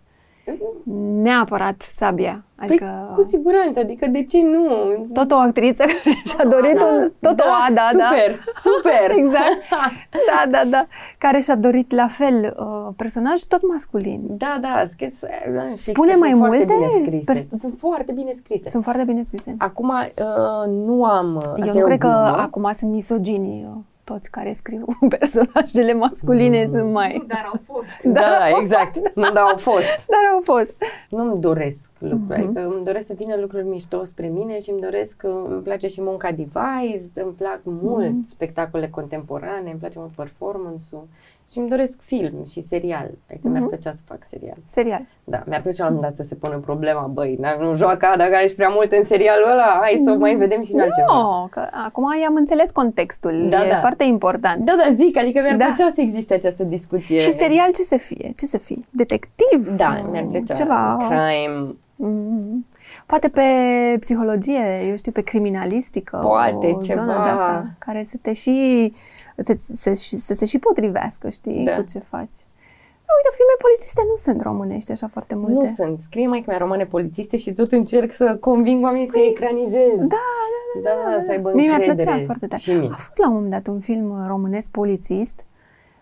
Neapărat 1.23 1.81
sabia. 1.83 2.45
Păi, 2.57 2.67
Adică 2.69 3.13
cu 3.17 3.25
siguranță, 3.29 3.81
adică 3.81 4.07
de 4.07 4.25
ce 4.25 4.39
nu? 4.43 5.07
tot 5.13 5.31
o 5.31 5.35
actriță 5.35 5.83
care 5.85 6.17
și-a 6.27 6.45
dorit 6.45 6.79
Da, 6.79 6.85
un... 6.87 7.13
Tot 7.21 7.37
da, 7.37 7.45
o 7.47 7.51
a, 7.53 7.73
da, 7.75 7.89
da. 7.99 8.05
super, 8.09 8.45
super. 8.63 9.11
exact. 9.21 9.59
Da, 10.31 10.51
da, 10.51 10.63
da. 10.71 10.87
Care 11.19 11.41
și-a 11.41 11.57
dorit 11.57 11.93
la 11.93 12.07
fel 12.07 12.57
uh, 12.59 12.93
personaj 12.97 13.41
tot 13.41 13.69
masculin. 13.69 14.21
Da, 14.29 14.59
da, 14.61 14.85
scris, 14.93 15.15
Shakespeare 15.19 15.75
Spune 15.75 16.11
sunt 16.11 16.21
mai 16.21 16.33
foarte 16.37 16.57
multe 16.57 16.73
bine 16.75 17.07
scrise. 17.07 17.33
pers- 17.33 17.61
sunt 17.61 17.75
foarte 17.79 18.13
bine 18.13 18.31
scrise. 18.33 18.71
Sunt 18.71 18.83
foarte 18.85 19.05
bine 19.05 19.23
scrise. 19.23 19.55
Acum 19.59 19.89
uh, 19.89 20.73
nu 20.87 21.05
am... 21.05 21.37
asta 21.37 21.55
Eu 21.59 21.65
e 21.75 21.79
nu 21.79 21.81
o 21.81 21.87
cred 21.87 21.99
că 21.99 22.07
glumă. 22.07 22.37
acum 22.41 22.71
sunt 22.77 22.91
misoginii 22.91 23.67
uh, 23.69 23.77
toți 24.13 24.31
care 24.31 24.53
scriu 24.53 24.85
personajele 25.19 25.93
masculine 25.93 26.65
Mm. 26.65 26.71
sunt 26.79 26.93
mai... 26.93 27.25
Dar 27.27 27.51
au 27.53 27.61
fost. 27.73 27.89
Da, 28.03 28.13
Dar 28.21 28.39
da, 28.39 28.45
au 28.55 28.61
exact. 28.61 28.95
Nu, 29.21 29.31
dar 29.33 29.43
au 29.53 29.57
fost. 29.57 30.07
Dar 30.07 30.25
au 30.35 30.41
fost. 30.43 30.83
Nu-mi 31.11 31.41
doresc 31.41 31.91
lucruri, 31.99 32.41
Mhm. 32.41 32.47
adică 32.49 32.61
îmi 32.75 32.85
doresc 32.85 33.07
să 33.07 33.13
vină 33.17 33.37
lucruri 33.41 33.65
mișto 33.67 34.05
spre 34.05 34.27
mine 34.27 34.61
și 34.61 34.71
îmi 34.71 34.81
doresc, 34.81 35.17
că 35.17 35.27
îmi 35.49 35.63
place 35.63 35.89
și 35.89 36.03
munca 36.03 36.29
device, 36.31 37.11
îmi 37.15 37.33
plac 37.33 37.61
mult 37.63 38.11
Mhm. 38.13 38.27
spectacole 38.27 38.89
contemporane, 38.89 39.71
îmi 39.71 39.79
place 39.79 39.99
mult 39.99 40.11
performance-ul 40.11 41.07
și 41.53 41.59
îmi 41.59 41.69
doresc 41.69 42.01
film 42.03 42.45
și 42.51 42.61
serial, 42.61 43.11
adică 43.31 43.49
mi-ar 43.49 43.61
Mhm. 43.61 43.69
plăcea 43.69 43.93
să 43.93 44.03
fac 44.07 44.19
serial. 44.25 44.57
Serial. 44.65 45.03
Da, 45.25 45.43
mi-ar 45.47 45.63
plăcea 45.63 45.83
la 45.85 45.89
un 45.91 45.95
moment 45.97 46.15
dat 46.17 46.25
să 46.27 46.29
se 46.33 46.39
pună 46.39 46.57
problema, 46.59 47.01
băi, 47.07 47.39
n- 47.43 47.59
nu 47.61 47.77
joacă, 47.77 48.15
dacă 48.17 48.35
ești 48.43 48.57
prea 48.57 48.69
mult 48.69 48.93
în 48.93 49.05
serialul 49.05 49.51
ăla, 49.51 49.79
hai 49.81 50.01
să 50.05 50.11
o 50.11 50.17
mai 50.17 50.35
vedem 50.37 50.63
și 50.63 50.75
în 50.75 50.81
altceva. 50.81 51.13
Nu, 51.13 51.47
că 51.51 51.69
acum 51.87 52.05
i-am 52.23 52.35
înțeles 52.35 52.71
contextul. 52.71 53.47
Da, 53.51 53.67
e 53.67 53.69
da. 53.69 53.77
foarte 53.77 54.05
important. 54.05 54.65
Da, 54.65 54.75
da, 54.77 54.95
zic, 54.95 55.17
adică 55.17 55.41
mi-ar 55.41 55.57
Da. 55.57 55.65
plăcea 55.65 55.91
să 55.95 56.01
existe 56.01 56.35
această 56.35 56.63
discuție. 56.63 57.19
Și 57.19 57.31
serial 57.33 57.71
ce 57.75 57.83
să 57.83 57.97
fie? 57.97 58.33
Ce 58.37 58.47
să 58.47 58.59
fie? 58.59 58.85
Detectiv? 58.91 59.69
Da, 59.77 60.07
mi-ar 60.11 60.25
plăcea. 60.31 60.55
Ceva. 60.55 60.97
Crime. 61.09 61.75
Mm. 61.97 62.67
Poate 63.11 63.29
pe 63.29 63.43
psihologie, 64.01 64.87
eu 64.89 64.97
știu, 64.97 65.13
pe 65.13 65.21
criminalistică. 65.23 66.17
Poate, 66.23 66.67
o 66.67 66.81
ceva. 66.81 67.01
zonă 67.01 67.13
de 67.25 67.29
asta, 67.29 67.71
care 67.79 68.03
să 68.03 68.17
te 68.23 68.33
și, 68.33 68.93
să, 69.37 69.55
să, 69.59 69.93
să, 69.95 70.17
să 70.17 70.35
se 70.35 70.45
și 70.47 70.59
potrivească, 70.59 71.29
știi, 71.29 71.65
Da. 71.65 71.77
cu 71.77 71.83
ce 71.83 71.99
faci. 71.99 72.37
Da, 73.07 73.13
uite, 73.19 73.31
filme 73.37 73.57
polițiste 73.61 74.03
nu 74.11 74.17
sunt 74.17 74.41
românești 74.43 74.93
așa 74.93 75.09
foarte 75.09 75.35
multe. 75.35 75.53
Nu 75.65 75.67
sunt. 75.67 76.01
Scrie 76.01 76.27
mai 76.27 76.43
că 76.47 76.57
romane 76.59 76.85
polițiste 76.87 77.37
și 77.37 77.53
tot 77.53 77.73
încerc 77.73 78.15
să 78.15 78.37
conving 78.41 78.85
oamenii 78.85 79.09
să 79.09 79.19
ecranizez. 79.31 79.97
Da, 79.97 80.07
da, 80.07 80.81
Da, 80.83 80.91
da, 81.17 81.23
să 81.23 81.31
aibă 81.31 81.51
Mie 81.55 81.67
mi-ar 81.67 81.79
încredere. 81.81 82.11
plăcea 82.11 82.25
foarte 82.25 82.47
tare. 82.47 82.61
Și 82.63 82.71
mie. 82.73 82.89
A 82.93 82.97
fost 82.97 83.19
la 83.19 83.29
un 83.29 83.35
moment 83.35 83.51
dat 83.53 83.67
un 83.67 83.81
film 83.81 84.11
uh, 84.11 84.25
românesc 84.27 84.71
polițist 84.71 85.35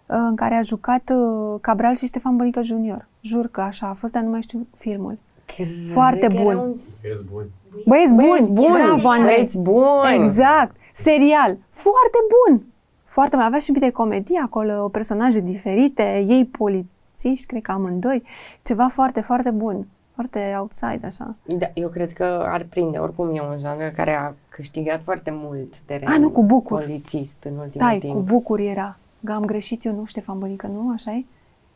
uh, 0.07 0.17
în 0.29 0.37
care 0.37 0.55
a 0.55 0.61
jucat 0.63 1.11
uh, 1.15 1.59
Cabral 1.61 1.95
și 1.95 2.07
Ștefan 2.07 2.37
Bănică 2.37 2.61
Junior. 2.63 3.07
Jur 3.21 3.47
că 3.51 3.61
așa 3.61 3.87
a 3.87 3.93
fost, 3.93 4.13
dar 4.13 4.23
nu 4.23 4.31
mai 4.31 4.41
știu 4.43 4.67
filmul. 4.77 5.19
Cred 5.55 5.69
Foarte 5.87 6.27
că 6.27 6.33
era 6.33 6.43
bun. 6.43 6.57
un 6.57 6.71
Ești 7.03 7.25
bun. 7.33 7.45
Băieți 7.87 8.13
buni, 8.15 8.29
Băieți 8.29 8.51
buni, 8.51 8.73
bravo, 8.87 9.09
Andrei. 9.09 9.35
băieți 9.35 9.59
buni. 9.59 10.15
Exact, 10.25 10.77
serial, 10.93 11.59
foarte 11.71 12.19
bun. 12.49 12.63
Foarte 13.05 13.37
bun. 13.37 13.45
Avea 13.45 13.59
și 13.59 13.71
un 13.71 13.75
pic 13.77 13.85
de 13.85 13.91
comedie 13.91 14.41
acolo, 14.45 14.89
personaje 14.89 15.41
diferite, 15.41 16.25
ei 16.29 16.45
polițiști, 16.45 17.47
cred 17.47 17.63
că 17.63 17.73
amândoi. 17.73 18.23
Ceva 18.63 18.89
foarte, 18.89 19.21
foarte 19.21 19.51
bun. 19.51 19.87
Foarte 20.15 20.55
outside, 20.59 21.01
așa. 21.07 21.35
Da, 21.45 21.67
eu 21.75 21.89
cred 21.89 22.13
că 22.13 22.25
ar 22.49 22.67
prinde. 22.71 22.99
Oricum 22.99 23.35
e 23.37 23.41
un 23.41 23.59
genre 23.59 23.93
care 23.97 24.15
a 24.15 24.33
câștigat 24.49 25.01
foarte 25.05 25.31
mult 25.35 25.79
teren. 25.79 26.09
Ah, 26.09 26.17
nu, 26.21 26.31
cu 26.31 26.45
Bucur. 26.45 26.81
Polițist 26.81 27.37
în 27.45 27.51
ultimul 27.51 27.67
Stai, 27.87 27.99
timp. 27.99 28.13
cu 28.15 28.21
Bucur 28.21 28.59
era. 28.59 28.97
Că 29.25 29.33
am 29.33 29.45
greșit 29.45 29.85
eu, 29.85 29.95
nu 29.95 30.05
Ștefan 30.05 30.39
Bănică, 30.39 30.67
nu? 30.67 30.93
așa 30.95 31.13
e? 31.13 31.25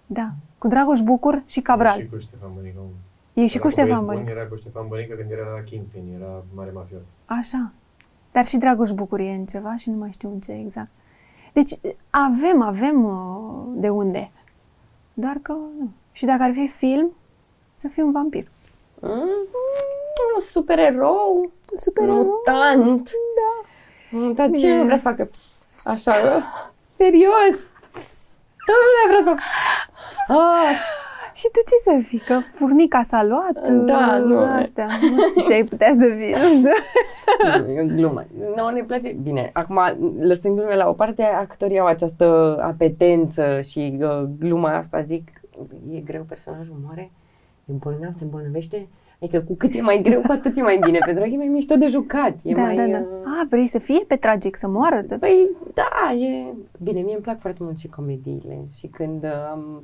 Da. 0.06 0.28
Cu 0.58 0.68
Dragoș 0.68 1.00
Bucur 1.00 1.42
și 1.46 1.60
Cabral. 1.60 2.00
Și 2.00 2.06
cu 2.06 2.18
Ștefan 2.18 2.50
Bănică. 2.56 2.78
E 3.32 3.46
și 3.46 3.54
Era 3.56 3.64
cu 3.64 3.70
Ștefan 3.70 4.04
Băieți 4.04 4.06
Bănică. 4.06 4.24
Buni, 4.24 4.36
Era 4.38 4.46
cu 4.48 4.56
Ștefan 4.56 4.88
Bănică 4.88 5.14
când 5.14 5.30
era 5.30 5.54
la 5.56 5.62
Kingpin, 5.62 6.18
era 6.20 6.44
mare 6.54 6.70
mafiot. 6.70 7.02
Așa. 7.24 7.72
Dar 8.32 8.46
și 8.46 8.56
Dragoș 8.56 8.90
Bucur 8.90 9.18
e 9.20 9.30
în 9.30 9.44
ceva 9.46 9.76
și 9.76 9.90
nu 9.90 9.96
mai 9.96 10.10
știu 10.12 10.28
în 10.28 10.40
ce 10.40 10.52
exact. 10.52 10.88
Deci 11.52 11.70
avem, 12.10 12.62
avem 12.62 13.04
uh, 13.04 13.64
de 13.74 13.88
unde. 13.88 14.30
Doar 15.14 15.36
că 15.42 15.52
nu. 15.52 15.90
Și 16.12 16.24
dacă 16.24 16.42
ar 16.42 16.52
fi 16.52 16.68
film, 16.68 17.12
să 17.74 17.88
fie 17.88 18.02
un 18.02 18.12
vampir. 18.12 18.46
Mm, 19.00 19.12
un 20.34 20.40
supererou, 20.40 21.50
Super 21.76 22.08
mutant. 22.08 23.10
Da. 23.10 23.68
Mutant. 24.18 24.50
Bine. 24.52 24.66
Ce 24.78 24.82
vrea 24.82 24.96
să 24.96 25.02
facă? 25.02 25.24
Pss, 25.24 25.66
Așa, 25.86 26.12
serios. 26.96 27.56
Toată 28.66 28.82
lumea 28.86 29.06
vrea 29.08 29.18
să 29.18 29.24
facă. 29.24 29.34
pss. 29.34 30.28
Ah, 30.28 30.78
pss. 30.78 30.88
Și 31.32 31.48
tu 31.52 31.58
ce 31.58 31.90
să 31.90 32.08
fii? 32.08 32.18
Că 32.18 32.40
furnica 32.50 33.02
s-a 33.02 33.24
luat? 33.24 33.68
Da, 33.68 34.18
uh, 34.20 34.24
nu. 34.24 34.38
Astea. 34.38 34.86
Nu 35.16 35.22
știu 35.28 35.42
ce 35.42 35.52
ai 35.52 35.64
putea 35.64 35.92
să 35.94 36.14
fii. 36.16 36.30
Nu 36.30 36.54
știu. 36.54 36.70
Nu, 37.66 37.72
e 37.72 37.80
o 37.80 37.94
glumă. 37.94 38.24
Nu, 38.56 38.68
ne 38.68 38.82
place. 38.82 39.12
Bine, 39.22 39.50
acum, 39.52 39.80
lăsând 40.18 40.54
glumele 40.54 40.76
la 40.76 40.88
o 40.88 40.92
parte, 40.92 41.22
actorii 41.22 41.78
au 41.78 41.86
această 41.86 42.58
apetență 42.62 43.60
și 43.60 43.98
uh, 44.00 44.22
gluma 44.38 44.76
asta, 44.76 45.02
zic, 45.02 45.28
e 45.92 45.98
greu 45.98 46.22
personajul 46.28 46.76
moare, 46.84 47.10
e 47.64 47.72
bolnav, 47.72 48.12
se 48.12 48.24
îmbolnăvește, 48.24 48.88
adică 49.20 49.40
cu 49.40 49.54
cât 49.54 49.74
e 49.74 49.80
mai 49.80 50.00
greu, 50.02 50.20
cu 50.20 50.32
atât 50.32 50.56
e 50.56 50.62
mai 50.62 50.78
bine, 50.84 50.98
pentru 51.04 51.24
că 51.24 51.30
e 51.30 51.36
mai 51.36 51.46
mișto 51.46 51.74
de 51.74 51.88
jucat. 51.88 52.34
E 52.42 52.52
da, 52.52 52.62
mai, 52.62 52.76
da, 52.76 52.86
da. 52.86 52.98
uh, 52.98 53.04
A, 53.24 53.46
vrei 53.50 53.66
să 53.66 53.78
fie 53.78 54.04
pe 54.06 54.16
tragic, 54.16 54.56
să 54.56 54.68
moară? 54.68 55.02
Să... 55.06 55.18
Păi, 55.18 55.56
da, 55.74 56.12
e... 56.12 56.44
Bine, 56.82 57.00
mie 57.00 57.14
îmi 57.14 57.22
plac 57.22 57.40
foarte 57.40 57.62
mult 57.62 57.78
și 57.78 57.88
comediile 57.88 58.58
și 58.74 58.86
când 58.86 59.24
uh, 59.24 59.30
am, 59.50 59.82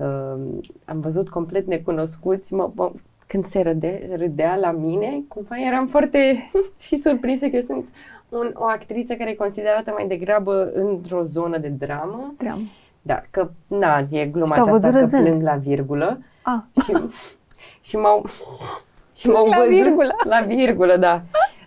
uh, 0.00 0.58
am 0.84 1.00
văzut 1.00 1.28
complet 1.28 1.66
necunoscuți, 1.66 2.54
mă, 2.54 2.70
mă, 2.74 2.92
când 3.26 3.48
se 3.48 3.60
râde, 3.60 4.08
râdea 4.16 4.56
la 4.56 4.70
mine, 4.70 5.22
cumva 5.28 5.56
eram 5.66 5.86
foarte 5.86 6.50
și 6.86 6.96
surprinsă 6.96 7.46
că 7.48 7.54
eu 7.54 7.60
sunt 7.60 7.88
un, 8.28 8.50
o 8.54 8.64
actriță 8.64 9.14
care 9.14 9.30
e 9.30 9.34
considerată 9.34 9.90
mai 9.90 10.06
degrabă 10.06 10.70
într-o 10.74 11.22
zonă 11.22 11.58
de 11.58 11.68
dramă. 11.68 12.34
Tream. 12.36 12.70
Da, 13.02 13.22
că, 13.30 13.50
na, 13.66 14.06
e 14.10 14.26
gluma 14.26 14.46
Și 14.46 14.52
te-au 14.52 14.64
aceasta 14.64 14.70
văzut 14.70 14.92
că 14.92 14.98
râzând. 14.98 15.26
plâng 15.26 15.42
la 15.42 15.54
virgulă 15.54 16.18
A, 16.42 16.66
și, 16.82 16.92
și 17.80 17.96
m-au... 17.96 18.24
Și 19.16 19.26
Plâng 19.26 19.38
m-au 19.38 19.48
la 19.48 19.64
văzut, 19.64 19.82
virgulă. 19.82 20.14
La 20.24 20.40
virgulă, 20.40 20.96
da. 20.96 21.22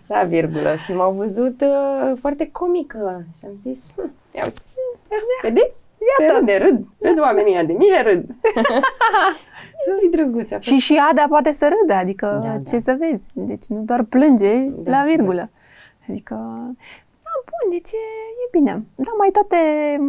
La 0.06 0.22
virgulă. 0.22 0.76
Și 0.76 0.92
m-au 0.92 1.12
văzut 1.12 1.60
uh, 1.60 2.12
foarte 2.20 2.50
comică. 2.52 3.24
Și 3.38 3.44
am 3.44 3.52
zis, 3.62 3.92
hm, 3.96 4.12
ia 4.34 4.44
uite, 4.44 4.60
ia, 5.10 5.18
vedeți? 5.42 5.83
Iată. 6.20 6.32
Se 6.32 6.38
râde, 6.38 6.56
râd. 6.64 6.84
Râd 7.00 7.20
oamenii 7.20 7.52
ăia 7.52 7.64
de 7.64 7.72
mine, 7.72 8.02
râd. 8.02 8.24
Și 10.02 10.08
drăguț. 10.10 10.50
a 10.50 10.54
fost. 10.54 10.68
și 10.68 10.78
și 10.78 11.00
Ada 11.10 11.24
poate 11.28 11.52
să 11.52 11.68
râdă, 11.80 11.92
adică 11.94 12.40
Da, 12.42 12.52
ce 12.70 12.72
da. 12.76 12.78
să 12.78 12.96
vezi. 12.98 13.30
Deci 13.34 13.66
nu 13.66 13.80
doar 13.80 14.02
plânge 14.02 14.54
Da, 14.68 14.90
la 14.90 14.96
sigur. 15.04 15.14
virgulă. 15.16 15.50
Adică, 16.08 16.34
da, 17.24 17.30
bun, 17.50 17.70
deci 17.70 17.90
e, 17.90 17.96
e 18.44 18.48
bine. 18.58 18.84
Da, 18.94 19.10
mai 19.18 19.28
toate, 19.32 19.56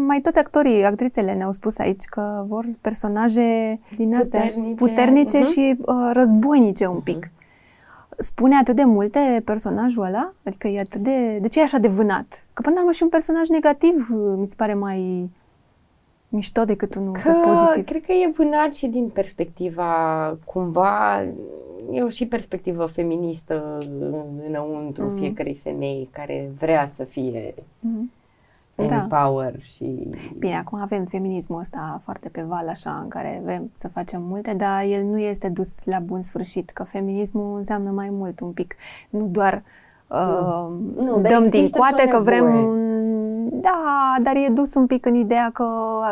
mai 0.07 0.19
toți 0.19 0.39
actorii, 0.39 0.83
actrițele 0.85 1.33
ne-au 1.33 1.51
spus 1.51 1.77
aici 1.77 2.03
că 2.03 2.43
vor 2.47 2.63
personaje 2.81 3.79
din 3.97 4.15
astea 4.15 4.39
Puternice. 4.41 4.75
puternice 4.75 5.37
Mhm. 5.37 5.47
și 5.49 5.75
uh, 5.79 6.09
războinice 6.13 6.85
un 6.87 6.99
pic. 6.99 7.29
Spune 8.17 8.55
atât 8.55 8.75
de 8.75 8.83
multe 8.83 9.41
personajul 9.45 10.03
ăla? 10.05 10.33
Adică 10.45 10.67
e 10.67 10.79
atât 10.79 11.01
de... 11.01 11.37
De 11.41 11.47
ce 11.47 11.59
e 11.59 11.63
așa 11.63 11.77
de 11.77 11.87
vânat? 11.87 12.45
Că 12.53 12.61
până 12.61 12.73
la 12.75 12.79
urmă 12.81 12.91
și 12.91 13.03
un 13.03 13.09
personaj 13.09 13.47
negativ 13.47 14.07
uh, 14.11 14.33
mi 14.37 14.47
se 14.47 14.53
pare 14.57 14.73
mai 14.73 15.29
mișto 16.35 16.65
decât 16.65 16.95
unul 16.95 17.13
Că, 17.13 17.31
pozitiv. 17.43 17.85
cred 17.85 18.01
că 18.05 18.11
e 18.11 18.31
vânat 18.37 18.73
și 18.73 18.87
din 18.87 19.09
perspectiva, 19.13 20.37
cumva, 20.45 21.21
e 21.91 22.01
o 22.03 22.09
și 22.09 22.25
perspectivă 22.25 22.85
feministă 22.85 23.77
înăuntru 24.47 25.03
Mhm. 25.03 25.13
mm. 25.13 25.19
fiecarei 25.19 25.53
femei 25.63 26.09
care 26.11 26.49
vrea 26.59 26.87
să 26.87 27.03
fie 27.03 27.53
Mhm. 27.79 28.11
Da. 28.77 28.95
empower 28.95 29.59
și... 29.59 30.07
Bine, 30.37 30.55
acum 30.55 30.79
avem 30.81 31.05
feminismul 31.05 31.59
ăsta 31.59 31.99
foarte 32.03 32.29
pe 32.29 32.41
val, 32.41 32.67
așa, 32.69 32.99
în 33.03 33.07
care 33.07 33.41
vrem 33.43 33.71
să 33.75 33.87
facem 33.87 34.21
multe, 34.23 34.53
dar 34.53 34.83
el 34.83 35.03
nu 35.03 35.19
este 35.19 35.49
dus 35.49 35.73
la 35.83 35.99
bun 35.99 36.21
sfârșit, 36.21 36.69
că 36.69 36.83
feminismul 36.83 37.57
înseamnă 37.57 37.89
mai 37.91 38.09
mult 38.11 38.39
un 38.39 38.51
pic, 38.51 38.75
nu 39.09 39.27
doar 39.31 39.63
uh, 40.07 40.67
Nu, 40.95 41.19
dar 41.21 41.31
dăm 41.31 41.47
din 41.47 41.59
există 41.59 41.65
și 41.65 41.73
o 41.75 41.77
coate 41.77 42.07
că 42.07 42.19
vrem 42.19 42.43
nevoie. 42.45 42.63
un... 42.63 42.93
Da, 43.61 44.15
dar 44.21 44.35
e 44.35 44.49
dus 44.49 44.73
un 44.73 44.87
pic 44.87 45.05
în 45.05 45.15
ideea 45.15 45.49
că 45.53 45.65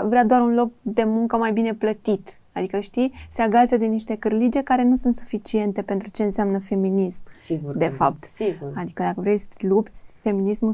vrea 0.07 0.25
doar 0.25 0.41
un 0.41 0.53
loc 0.53 0.71
de 0.81 1.03
muncă 1.03 1.37
mai 1.37 1.51
bine 1.51 1.73
plătit. 1.73 2.29
Adică, 2.53 2.79
știi, 2.79 3.13
se 3.29 3.41
agață 3.41 3.77
de 3.77 3.85
niște 3.85 4.15
cârlige 4.15 4.61
care 4.61 4.83
nu 4.83 4.95
sunt 4.95 5.15
suficiente 5.15 5.81
pentru 5.81 6.09
ce 6.09 6.23
înseamnă 6.23 6.59
feminism. 6.59 7.21
Sigur. 7.35 7.77
De 7.77 7.87
că 7.87 7.93
fapt. 7.93 8.19
da. 8.19 8.27
Sigur. 8.27 8.71
Adică 8.75 9.03
dacă 9.03 9.21
vrei 9.21 9.37
să 9.37 9.47
lupți, 9.57 10.19
feminismul 10.21 10.73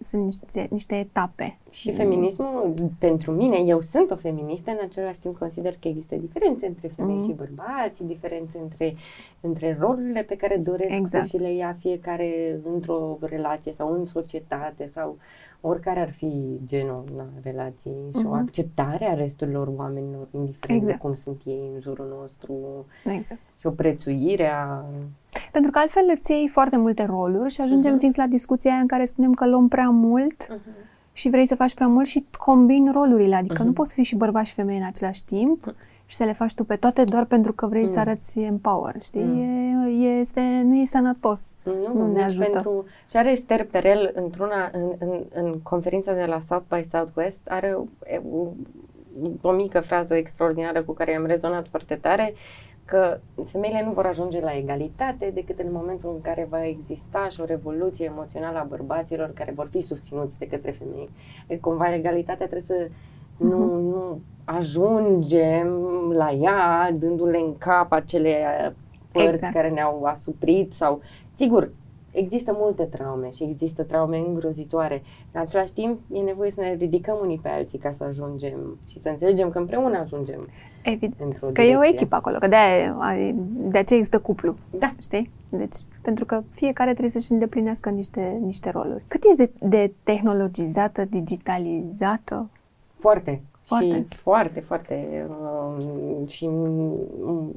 sunt 0.00 0.24
niște, 0.24 0.66
niște 0.70 0.94
etape. 0.94 1.58
Și 1.70 1.92
feminismul, 1.94 2.74
pentru 2.98 3.30
mine, 3.30 3.56
eu 3.56 3.80
sunt 3.80 4.10
o 4.10 4.16
feministă, 4.16 4.70
în 4.70 4.76
același 4.84 5.20
timp 5.20 5.38
consider 5.38 5.76
că 5.80 5.88
există 5.88 6.16
diferențe 6.16 6.66
între 6.66 6.88
femei 6.96 7.14
Mhm. 7.16 7.24
și 7.24 7.32
bărbați, 7.32 7.96
și 7.98 8.04
diferențe 8.04 8.58
între, 8.62 8.94
între 9.40 9.76
rolurile 9.80 10.22
pe 10.22 10.36
care 10.36 10.56
doresc 10.56 10.90
Exact. 10.98 11.24
să 11.26 11.36
și 11.36 11.42
le 11.42 11.52
ia 11.54 11.76
fiecare 11.80 12.60
într-o 12.74 13.18
relație 13.20 13.72
sau 13.72 13.92
în 13.92 14.06
societate 14.06 14.86
sau 14.86 15.16
oricare 15.60 16.00
ar 16.00 16.10
fi 16.12 16.60
genul 16.66 17.04
na, 17.16 17.26
relației 17.42 17.94
și 18.18 18.24
o 18.24 18.28
Mhm. 18.28 18.38
acceptare 18.38 19.04
a 19.04 19.14
resturilor 19.14 19.68
oamenilor, 19.76 20.28
indiferent 20.30 20.80
Exact. 20.80 21.00
de 21.00 21.06
cum 21.06 21.14
sunt 21.16 21.40
ei 21.44 21.70
în 21.74 21.80
jurul 21.80 22.16
nostru 22.20 22.54
Exact. 23.04 23.40
și 23.58 23.66
o 23.66 23.70
prețuire 23.70 24.46
a... 24.52 24.84
Pentru 25.52 25.70
că 25.70 25.78
altfel 25.78 26.10
îți 26.14 26.32
iei 26.32 26.48
foarte 26.48 26.76
multe 26.76 27.04
roluri 27.04 27.52
și 27.52 27.60
ajungem 27.60 27.90
Mhm. 27.92 28.00
fix 28.00 28.16
la 28.16 28.26
discuția 28.26 28.70
aia 28.70 28.80
în 28.80 28.86
care 28.86 29.04
spunem 29.04 29.32
că 29.34 29.48
luăm 29.48 29.68
prea 29.68 29.88
mult 29.90 30.60
și 31.20 31.28
vrei 31.30 31.46
să 31.46 31.54
faci 31.54 31.74
prea 31.74 31.86
mult 31.86 32.06
și 32.06 32.24
combini 32.38 32.90
rolurile. 32.92 33.34
Adică 33.34 33.54
Mhm. 33.58 33.66
nu 33.66 33.72
poți 33.72 33.88
să 33.88 33.94
fii 33.94 34.04
și 34.04 34.16
bărbat 34.16 34.44
și 34.44 34.52
femeie 34.54 34.78
în 34.80 34.86
același 34.86 35.24
timp 35.24 35.74
și 36.06 36.16
să 36.16 36.24
le 36.24 36.32
faci 36.32 36.54
tu 36.54 36.64
pe 36.64 36.76
toate 36.76 37.04
doar 37.04 37.24
pentru 37.24 37.52
că 37.52 37.66
vrei 37.66 37.86
să 37.86 37.92
Mm. 37.94 38.00
arăți 38.00 38.40
empower, 38.40 38.94
știi? 39.00 39.22
Mm. 39.22 40.02
E, 40.02 40.06
este, 40.06 40.40
nu 40.64 40.74
e 40.76 40.84
sănătos. 40.84 41.42
Nu, 41.62 41.72
Nu 41.94 42.06
ne 42.06 42.12
nici 42.12 42.22
ajută. 42.22 42.48
Pentru... 42.50 42.84
Și 43.10 43.16
are 43.16 43.30
Esther 43.30 43.64
Perel 43.66 44.12
într-una, 44.14 44.70
în, 44.72 44.92
în, 44.98 45.20
în 45.34 45.58
conferința 45.62 46.12
de 46.12 46.24
la 46.24 46.40
South 46.48 46.64
by 46.68 46.82
Southwest, 46.90 47.40
are 47.48 47.76
o, 47.76 47.82
o, 48.32 48.46
o 49.40 49.52
mică 49.52 49.80
frază 49.80 50.14
extraordinară 50.14 50.82
cu 50.82 50.92
care 50.92 51.16
am 51.16 51.26
rezonat 51.26 51.68
foarte 51.68 51.94
tare, 51.94 52.34
că 52.90 53.20
femeile 53.44 53.82
nu 53.84 53.92
vor 53.92 54.06
ajunge 54.06 54.40
la 54.40 54.56
egalitate 54.56 55.30
decât 55.34 55.58
în 55.58 55.72
momentul 55.72 56.12
în 56.14 56.20
care 56.20 56.46
va 56.50 56.66
exista 56.66 57.28
și 57.28 57.40
o 57.40 57.44
revoluție 57.44 58.04
emoțională 58.04 58.58
a 58.58 58.66
bărbaților 58.68 59.32
care 59.34 59.52
vor 59.54 59.68
fi 59.70 59.80
susținuți 59.80 60.38
de 60.38 60.46
către 60.46 60.70
femei. 60.70 61.08
E 61.46 61.56
cumva 61.56 61.94
egalitatea 61.94 62.46
trebuie 62.46 62.60
să 62.60 62.88
nu, 63.36 63.80
nu 63.80 64.20
ajungem 64.44 65.68
la 66.12 66.30
ea 66.30 66.92
dându-le 66.92 67.38
în 67.38 67.58
cap 67.58 67.92
acele 67.92 68.34
părți 69.12 69.32
Exact. 69.32 69.52
care 69.52 69.68
ne-au 69.68 70.02
asuprit 70.04 70.72
sau... 70.72 71.00
Sigur, 71.30 71.72
există 72.10 72.56
multe 72.58 72.82
traume 72.84 73.30
și 73.30 73.42
există 73.42 73.82
traume 73.82 74.18
îngrozitoare. 74.18 75.02
În 75.32 75.40
același 75.40 75.72
timp, 75.72 75.98
e 76.12 76.18
nevoie 76.18 76.50
să 76.50 76.60
ne 76.60 76.74
ridicăm 76.74 77.18
unii 77.22 77.38
pe 77.42 77.48
alții 77.48 77.78
ca 77.78 77.92
să 77.92 78.04
ajungem 78.04 78.78
și 78.86 78.98
să 78.98 79.08
înțelegem 79.08 79.50
că 79.50 79.58
împreună 79.58 79.98
ajungem 79.98 80.48
Evident. 80.82 81.14
într-o 81.20 81.46
Că 81.52 81.60
e 81.60 81.64
o 81.64 81.68
direcție. 81.68 81.94
echipă 81.94 82.14
acolo, 82.16 82.36
că 82.38 82.48
de-aia, 82.48 82.96
ai- 82.98 83.34
de 83.56 83.78
aceea 83.78 83.98
există 83.98 84.20
cuplu. 84.20 84.54
Da. 84.78 84.94
Știi? 85.00 85.30
Deci, 85.48 85.76
pentru 86.02 86.24
că 86.24 86.42
fiecare 86.50 86.90
trebuie 86.90 87.10
să-și 87.10 87.32
îndeplinească 87.32 87.90
niște, 87.90 88.38
niște 88.42 88.70
roluri. 88.70 89.04
Cât 89.08 89.22
ești 89.24 89.36
de, 89.36 89.50
de 89.68 89.92
tehnologizată, 90.02 91.04
digitalizată? 91.04 92.48
Foarte. 92.94 93.40
Foarte. 93.60 93.86
Și 93.86 94.16
foarte, 94.16 94.60
foarte. 94.60 95.26
Um, 95.28 96.26
și 96.26 96.44
um, 96.44 97.54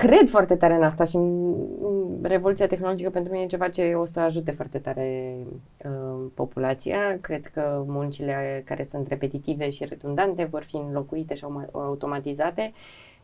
cred 0.00 0.28
foarte 0.28 0.56
tare 0.56 0.74
în 0.74 0.82
asta 0.82 1.04
și 1.04 1.16
um, 1.16 2.18
revoluția 2.22 2.66
tehnologică 2.66 3.10
pentru 3.10 3.32
mine 3.32 3.44
e 3.44 3.48
ceva 3.48 3.68
ce 3.68 3.94
o 3.94 4.04
să 4.04 4.20
ajute 4.20 4.50
foarte 4.50 4.78
tare 4.78 5.36
um, 5.84 6.32
populația. 6.34 7.18
Cred 7.20 7.46
că 7.46 7.84
muncile 7.86 8.62
care 8.66 8.82
sunt 8.82 9.08
repetitive 9.08 9.70
și 9.70 9.84
redundante 9.84 10.44
vor 10.44 10.62
fi 10.62 10.76
înlocuite 10.76 11.34
și 11.34 11.44
auma- 11.44 11.70
automatizate 11.72 12.72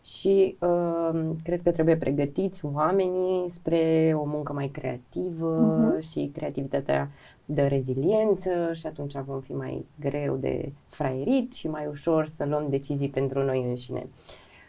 și 0.05 0.57
um, 0.61 1.37
cred 1.45 1.63
că 1.63 1.71
trebuie 1.71 1.97
pregătiți 1.97 2.65
oamenii 2.65 3.51
spre 3.51 4.13
o 4.17 4.25
muncă 4.25 4.53
mai 4.53 4.69
creativă 4.69 5.57
Mhm. 5.57 6.01
și 6.11 6.31
creativitatea 6.35 7.11
de 7.45 7.63
reziliență 7.63 8.51
și 8.73 8.87
atunci 8.87 9.17
vom 9.27 9.41
fi 9.41 9.53
mai 9.53 9.87
greu 10.01 10.37
de 10.37 10.73
fraierit 10.87 11.53
și 11.53 11.69
mai 11.69 11.87
ușor 11.91 12.27
să 12.29 12.45
luăm 12.45 12.67
decizii 12.69 13.09
pentru 13.09 13.43
noi 13.45 13.65
înșine. 13.69 14.07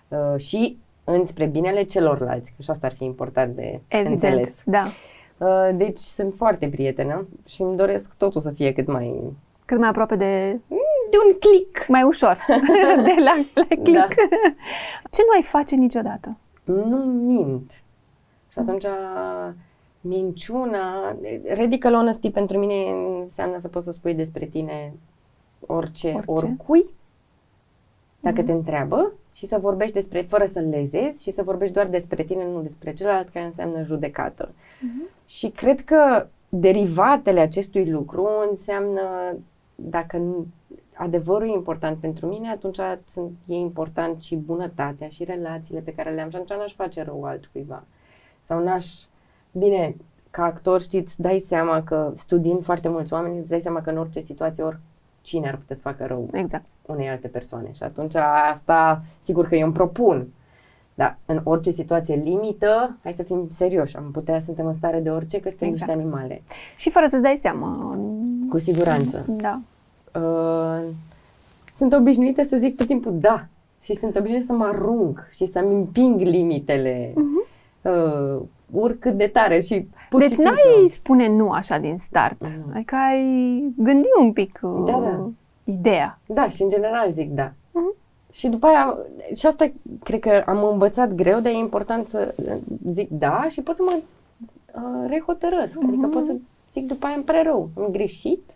Uh, 0.08 0.40
și 0.40 0.78
înspre 1.04 1.46
binele 1.46 1.84
celorlalți, 1.84 2.54
că 2.56 2.62
și 2.62 2.70
asta 2.70 2.88
ar 2.88 2.94
fi 2.96 3.04
important 3.04 3.56
de 3.56 3.82
Evident, 3.88 4.14
înțeles. 4.24 4.62
da. 4.66 4.84
Uh, 5.38 5.70
deci 5.76 5.98
sunt 6.00 6.34
foarte 6.38 6.68
prietenă 6.70 7.28
și 7.46 7.62
îmi 7.62 7.78
doresc 7.78 8.14
totul 8.18 8.42
să 8.42 8.52
fie 8.52 8.74
cât 8.74 8.88
mai 8.88 9.34
Cât 9.66 9.78
mai 9.80 9.90
aproape 9.90 10.16
de... 10.16 10.60
de 11.10 11.18
un 11.28 11.38
click. 11.40 11.88
mai 11.88 12.04
ușor. 12.04 12.38
de 13.04 13.14
la, 13.24 13.46
la 13.54 13.66
click. 13.68 13.92
Da. 13.92 14.08
Ce 15.10 15.22
nu 15.26 15.32
ai 15.36 15.42
face 15.44 15.76
niciodată? 15.76 16.38
Nu 16.64 16.98
mint. 17.06 17.72
Și 18.52 18.60
atunci 18.60 18.86
minciuna, 20.02 21.16
radical 21.56 21.94
honesty 21.94 22.30
pentru 22.32 22.58
mine 22.58 22.74
înseamnă 23.20 23.58
să 23.58 23.68
poți 23.68 23.86
să 23.86 23.92
spui 23.92 24.14
despre 24.14 24.46
tine 24.46 24.94
orice, 25.66 26.08
Orice. 26.08 26.24
orice. 26.32 26.46
oricui, 26.46 26.86
dacă 28.20 28.36
Mhm. 28.38 28.46
te 28.46 28.52
întreabă 28.52 29.14
și 29.34 29.46
să 29.46 29.58
vorbești 29.58 29.94
despre, 29.94 30.22
fără 30.22 30.46
să 30.46 30.60
lezezi 30.60 31.24
și 31.24 31.32
să 31.32 31.44
vorbești 31.44 31.74
doar 31.74 31.88
despre 31.88 32.24
tine, 32.24 32.48
nu 32.48 32.62
despre 32.62 32.94
celălalt, 32.94 33.30
care 33.30 33.46
înseamnă 33.46 33.84
judecată. 33.84 34.50
Mhm. 34.82 35.08
Și 35.26 35.50
cred 35.50 35.82
că 35.82 36.28
derivatele 36.50 37.40
acestui 37.40 37.90
lucru 37.90 38.28
înseamnă, 38.50 39.02
dacă 39.76 40.18
nu- 40.18 40.46
adevărul 40.96 41.48
e 41.48 41.52
important 41.52 41.98
pentru 41.98 42.28
mine, 42.28 42.50
atunci 42.50 42.80
sunt, 43.08 43.32
e 43.48 43.54
important 43.54 44.22
și 44.22 44.36
bunătatea 44.36 45.08
și 45.08 45.24
relațiile 45.24 45.80
pe 45.80 45.94
care 45.94 46.10
le 46.10 46.22
am 46.22 46.30
și 46.30 46.36
atunci 46.36 46.60
n-aș 46.60 46.74
face 46.74 47.04
rău 47.04 47.24
altcuiva. 47.24 47.84
Sau 48.42 48.64
n-aș... 48.64 48.88
Bine, 49.52 49.96
ca 50.32 50.44
actor 50.44 50.82
știți, 50.82 51.06
îți 51.06 51.22
dai 51.22 51.40
seama 51.40 51.84
că 51.84 52.12
studiind 52.16 52.64
foarte 52.64 52.90
mulți 52.90 53.14
oameni, 53.14 53.40
îți 53.40 53.50
dai 53.50 53.62
seama 53.62 53.82
că 53.82 53.90
în 53.90 53.98
orice 53.98 54.20
situație, 54.20 54.64
oricine 55.24 55.48
ar 55.48 55.56
putea 55.56 55.76
să 55.76 55.82
facă 55.82 56.06
rău 56.06 56.30
Exact. 56.32 56.66
unei 56.86 57.10
alte 57.10 57.28
persoane. 57.28 57.70
Și 57.72 57.84
atunci 57.84 58.16
asta, 58.54 59.04
sigur 59.20 59.48
că 59.48 59.56
eu 59.56 59.66
îmi 59.66 59.74
propun. 59.74 60.28
Dar 60.94 61.18
în 61.26 61.42
orice 61.44 61.72
situație 61.72 62.16
limită, 62.16 62.98
hai 63.04 63.14
să 63.14 63.24
fim 63.24 63.48
serioși, 63.50 63.98
am 63.98 64.12
putea, 64.12 64.40
suntem 64.40 64.66
în 64.66 64.74
stare 64.74 65.00
de 65.00 65.10
orice, 65.10 65.40
că 65.40 65.50
suntem 65.50 65.68
Exact. 65.68 65.92
niște 65.92 66.06
animale. 66.06 66.42
Și 66.78 66.90
fără 66.90 67.06
să-ți 67.06 67.22
dai 67.22 67.36
seama. 67.36 67.98
Cu 68.50 68.58
siguranță. 68.58 69.26
Da. 69.28 69.62
Uh, 70.20 70.84
sunt 71.78 71.94
obișnuită 71.94 72.44
să 72.44 72.58
zic 72.58 72.76
tot 72.76 72.88
timpul 72.88 73.20
da. 73.20 73.46
Și 73.82 73.94
sunt 73.96 74.16
obișnuită 74.16 74.46
să 74.46 74.54
mă 74.54 74.66
arunc 74.66 75.28
și 75.32 75.46
să-mi 75.46 75.74
împing 75.74 76.22
limitele. 76.22 77.14
Uh, 77.82 78.42
urc 78.72 79.00
cât 79.00 79.18
de 79.18 79.28
tare 79.28 79.60
și 79.62 79.88
pur 80.14 80.22
deci 80.22 80.30
și 80.30 80.36
simplu. 80.36 80.54
n-ai 80.56 80.88
spune 80.88 81.28
nu 81.28 81.50
așa 81.50 81.78
din 81.78 81.98
start. 81.98 82.48
Nu. 82.48 82.72
Adică 82.74 82.96
ai 82.96 83.64
gândi 83.78 84.08
un 84.20 84.34
pic 84.34 84.60
uh, 84.62 84.84
Da, 84.86 85.00
da. 85.00 85.30
ideea. 85.64 86.20
Da, 86.26 86.50
și 86.50 86.62
în 86.64 86.70
general 86.70 87.12
zic 87.12 87.30
da. 87.30 87.52
Mhm. 87.72 87.94
Și 88.32 88.48
după 88.48 88.66
aia, 88.68 88.98
și 89.36 89.46
asta 89.46 89.72
cred 90.04 90.20
că 90.20 90.44
am 90.46 90.64
învățat 90.72 91.14
greu, 91.14 91.40
dar 91.40 91.52
e 91.52 91.56
important 91.58 92.08
să 92.08 92.36
zic 92.92 93.10
da 93.10 93.46
și 93.50 93.62
pot 93.62 93.76
să 93.76 93.84
mă 93.86 93.98
uh, 94.76 95.10
rehotărăsc. 95.10 95.76
Mhm. 95.80 95.88
Adică 95.88 96.08
pot 96.08 96.26
să 96.26 96.36
zic 96.74 96.88
după 96.88 97.06
aia 97.06 97.16
îmi 97.16 97.24
pare 97.24 97.42
rău, 97.44 97.70
am 97.78 97.88
greșit, 97.92 98.52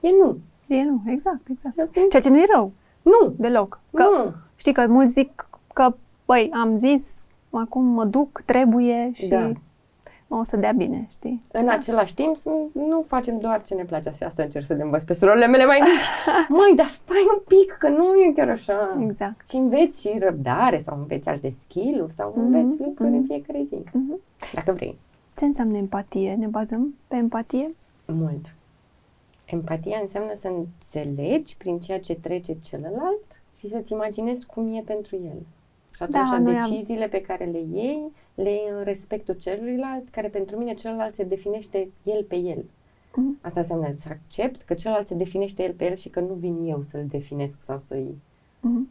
e 0.00 0.08
nu. 0.22 0.38
E 0.66 0.84
nu, 0.84 1.00
exact, 1.06 1.48
exact. 1.50 1.78
Atunci, 1.78 2.10
Ceea 2.10 2.22
ce 2.22 2.30
nu 2.30 2.38
e 2.38 2.46
rău 2.54 2.72
Nu, 3.02 3.34
deloc. 3.36 3.80
Că, 3.94 4.02
nu. 4.02 4.32
Știi 4.56 4.72
că 4.72 4.86
mulți 4.88 5.12
zic 5.12 5.48
că, 5.72 5.94
băi, 6.26 6.50
am 6.52 6.76
zis, 6.76 7.10
acum 7.50 7.84
mă 7.84 8.04
duc, 8.04 8.42
trebuie 8.44 9.10
și 9.12 9.28
Da. 9.28 9.52
O 10.28 10.42
să 10.42 10.56
dea 10.56 10.72
bine, 10.72 11.06
știi? 11.10 11.42
În 11.52 11.68
același 11.68 12.14
timp, 12.14 12.36
să 12.36 12.50
nu 12.72 13.04
facem 13.06 13.38
doar 13.38 13.62
ce 13.62 13.74
ne 13.74 13.84
place 13.84 14.10
și 14.16 14.22
asta 14.22 14.42
încerc 14.42 14.64
să 14.64 14.74
le 14.74 14.82
învăț 14.82 15.02
pe 15.02 15.12
surorile 15.12 15.46
mele 15.46 15.64
mai 15.64 15.78
mici. 15.82 16.08
Măi, 16.58 16.72
dar 16.76 16.86
stai 16.86 17.26
un 17.36 17.42
pic, 17.46 17.72
că 17.78 17.88
nu 17.88 18.14
e 18.14 18.32
chiar 18.36 18.48
așa. 18.48 18.98
Exact. 19.08 19.48
Și 19.48 19.56
înveți 19.56 20.00
și 20.00 20.18
răbdare 20.18 20.78
sau 20.78 20.96
înveți 20.98 21.28
alte 21.28 21.54
skill-uri 21.60 22.12
sau 22.12 22.28
Mhm, 22.36 22.40
înveți 22.40 22.82
lucruri 22.82 23.10
în 23.10 23.16
mhm. 23.18 23.26
fiecare 23.26 23.62
zi. 23.64 23.76
Mhm. 23.92 24.20
Dacă 24.54 24.72
vrei. 24.72 24.98
Ce 25.34 25.44
înseamnă 25.44 25.76
empatie? 25.76 26.34
Ne 26.34 26.46
bazăm 26.46 26.94
pe 27.08 27.16
empatie? 27.16 27.74
Mult. 28.06 28.54
Empatia 29.44 29.98
înseamnă 30.02 30.32
să 30.34 30.48
înțelegi 30.48 31.56
prin 31.56 31.78
ceea 31.80 32.00
ce 32.00 32.14
trece 32.14 32.56
celălalt 32.64 33.42
și 33.58 33.68
să-ți 33.68 33.92
imaginezi 33.92 34.46
cum 34.46 34.74
e 34.76 34.82
pentru 34.86 35.16
el. 35.16 35.38
Și 35.96 36.02
atunci 36.02 36.30
Da, 36.30 36.38
noi 36.38 36.54
am- 36.56 36.68
deciziile 36.68 37.08
pe 37.08 37.20
care 37.20 37.44
le 37.44 37.58
iei, 37.74 38.12
le 38.42 38.50
iei 38.50 38.68
în 38.76 38.84
respectul 38.84 39.34
celuilalt, 39.34 40.08
care 40.10 40.28
pentru 40.28 40.56
mine 40.56 40.74
celălalt 40.74 41.14
se 41.14 41.24
definește 41.24 41.88
el 42.02 42.24
pe 42.24 42.36
el. 42.36 42.64
Mhm. 43.14 43.38
Asta 43.40 43.60
înseamnă 43.60 43.94
să 43.98 44.08
accept 44.10 44.62
că 44.62 44.74
celălalt 44.74 45.06
se 45.06 45.14
definește 45.14 45.62
el 45.62 45.72
pe 45.72 45.84
el 45.84 45.94
și 45.94 46.08
că 46.08 46.20
nu 46.20 46.34
vin 46.34 46.64
eu 46.64 46.82
să-l 46.82 47.06
definesc 47.06 47.62
sau 47.62 47.78
să-i... 47.78 48.18
Mhm. 48.60 48.88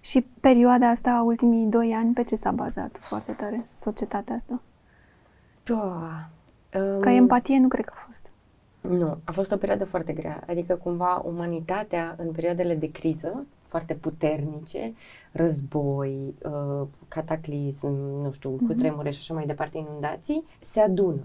Și 0.00 0.26
perioada 0.40 0.88
asta, 0.88 1.22
ultimii 1.24 1.66
doi 1.66 1.92
ani, 1.92 2.12
pe 2.12 2.22
ce 2.22 2.36
s-a 2.36 2.52
bazat 2.52 2.96
foarte 3.00 3.32
tare 3.32 3.66
societatea 3.76 4.34
asta? 4.34 4.62
Pua, 5.62 6.30
um, 6.74 7.00
Ca 7.00 7.10
empatie 7.10 7.58
nu 7.58 7.68
cred 7.68 7.84
că 7.84 7.92
a 7.96 7.98
fost. 8.06 8.30
Nu, 8.80 9.16
a 9.24 9.32
fost 9.32 9.52
o 9.52 9.56
perioadă 9.56 9.84
foarte 9.84 10.12
grea. 10.12 10.42
Adică 10.46 10.74
cumva 10.74 11.22
umanitatea 11.26 12.14
în 12.18 12.30
perioadele 12.32 12.74
de 12.74 12.90
criză, 12.90 13.44
foarte 13.66 13.94
puternice, 13.94 14.92
război, 15.32 16.34
uh, 16.44 16.86
cataclism, 17.08 17.88
nu 18.22 18.30
știu, 18.32 18.50
Mhm. 18.50 18.66
cu 18.66 18.72
tremure 18.72 19.10
și 19.10 19.18
așa 19.20 19.34
mai 19.34 19.46
departe, 19.46 19.78
inundații, 19.78 20.44
se 20.60 20.80
adună. 20.80 21.20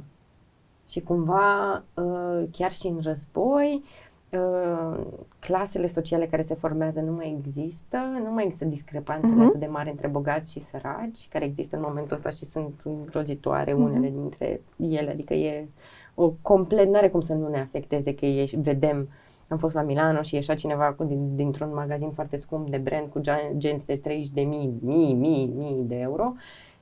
Și 0.90 1.02
cumva, 1.02 1.74
uh, 1.94 2.44
chiar 2.52 2.72
și 2.74 2.88
în 2.88 3.00
război, 3.02 3.84
uh, 4.32 5.00
clasele 5.40 5.88
sociale 5.88 6.26
care 6.28 6.42
se 6.42 6.56
formează 6.56 7.02
nu 7.02 7.12
mai 7.12 7.36
există, 7.38 7.98
nu 8.24 8.32
mai 8.32 8.44
există 8.44 8.66
discrepanțele 8.66 9.34
Mhm. 9.34 9.42
atât 9.48 9.60
de 9.60 9.66
mari 9.66 9.90
între 9.90 10.08
bogați 10.08 10.52
și 10.52 10.60
săraci, 10.60 11.28
care 11.30 11.46
există 11.46 11.76
în 11.76 11.84
momentul 11.86 12.16
ăsta 12.16 12.30
și 12.30 12.46
sunt 12.46 12.82
îngrozitoare 12.86 13.74
Mhm. 13.74 13.82
unele 13.84 14.10
dintre 14.10 14.62
ele, 14.78 15.10
adică 15.12 15.34
e 15.34 15.68
o 16.16 16.34
complet, 16.42 16.90
n-are 16.90 17.10
cum 17.10 17.22
să 17.22 17.34
nu 17.34 17.48
ne 17.48 17.60
afecteze 17.60 18.16
că 18.16 18.26
ieși, 18.26 18.58
vedem, 18.58 19.10
am 19.48 19.58
fost 19.58 19.74
la 19.74 19.82
Milano 19.82 20.22
și 20.22 20.36
ieșea 20.36 20.56
cineva 20.56 20.94
cu, 20.98 21.04
din, 21.04 21.36
dintr-un 21.36 21.72
magazin 21.74 22.10
foarte 22.12 22.36
scump 22.36 22.70
de 22.70 22.78
brand 22.78 23.08
cu 23.12 23.20
gen- 23.20 23.58
genți 23.58 23.86
de 23.86 23.96
30 23.96 24.30
de 24.30 24.42
mii, 24.42 24.74
mii, 24.82 25.14
mii, 25.14 25.52
mii 25.58 25.84
de 25.88 25.96
euro 25.96 26.34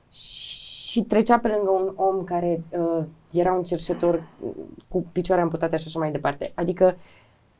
și 0.08 1.02
trecea 1.02 1.38
pe 1.38 1.48
lângă 1.48 1.70
un 1.70 1.92
om 1.96 2.24
care 2.24 2.62
uh, 2.70 3.04
era 3.30 3.52
un 3.52 3.62
cerșetor 3.62 4.14
uh, 4.14 4.50
cu 4.88 5.04
picioare 5.12 5.40
amputate 5.40 5.76
și 5.76 5.84
așa 5.86 5.98
mai 5.98 6.10
departe. 6.12 6.52
Adică, 6.54 6.96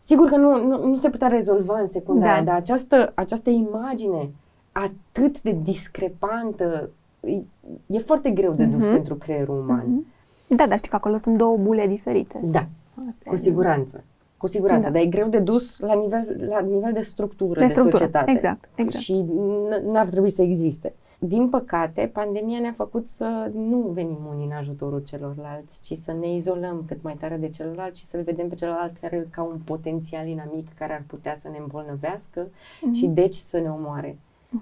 sigur 0.01 0.29
că 0.29 0.37
nu, 0.37 0.65
nu, 0.67 0.87
nu 0.87 0.95
se 0.95 1.11
putea 1.11 1.29
rezolva 1.29 1.79
în 1.81 1.87
secunda 1.87 2.25
Da. 2.27 2.33
aia, 2.33 2.43
dar 2.43 2.55
această, 2.57 3.13
această 3.15 3.51
imagine 3.51 4.31
atât 4.73 5.41
de 5.43 5.57
discrepantă 5.63 6.91
e, 7.21 7.41
e 7.87 7.99
foarte 7.99 8.31
greu 8.31 8.53
de 8.53 8.65
dus 8.65 8.85
Mhm. 8.85 8.93
pentru 8.95 9.15
creierul 9.15 9.59
uman. 9.61 9.85
Mhm. 9.87 10.07
Da, 10.57 10.67
dar 10.67 10.77
știi 10.79 10.91
că 10.91 10.97
acolo 10.97 11.17
sunt 11.17 11.37
două 11.37 11.57
bule 11.57 11.87
diferite. 11.87 12.41
Da, 12.43 12.67
Asta 13.09 13.29
cu 13.29 13.35
e- 13.35 13.39
siguranță. 13.39 14.05
Cu 14.37 14.47
siguranță, 14.47 14.87
Da. 14.89 14.93
dar 14.95 15.03
e 15.03 15.07
greu 15.07 15.29
de 15.29 15.39
dus 15.39 15.79
la 15.79 15.95
nivel, 15.95 16.47
la 16.49 16.61
nivel 16.61 16.93
de 16.93 17.03
structură, 17.03 17.61
De 17.61 17.67
de, 17.67 17.71
structură, 17.73 17.97
societate. 17.97 18.31
exact, 18.31 18.69
exact. 18.75 19.03
Și 19.05 19.25
n- 19.27 19.83
n-ar 19.93 20.07
trebui 20.07 20.31
să 20.31 20.43
existe. 20.43 20.93
Din 21.19 21.49
păcate, 21.49 22.11
pandemia 22.13 22.59
ne-a 22.61 22.73
făcut 22.77 23.09
să 23.09 23.51
nu 23.55 23.79
venim 23.79 24.19
unii 24.33 24.47
în 24.47 24.53
ajutorul 24.53 25.03
celorlalți, 25.07 25.81
ci 25.81 25.93
să 25.97 26.13
ne 26.21 26.35
izolăm 26.35 26.85
cât 26.87 27.03
mai 27.03 27.15
tare 27.19 27.37
de 27.37 27.49
celălalt 27.49 27.97
și 27.97 28.05
să-l 28.05 28.23
vedem 28.23 28.49
pe 28.49 28.55
celălalt 28.55 28.93
care, 29.01 29.27
ca 29.31 29.43
un 29.43 29.57
potențial 29.65 30.27
inamic 30.27 30.67
care 30.79 30.93
ar 30.93 31.05
putea 31.07 31.35
să 31.35 31.49
ne 31.49 31.59
îmbolnăvească 31.61 32.47
Mhm. 32.81 32.93
și 32.93 33.07
deci 33.07 33.35
să 33.35 33.59
ne 33.59 33.69
omoare. 33.71 34.19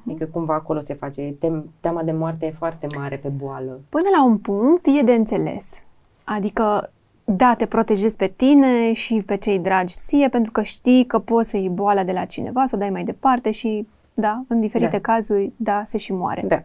Adică 0.07 0.27
cumva 0.27 0.55
acolo 0.55 0.81
se 0.81 0.95
face. 0.95 1.35
Tem- 1.35 1.65
teama 1.81 2.03
de 2.03 2.13
moarte 2.13 2.47
e 2.47 2.51
foarte 2.51 2.87
mare 2.97 3.17
pe 3.17 3.29
boală. 3.29 3.81
Până 3.89 4.09
la 4.17 4.25
un 4.25 4.39
punct 4.39 4.87
e 4.87 5.03
de 5.03 5.13
înțeles. 5.13 5.85
Adică, 6.25 6.91
da, 7.25 7.55
te 7.55 7.67
protejezi 7.67 8.17
pe 8.17 8.27
tine 8.37 8.93
și 8.93 9.23
pe 9.27 9.37
cei 9.37 9.59
dragi 9.59 9.95
ție, 10.01 10.29
pentru 10.29 10.53
că 10.53 10.63
știi 10.63 11.05
că 11.05 11.19
poți 11.19 11.51
să 11.51 11.57
iei 11.57 11.69
boala 11.69 12.05
de 12.05 12.13
la 12.13 12.25
cineva, 12.25 12.67
să 12.67 12.77
o 12.77 12.79
dai 12.79 12.91
mai 12.91 13.05
departe 13.05 13.51
și, 13.51 13.87
da, 14.15 14.43
în 14.49 14.61
diferite 14.61 14.99
Da. 14.99 15.13
cazuri, 15.13 15.53
da, 15.57 15.83
se 15.85 15.99
și 15.99 16.13
moare. 16.13 16.45
Da. 16.47 16.63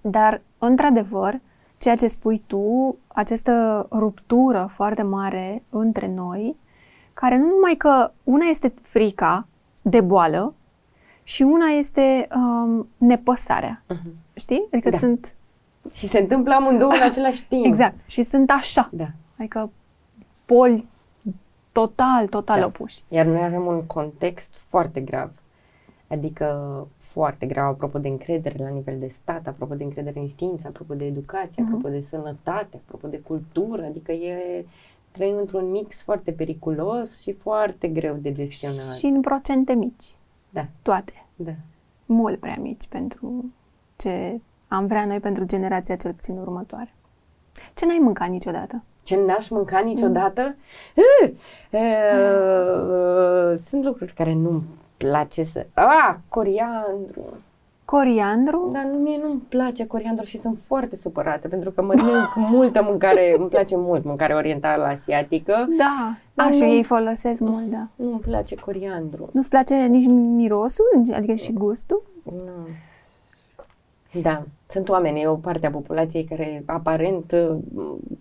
Dar, 0.00 0.40
într-adevăr, 0.58 1.40
ceea 1.78 1.96
ce 1.96 2.06
spui 2.06 2.42
tu, 2.46 2.96
această 3.06 3.86
ruptură 3.90 4.66
foarte 4.70 5.02
mare 5.02 5.62
între 5.70 6.08
noi, 6.14 6.56
care 7.14 7.36
nu 7.38 7.46
numai 7.46 7.74
că 7.78 8.10
una 8.24 8.44
este 8.50 8.72
frica 8.82 9.46
de 9.82 10.00
boală 10.00 10.54
și 11.22 11.42
una 11.42 11.66
este 11.66 12.28
um, 12.36 12.88
nepăsarea. 12.96 13.82
Mhm. 13.88 14.10
Știi? 14.34 14.66
Adică 14.72 14.90
Da. 14.90 14.98
sunt 14.98 15.36
Și 15.92 16.06
se 16.06 16.18
întâmplă 16.18 16.54
amândouă 16.54 16.90
în 16.92 17.02
același 17.10 17.46
timp. 17.48 17.64
Exact. 17.64 17.94
Și 18.06 18.22
sunt 18.22 18.50
așa. 18.50 18.88
Da. 18.92 19.08
Adică 19.38 19.70
poli 20.44 20.88
total, 21.72 22.26
total 22.28 22.60
Da. 22.60 22.66
opuși. 22.66 23.02
Iar 23.08 23.26
noi 23.26 23.42
avem 23.44 23.66
un 23.66 23.82
context 23.86 24.54
foarte 24.68 25.00
grav. 25.00 25.30
Adică 26.08 26.86
foarte 26.98 27.46
grav, 27.46 27.68
apropo 27.68 27.98
de 27.98 28.08
încredere 28.08 28.56
la 28.62 28.68
nivel 28.68 28.98
de 28.98 29.08
stat, 29.08 29.46
apropo 29.46 29.74
de 29.74 29.84
încredere 29.84 30.20
în 30.20 30.26
știință, 30.26 30.66
apropo 30.68 30.94
de 30.94 31.04
educație, 31.04 31.62
Mhm. 31.62 31.74
apropo 31.74 31.88
de 31.88 32.00
sănătate, 32.00 32.80
apropo 32.86 33.06
de 33.08 33.18
cultură. 33.18 33.84
Adică 33.84 34.12
e, 34.12 34.64
trăim 35.10 35.36
într-un 35.36 35.70
mix 35.70 36.02
foarte 36.02 36.32
periculos 36.32 37.20
și 37.20 37.32
foarte 37.32 37.88
greu 37.88 38.14
de 38.14 38.30
gestionat. 38.32 38.96
Și 38.96 39.06
în 39.06 39.20
procente 39.20 39.72
mici. 39.74 40.04
Da, 40.52 40.66
Toate. 40.82 41.12
da. 41.36 41.52
Mult 42.06 42.40
prea 42.40 42.56
mici 42.60 42.86
pentru 42.86 43.52
ce 43.96 44.40
am 44.68 44.86
vrea 44.86 45.04
noi 45.04 45.20
pentru 45.20 45.44
generația 45.44 45.96
cel 45.96 46.12
puțin 46.12 46.36
următoare. 46.38 46.94
Ce 47.74 47.86
n-ai 47.86 47.98
mâncat 48.00 48.28
niciodată? 48.28 48.82
Ce 49.02 49.16
n-aș 49.16 49.48
mânca 49.48 49.78
niciodată? 49.80 50.56
Mm. 51.22 51.36
Uh, 51.70 53.58
Sunt 53.68 53.84
lucruri 53.84 54.12
care 54.12 54.32
nu-mi 54.34 54.62
place 54.96 55.44
să... 55.44 55.66
Ah, 55.74 56.14
coriandru. 56.28 57.22
Coriandru? 57.96 58.70
Dar 58.72 58.84
nu, 58.92 58.98
mie 58.98 59.18
nu-mi 59.22 59.40
place 59.48 59.86
coriandru 59.86 60.24
și 60.24 60.38
sunt 60.38 60.58
foarte 60.60 60.96
supărată 60.96 61.48
pentru 61.48 61.70
că 61.70 61.82
mănânc 61.82 62.34
multă 62.50 62.82
mâncare, 62.82 63.34
îmi 63.38 63.48
place 63.48 63.76
mult 63.76 64.04
mâncare 64.04 64.34
orientală, 64.34 64.84
asiatică. 64.84 65.66
Da. 65.78 66.14
Dar 66.34 66.46
A, 66.46 66.50
și 66.50 66.60
nu- 66.60 66.66
ei 66.66 66.82
folosesc 66.82 67.40
mult, 67.40 67.70
da. 67.70 67.88
Nu-mi 67.94 68.20
place 68.20 68.54
coriandru. 68.54 69.28
Nu-ți 69.32 69.48
place 69.48 69.74
nici 69.74 70.06
mirosul, 70.10 70.84
nici- 70.96 71.12
adică 71.14 71.34
și 71.34 71.52
gustul? 71.52 72.02
Nu. 72.24 72.66
Da, 74.22 74.42
sunt 74.68 74.88
oameni, 74.88 75.20
e 75.20 75.26
o 75.26 75.34
parte 75.34 75.66
a 75.66 75.70
populației 75.70 76.24
care 76.24 76.62
aparent 76.66 77.32
uh, 77.32 77.56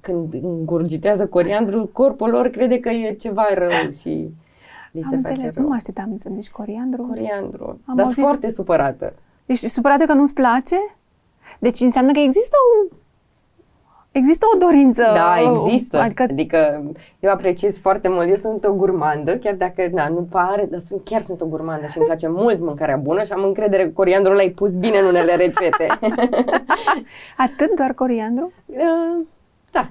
când 0.01 0.33
îngurgitează 0.33 1.27
coriandru, 1.27 1.89
corpul 1.93 2.29
lor 2.29 2.47
crede 2.47 2.79
că 2.79 2.89
e 2.89 3.13
ceva 3.13 3.43
rău 3.53 3.91
și 4.01 4.29
li 4.91 5.01
se 5.01 5.15
Am 5.15 5.21
face 5.21 5.33
înțeles, 5.33 5.53
rău. 5.53 5.63
nu 5.63 5.69
mă 5.69 5.75
așteptam 5.75 6.17
să 6.17 6.29
zici 6.33 6.51
coriandru. 6.51 7.01
Coriandru. 7.01 7.65
Am 7.85 7.95
Dar 7.95 8.05
sunt 8.05 8.17
auzit- 8.17 8.23
foarte 8.23 8.49
supărată. 8.49 9.13
Ești 9.51 9.67
supărată 9.67 10.05
că 10.05 10.13
nu-ți 10.13 10.33
place? 10.33 10.75
Deci 11.59 11.79
înseamnă 11.79 12.11
că 12.11 12.19
există 12.19 12.55
un... 12.75 12.97
Există 14.11 14.45
o 14.53 14.57
dorință. 14.57 15.01
Da, 15.13 15.35
există. 15.39 15.97
Adică, 15.97 16.23
Adică 16.23 16.83
eu 17.19 17.31
apreciez 17.31 17.79
foarte 17.79 18.07
mult. 18.07 18.29
Eu 18.29 18.35
sunt 18.35 18.65
o 18.65 18.73
gurmandă, 18.73 19.37
chiar 19.37 19.53
dacă 19.53 19.87
na, 19.91 20.07
nu 20.07 20.27
pare, 20.31 20.65
dar 20.65 20.79
sunt, 20.79 21.01
chiar 21.03 21.21
sunt 21.21 21.41
o 21.41 21.45
gurmandă 21.45 21.85
și 21.85 21.97
îmi 21.97 22.05
place 22.05 22.27
mult 22.41 22.59
mâncarea 22.59 22.95
bună 22.95 23.23
și 23.23 23.31
am 23.31 23.43
încredere 23.43 23.83
că 23.83 23.89
coriandrul 23.89 24.35
l-ai 24.35 24.49
pus 24.49 24.73
bine 24.73 24.97
în 24.97 25.05
unele 25.05 25.35
rețete. 25.35 25.87
atât 27.45 27.75
doar 27.75 27.93
coriandru? 27.93 28.51
Uh, 28.65 29.25
da. 29.71 29.89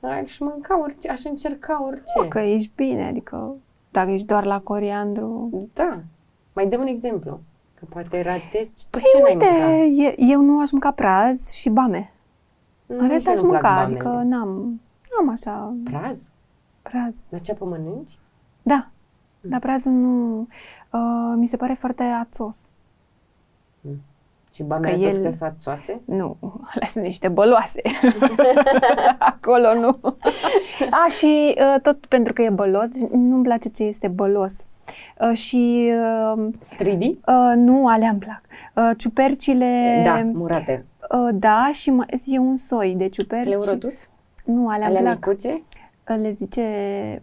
Aș 0.00 0.38
mânca 0.38 0.80
orice, 0.80 1.10
aș 1.10 1.22
încerca 1.24 1.84
orice. 1.86 2.28
Că 2.28 2.38
ești 2.38 2.70
bine, 2.76 3.06
adică 3.06 3.56
dacă 3.90 4.10
ești 4.10 4.26
doar 4.26 4.44
la 4.44 4.60
coriandru... 4.60 5.50
Da. 5.74 5.98
Mai 6.52 6.66
dăm 6.66 6.80
un 6.80 6.86
exemplu. 6.86 7.40
Că 7.84 7.90
poate 7.92 8.22
ratezi. 8.22 8.72
Tu 8.74 8.86
Păi 8.90 9.02
ce 9.14 9.22
n-ai 9.22 9.32
uite, 9.32 9.44
mâncat? 9.44 10.14
e, 10.18 10.22
eu 10.22 10.40
nu 10.40 10.60
aș 10.60 10.70
mânca 10.70 10.90
praz 10.90 11.50
și 11.52 11.68
bame. 11.70 12.12
Nu, 12.86 12.98
În 12.98 13.08
rest 13.08 13.26
nici 13.26 13.34
aș 13.36 13.40
mie 13.42 13.48
nu-mi 13.50 13.58
plac 13.58 13.72
mânca, 13.72 13.80
adică 13.84 14.08
bamele. 14.08 14.28
n-am, 14.28 14.80
n-am 15.16 15.28
așa 15.32 15.74
Praz? 15.84 16.28
praz. 16.82 17.14
La 17.28 17.38
ceapă 17.38 17.64
mănânci? 17.64 18.18
Da, 18.62 18.88
dar 19.40 19.60
prazul 19.60 19.92
nu... 19.92 20.38
Uh, 20.90 21.32
mi 21.36 21.46
se 21.46 21.56
pare 21.56 21.72
foarte 21.74 22.02
ațos. 22.02 22.56
Și 24.52 24.62
bamele 24.62 24.96
Că 24.96 24.98
tot 25.06 25.14
el- 25.16 25.22
că 25.22 25.30
sunt 25.30 25.42
ațoase? 25.42 26.00
Nu, 26.04 26.36
alea 26.74 26.86
sunt 26.88 27.04
niște 27.04 27.28
băloase. 27.28 27.80
Acolo 29.18 29.74
nu. 29.80 29.98
A, 30.90 31.06
și 31.18 31.54
uh, 31.58 31.80
tot 31.82 32.06
pentru 32.06 32.32
că 32.32 32.42
e 32.42 32.50
bălos, 32.50 32.88
deci 32.88 33.08
nu-mi 33.10 33.42
place 33.42 33.68
ce 33.68 33.82
este 33.82 34.08
bălos. 34.08 34.56
Uh, 35.20 35.36
și 35.36 35.92
uh, 36.36 36.48
Stridi? 36.62 37.06
uh, 37.26 37.52
nu, 37.56 37.86
alea 37.88 38.08
îmi 38.08 38.18
plac. 38.18 38.40
Uh, 38.74 38.90
ciupercile... 38.96 40.02
Da, 40.04 40.22
murate. 40.32 40.84
Uh, 41.12 41.28
da, 41.34 41.70
și 41.72 41.90
mai, 41.90 42.06
e 42.26 42.38
un 42.38 42.56
soi 42.56 42.94
de 42.96 43.08
ciuperci. 43.08 43.48
Leurotus? 43.48 44.08
Nu, 44.44 44.68
alea, 44.68 44.86
îmi 44.88 44.96
Alea 44.96 45.16
plac. 45.16 45.26
micuțe? 45.26 45.62
Uh, 46.08 46.16
Le 46.20 46.30
zice 46.30 46.62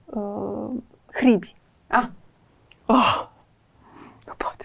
uh, 0.06 0.70
hribi. 1.14 1.56
Ah, 1.88 2.08
Oh, 2.86 3.28
nu 4.28 4.34
pot. 4.38 4.56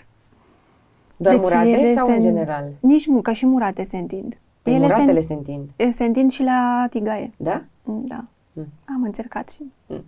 doar 1.17 1.35
Deci 1.35 1.45
murate 1.45 1.69
ele 1.69 1.95
sau 1.95 2.07
se- 2.07 2.13
în 2.15 2.23
general? 2.23 2.65
Nici 2.81 3.07
mu- 3.07 3.21
că 3.21 3.33
și 3.33 3.47
murate 3.47 3.83
se 3.83 3.97
întind. 3.97 4.39
Păi 4.63 4.75
ele 4.75 4.83
muratele 4.87 5.21
se, 5.21 5.27
se 5.27 5.33
întind. 5.33 5.69
în- 5.77 5.93
se 5.93 6.05
întind 6.05 6.31
și 6.31 6.43
la 6.43 6.87
tigaie. 6.91 7.33
Da? 7.37 7.63
Da. 7.85 8.25
Mm. 8.53 8.67
Am 8.89 9.03
încercat 9.03 9.49
și 9.49 9.63
Mm. 9.87 10.05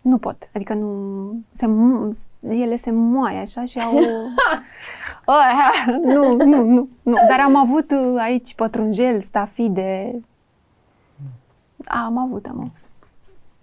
Nu 0.00 0.18
pot. 0.18 0.50
Adică 0.54 0.74
nu 0.74 1.32
se 1.52 1.66
mo- 1.66 2.48
ele 2.48 2.76
se 2.76 2.90
moaie 2.90 3.38
așa 3.38 3.64
și 3.64 3.80
au 3.80 3.92
Oh, 5.24 5.44
nu, 6.14 6.36
nu, 6.36 6.64
nu, 6.64 6.88
nu. 7.02 7.14
Dar 7.14 7.40
am 7.44 7.56
avut 7.56 7.90
uh, 7.90 8.14
aici 8.18 8.54
pătrunjel, 8.54 9.20
stafide. 9.20 10.20
A, 11.84 12.04
am 12.04 12.18
avut, 12.18 12.46
am 12.46 12.58
avut. 12.58 12.72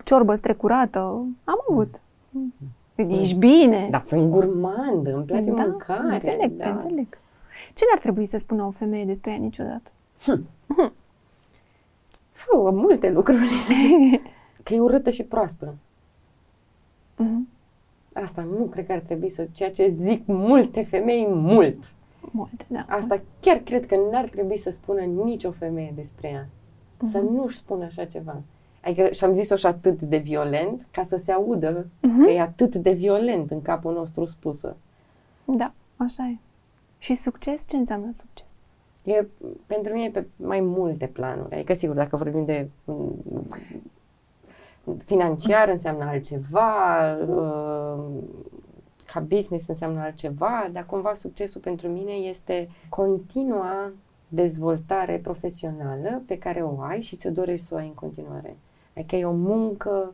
ciorbă 0.03 0.35
strecurată. 0.35 0.99
Am 1.43 1.63
avut. 1.69 2.01
Ești 2.95 3.37
bine. 3.37 3.87
Da, 3.91 4.01
sunt 4.05 4.29
gurmandă, 4.29 5.15
îmi 5.15 5.25
place 5.25 5.51
da, 5.51 5.63
mâncarea. 5.63 6.13
Înțeleg, 6.13 6.51
da. 6.51 6.63
te 6.63 6.69
înțeleg. 6.69 7.19
Ce 7.73 7.83
n-ar 7.89 7.99
trebui 7.99 8.25
să 8.25 8.37
spună 8.37 8.63
o 8.63 8.69
femeie 8.69 9.05
despre 9.05 9.31
ea 9.31 9.37
niciodată? 9.37 9.91
Fă, 12.31 12.71
multe 12.71 13.11
lucruri. 13.11 13.49
că 14.63 14.73
e 14.73 14.79
urâtă 14.79 15.09
și 15.09 15.23
proastă. 15.23 15.75
Mhm. 17.17 17.47
Asta 18.13 18.41
nu 18.41 18.63
cred 18.63 18.85
că 18.85 18.91
ar 18.91 18.99
trebui 18.99 19.29
să... 19.29 19.47
Ceea 19.51 19.71
ce 19.71 19.87
zic 19.87 20.25
multe 20.25 20.83
femei, 20.83 21.27
mult. 21.29 21.91
Multe, 22.31 22.65
da. 22.67 22.85
Asta 22.89 23.21
chiar 23.39 23.57
cred 23.57 23.85
că 23.85 23.95
n-ar 24.11 24.29
trebui 24.29 24.57
să 24.57 24.69
spună 24.69 25.01
nicio 25.01 25.51
femeie 25.51 25.91
despre 25.95 26.29
ea. 26.29 26.47
Să 27.09 27.19
nu-și 27.19 27.57
spună 27.57 27.85
așa 27.85 28.05
ceva. 28.05 28.41
Adică 28.83 29.09
și-am 29.11 29.33
zis-o 29.33 29.55
și 29.55 29.65
atât 29.65 30.01
de 30.01 30.17
violent 30.17 30.87
ca 30.91 31.03
să 31.03 31.17
se 31.17 31.31
audă 31.31 31.87
că 32.23 32.29
e 32.29 32.41
atât 32.41 32.75
de 32.75 32.91
violent 32.91 33.51
în 33.51 33.61
capul 33.61 33.93
nostru 33.93 34.25
spusă. 34.25 34.75
Da, 35.45 35.73
așa 35.95 36.23
e. 36.23 36.37
Și 36.97 37.15
succes? 37.15 37.67
Ce 37.67 37.77
înseamnă 37.77 38.11
succes? 38.11 38.61
E, 39.03 39.27
pentru 39.65 39.93
mine 39.93 40.05
e 40.05 40.09
pe 40.09 40.27
mai 40.35 40.59
multe 40.59 41.05
planuri. 41.05 41.55
Adică, 41.55 41.73
sigur, 41.73 41.95
dacă 41.95 42.17
vorbim 42.17 42.45
de 42.45 42.69
mm, 42.85 43.15
financiar 45.05 45.69
înseamnă 45.69 46.03
altceva, 46.03 47.13
uh, 47.27 48.03
ca 49.05 49.19
business 49.19 49.67
înseamnă 49.67 49.99
altceva, 49.99 50.69
dar 50.71 50.85
cumva 50.85 51.13
succesul 51.13 51.61
pentru 51.61 51.87
mine 51.87 52.11
este 52.11 52.69
continua 52.89 53.91
dezvoltare 54.27 55.19
profesională 55.23 56.21
pe 56.25 56.37
care 56.37 56.61
o 56.61 56.81
ai 56.81 57.01
și 57.01 57.15
ți-o 57.15 57.31
dorești 57.31 57.65
să 57.65 57.73
o 57.73 57.77
ai 57.77 57.87
în 57.87 57.93
continuare. 57.93 58.57
Adică 58.95 59.15
e 59.15 59.25
o 59.25 59.31
muncă, 59.31 60.13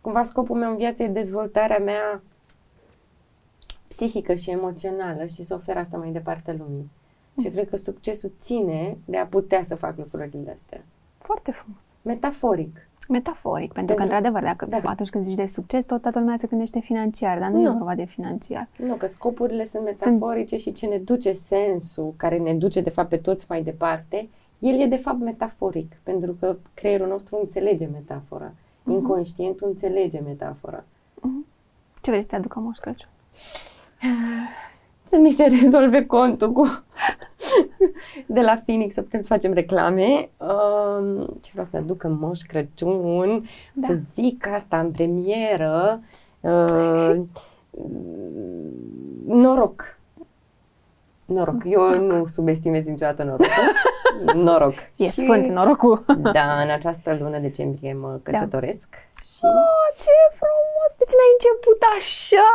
cumva 0.00 0.24
scopul 0.24 0.56
meu 0.56 0.70
în 0.70 0.76
viață 0.76 1.02
e 1.02 1.08
dezvoltarea 1.08 1.78
mea 1.78 2.22
psihică 3.88 4.34
și 4.34 4.50
emoțională 4.50 5.26
și 5.26 5.44
să 5.44 5.54
ofer 5.54 5.76
asta 5.76 5.96
mai 5.96 6.10
departe 6.10 6.52
lumii. 6.52 6.90
Și 7.40 7.48
cred 7.48 7.68
că 7.68 7.76
succesul 7.76 8.32
ține 8.40 8.98
de 9.04 9.16
a 9.16 9.26
putea 9.26 9.64
să 9.64 9.74
fac 9.74 9.96
lucrurile 9.96 10.52
astea. 10.54 10.84
Foarte 11.18 11.50
frumos. 11.50 11.82
Metaforic. 12.02 12.88
Metaforic, 13.10 13.72
pentru 13.72 13.94
că, 13.94 14.00
Pentru- 14.00 14.16
într-adevăr, 14.16 14.42
dacă 14.42 14.66
da. 14.66 14.90
atunci 14.90 15.08
când 15.10 15.24
zici 15.24 15.34
de 15.36 15.46
succes, 15.46 15.84
tot 15.84 16.02
toată 16.02 16.18
lumea 16.18 16.36
se 16.36 16.46
gândește 16.46 16.80
financiar, 16.80 17.38
dar 17.38 17.50
nu, 17.50 17.60
e 17.60 17.64
Nu. 17.66 17.72
vorba 17.72 17.94
de 17.94 18.04
financiar. 18.04 18.68
Nu, 18.76 18.94
că 18.94 19.06
scopurile 19.06 19.66
sunt 19.66 19.84
metaforice 19.84 20.56
și 20.56 20.72
ce 20.72 20.86
ne 20.86 20.96
duce 20.98 21.32
sensul, 21.32 22.14
care 22.16 22.38
ne 22.38 22.54
duce 22.54 22.80
de 22.80 22.90
fapt 22.90 23.08
pe 23.08 23.16
toți 23.16 23.44
mai 23.48 23.62
departe, 23.62 24.28
el 24.58 24.80
e 24.80 24.86
de 24.86 24.96
fapt 24.96 25.18
metaforic, 25.20 25.92
pentru 26.02 26.36
că 26.40 26.56
creierul 26.74 27.06
nostru 27.08 27.38
înțelege 27.42 27.86
metafora. 27.92 28.52
Inconștientul 28.90 29.68
înțelege 29.68 30.20
metafora. 30.20 30.84
Ce 32.00 32.10
vrei 32.10 32.22
să 32.22 32.28
te 32.28 32.36
aducă 32.36 32.58
Moș 32.60 32.78
Crăciun? 32.78 33.08
Să 35.04 35.16
mi 35.18 35.30
se 35.30 35.44
rezolve 35.44 36.06
contul 36.06 36.52
cu 36.52 36.82
de 38.26 38.40
la 38.40 38.60
Phoenix, 38.64 38.94
să 38.94 39.02
putem 39.02 39.20
să 39.20 39.26
facem 39.26 39.52
reclame. 39.52 40.28
Um, 40.36 41.26
ce 41.40 41.50
vreau 41.52 41.66
să-mi 41.70 41.82
aduc 41.82 42.02
în 42.02 42.16
Moș 42.20 42.40
Crăciun, 42.40 43.48
Da. 43.74 43.86
să 43.86 43.98
zic 44.14 44.46
asta 44.46 44.78
în 44.78 44.90
premieră. 44.90 46.00
Uh, 46.40 47.20
noroc. 49.26 49.98
Noroc. 51.24 51.56
Eu 51.64 52.00
nu 52.00 52.26
subestimez 52.26 52.84
niciodată 52.86 53.22
norocul. 53.22 53.46
Noroc. 54.44 54.74
E 54.96 55.04
Și- 55.04 55.10
sfânt 55.10 55.46
norocul. 55.46 56.04
Da, 56.32 56.60
în 56.62 56.70
această 56.70 57.16
lună 57.20 57.38
decembrie 57.38 57.94
mă 58.00 58.18
căsătoresc. 58.22 58.88
Și... 59.22 59.38
Oh, 59.42 59.96
ce 59.98 60.10
frumos! 60.40 60.90
De 60.98 61.04
ce 61.08 61.14
n-ai 61.16 61.32
început 61.38 61.80
așa? 61.96 62.50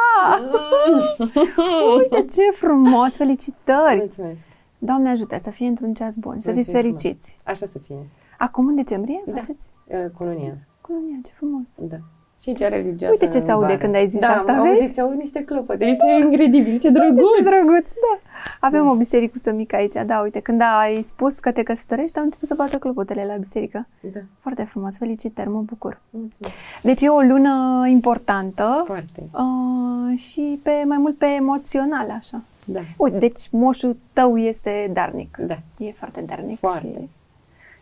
Uite 1.97 2.25
ce 2.35 2.51
frumos! 2.51 3.15
Felicitări! 3.15 3.95
Mulțumesc. 3.97 4.39
Doamne 4.77 5.09
ajută 5.09 5.37
să 5.43 5.49
fie 5.49 5.67
într-un 5.67 5.93
ceas 5.93 6.15
bun, 6.15 6.39
să 6.39 6.51
fiți 6.51 6.73
Mulțumesc 6.73 6.97
fericiți. 6.97 7.39
Așa 7.43 7.65
să 7.65 7.79
fie. 7.79 7.95
Acum, 8.37 8.67
în 8.67 8.75
decembrie, 8.75 9.23
Da. 9.25 9.33
faceți 9.33 9.75
Uh, 9.85 9.95
Cununia. 10.17 10.57
cununia, 10.81 11.17
ce 11.23 11.31
frumos! 11.35 11.69
Da. 11.79 11.95
Și 12.41 12.53
cea 12.53 12.67
religioasă 12.67 13.13
Uite 13.19 13.25
ce 13.33 13.39
se 13.39 13.45
în 13.45 13.51
aude 13.51 13.65
vară. 13.65 13.77
când 13.77 13.95
ai 13.95 14.07
zis 14.07 14.19
da, 14.19 14.27
asta, 14.35 14.51
am 14.51 14.61
vezi? 14.61 14.79
auzit, 14.79 14.93
se 14.95 15.01
aud 15.01 15.13
niște 15.17 15.43
clopote. 15.43 15.83
Este 15.85 16.05
incredibil, 16.23 16.79
ce 16.79 16.87
Uite 16.87 16.99
drăguț! 16.99 17.31
ce 17.37 17.43
drăguț, 17.43 17.91
da! 17.91 18.19
Avem 18.59 18.87
o 18.87 18.95
bisericuță 18.95 19.51
mică 19.53 19.75
aici, 19.75 19.93
da, 20.05 20.19
uite, 20.19 20.39
când 20.39 20.61
ai 20.61 21.01
spus 21.01 21.39
că 21.39 21.51
te 21.51 21.63
căsătorești, 21.63 22.17
au 22.17 22.23
început 22.23 22.47
să 22.47 22.53
bată 22.57 22.77
clopotele 22.77 23.25
la 23.25 23.35
biserică. 23.37 23.87
Da, 24.13 24.19
Foarte 24.39 24.63
frumos, 24.63 24.97
felicitări, 24.97 25.49
mă 25.49 25.59
bucur. 25.61 26.01
mulțumesc. 26.09 26.53
Deci 26.81 27.01
e 27.01 27.07
o 27.09 27.19
lună 27.19 27.85
importantă 27.87 28.83
Foarte. 28.85 29.29
uh, 29.33 30.17
și 30.17 30.59
pe 30.63 30.83
mai 30.87 30.97
mult 30.97 31.17
pe 31.17 31.25
emoțional, 31.25 32.09
așa. 32.09 32.41
Da. 32.65 32.79
Uite, 32.97 33.17
deci 33.17 33.47
moșul 33.49 33.97
tău 34.13 34.37
este 34.37 34.89
darnic. 34.93 35.37
Da. 35.39 35.57
E 35.77 35.91
foarte 35.91 36.21
darnic 36.21 36.59
Foarte. 36.59 36.87
și 36.87 37.09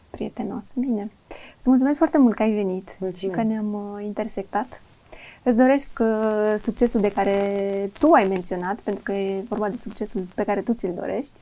prietenos. 0.09 0.65
Bine. 0.75 1.11
Îți 1.59 1.69
mulțumesc 1.69 1.97
foarte 1.97 2.17
mult 2.17 2.35
că 2.35 2.41
ai 2.43 2.51
venit 2.51 2.97
Mulțumesc. 2.99 3.17
și 3.17 3.27
că 3.27 3.43
ne-am 3.43 3.73
uh, 3.73 4.03
intersectat. 4.05 4.81
Îți 5.43 5.57
doresc 5.57 5.99
uh, 6.01 6.55
succesul 6.59 7.01
de 7.01 7.11
care 7.11 7.89
tu 7.99 8.11
ai 8.11 8.27
menționat, 8.27 8.79
pentru 8.79 9.03
că 9.03 9.11
e 9.11 9.43
vorba 9.49 9.69
de 9.69 9.77
succesul 9.77 10.27
pe 10.35 10.43
care 10.43 10.61
tu 10.61 10.73
ți-l 10.73 10.93
dorești. 10.99 11.33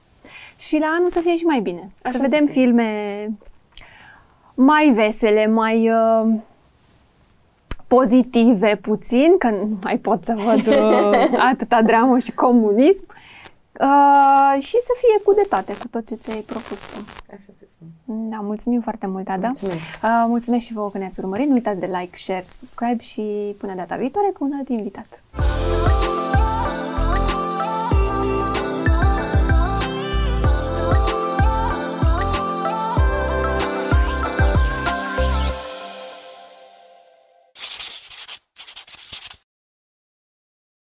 Și 0.58 0.78
la 0.78 0.86
anul 0.98 1.10
să 1.10 1.20
fie 1.20 1.38
și 1.38 1.44
mai 1.44 1.60
bine. 1.60 1.90
Așa 2.02 2.12
să 2.18 2.24
să 2.24 2.30
vedem 2.30 2.46
fie. 2.46 2.54
filme 2.62 3.30
mai 4.54 4.92
vesele, 4.96 5.48
mai 5.48 5.90
uh, 5.90 6.34
pozitive 7.88 8.76
puțin, 8.82 9.38
că 9.38 9.50
nu 9.50 9.70
mai 9.82 9.98
pot 9.98 10.24
să 10.26 10.36
văd 10.46 10.68
uh, 10.68 11.38
atâta 11.52 11.82
dramă 11.82 12.18
și 12.18 12.32
comunism. 12.32 13.06
Uh, 13.82 14.62
și 14.62 14.78
să 14.88 14.94
fie 15.02 15.24
cu 15.24 15.34
detate 15.34 15.78
cu 15.78 15.88
tot 15.88 16.08
ce 16.08 16.16
ți-ai 16.16 16.40
propus 16.40 16.80
tu. 16.80 17.06
Așa 17.30 17.52
să 17.60 17.66
fie. 17.78 17.88
Da, 18.06 18.38
mulțumim 18.42 18.82
foarte 18.82 19.08
mult, 19.08 19.30
Ada. 19.30 19.48
Mulțumesc. 19.48 19.80
Uh, 20.04 20.26
mulțumesc 20.28 20.66
și 20.66 20.74
vouă 20.74 20.90
că 20.90 20.98
ne-ați 20.98 21.20
urmărit. 21.20 21.48
Nu 21.48 21.54
uitați 21.54 21.80
de 21.80 21.86
like, 21.86 22.18
share, 22.18 22.46
subscribe 22.48 23.04
și 23.04 23.56
până 23.58 23.74
data 23.76 23.96
viitoare 23.96 24.32
cu 24.38 24.44
un 24.44 24.52
alt 24.58 24.70
invitat. 24.70 25.24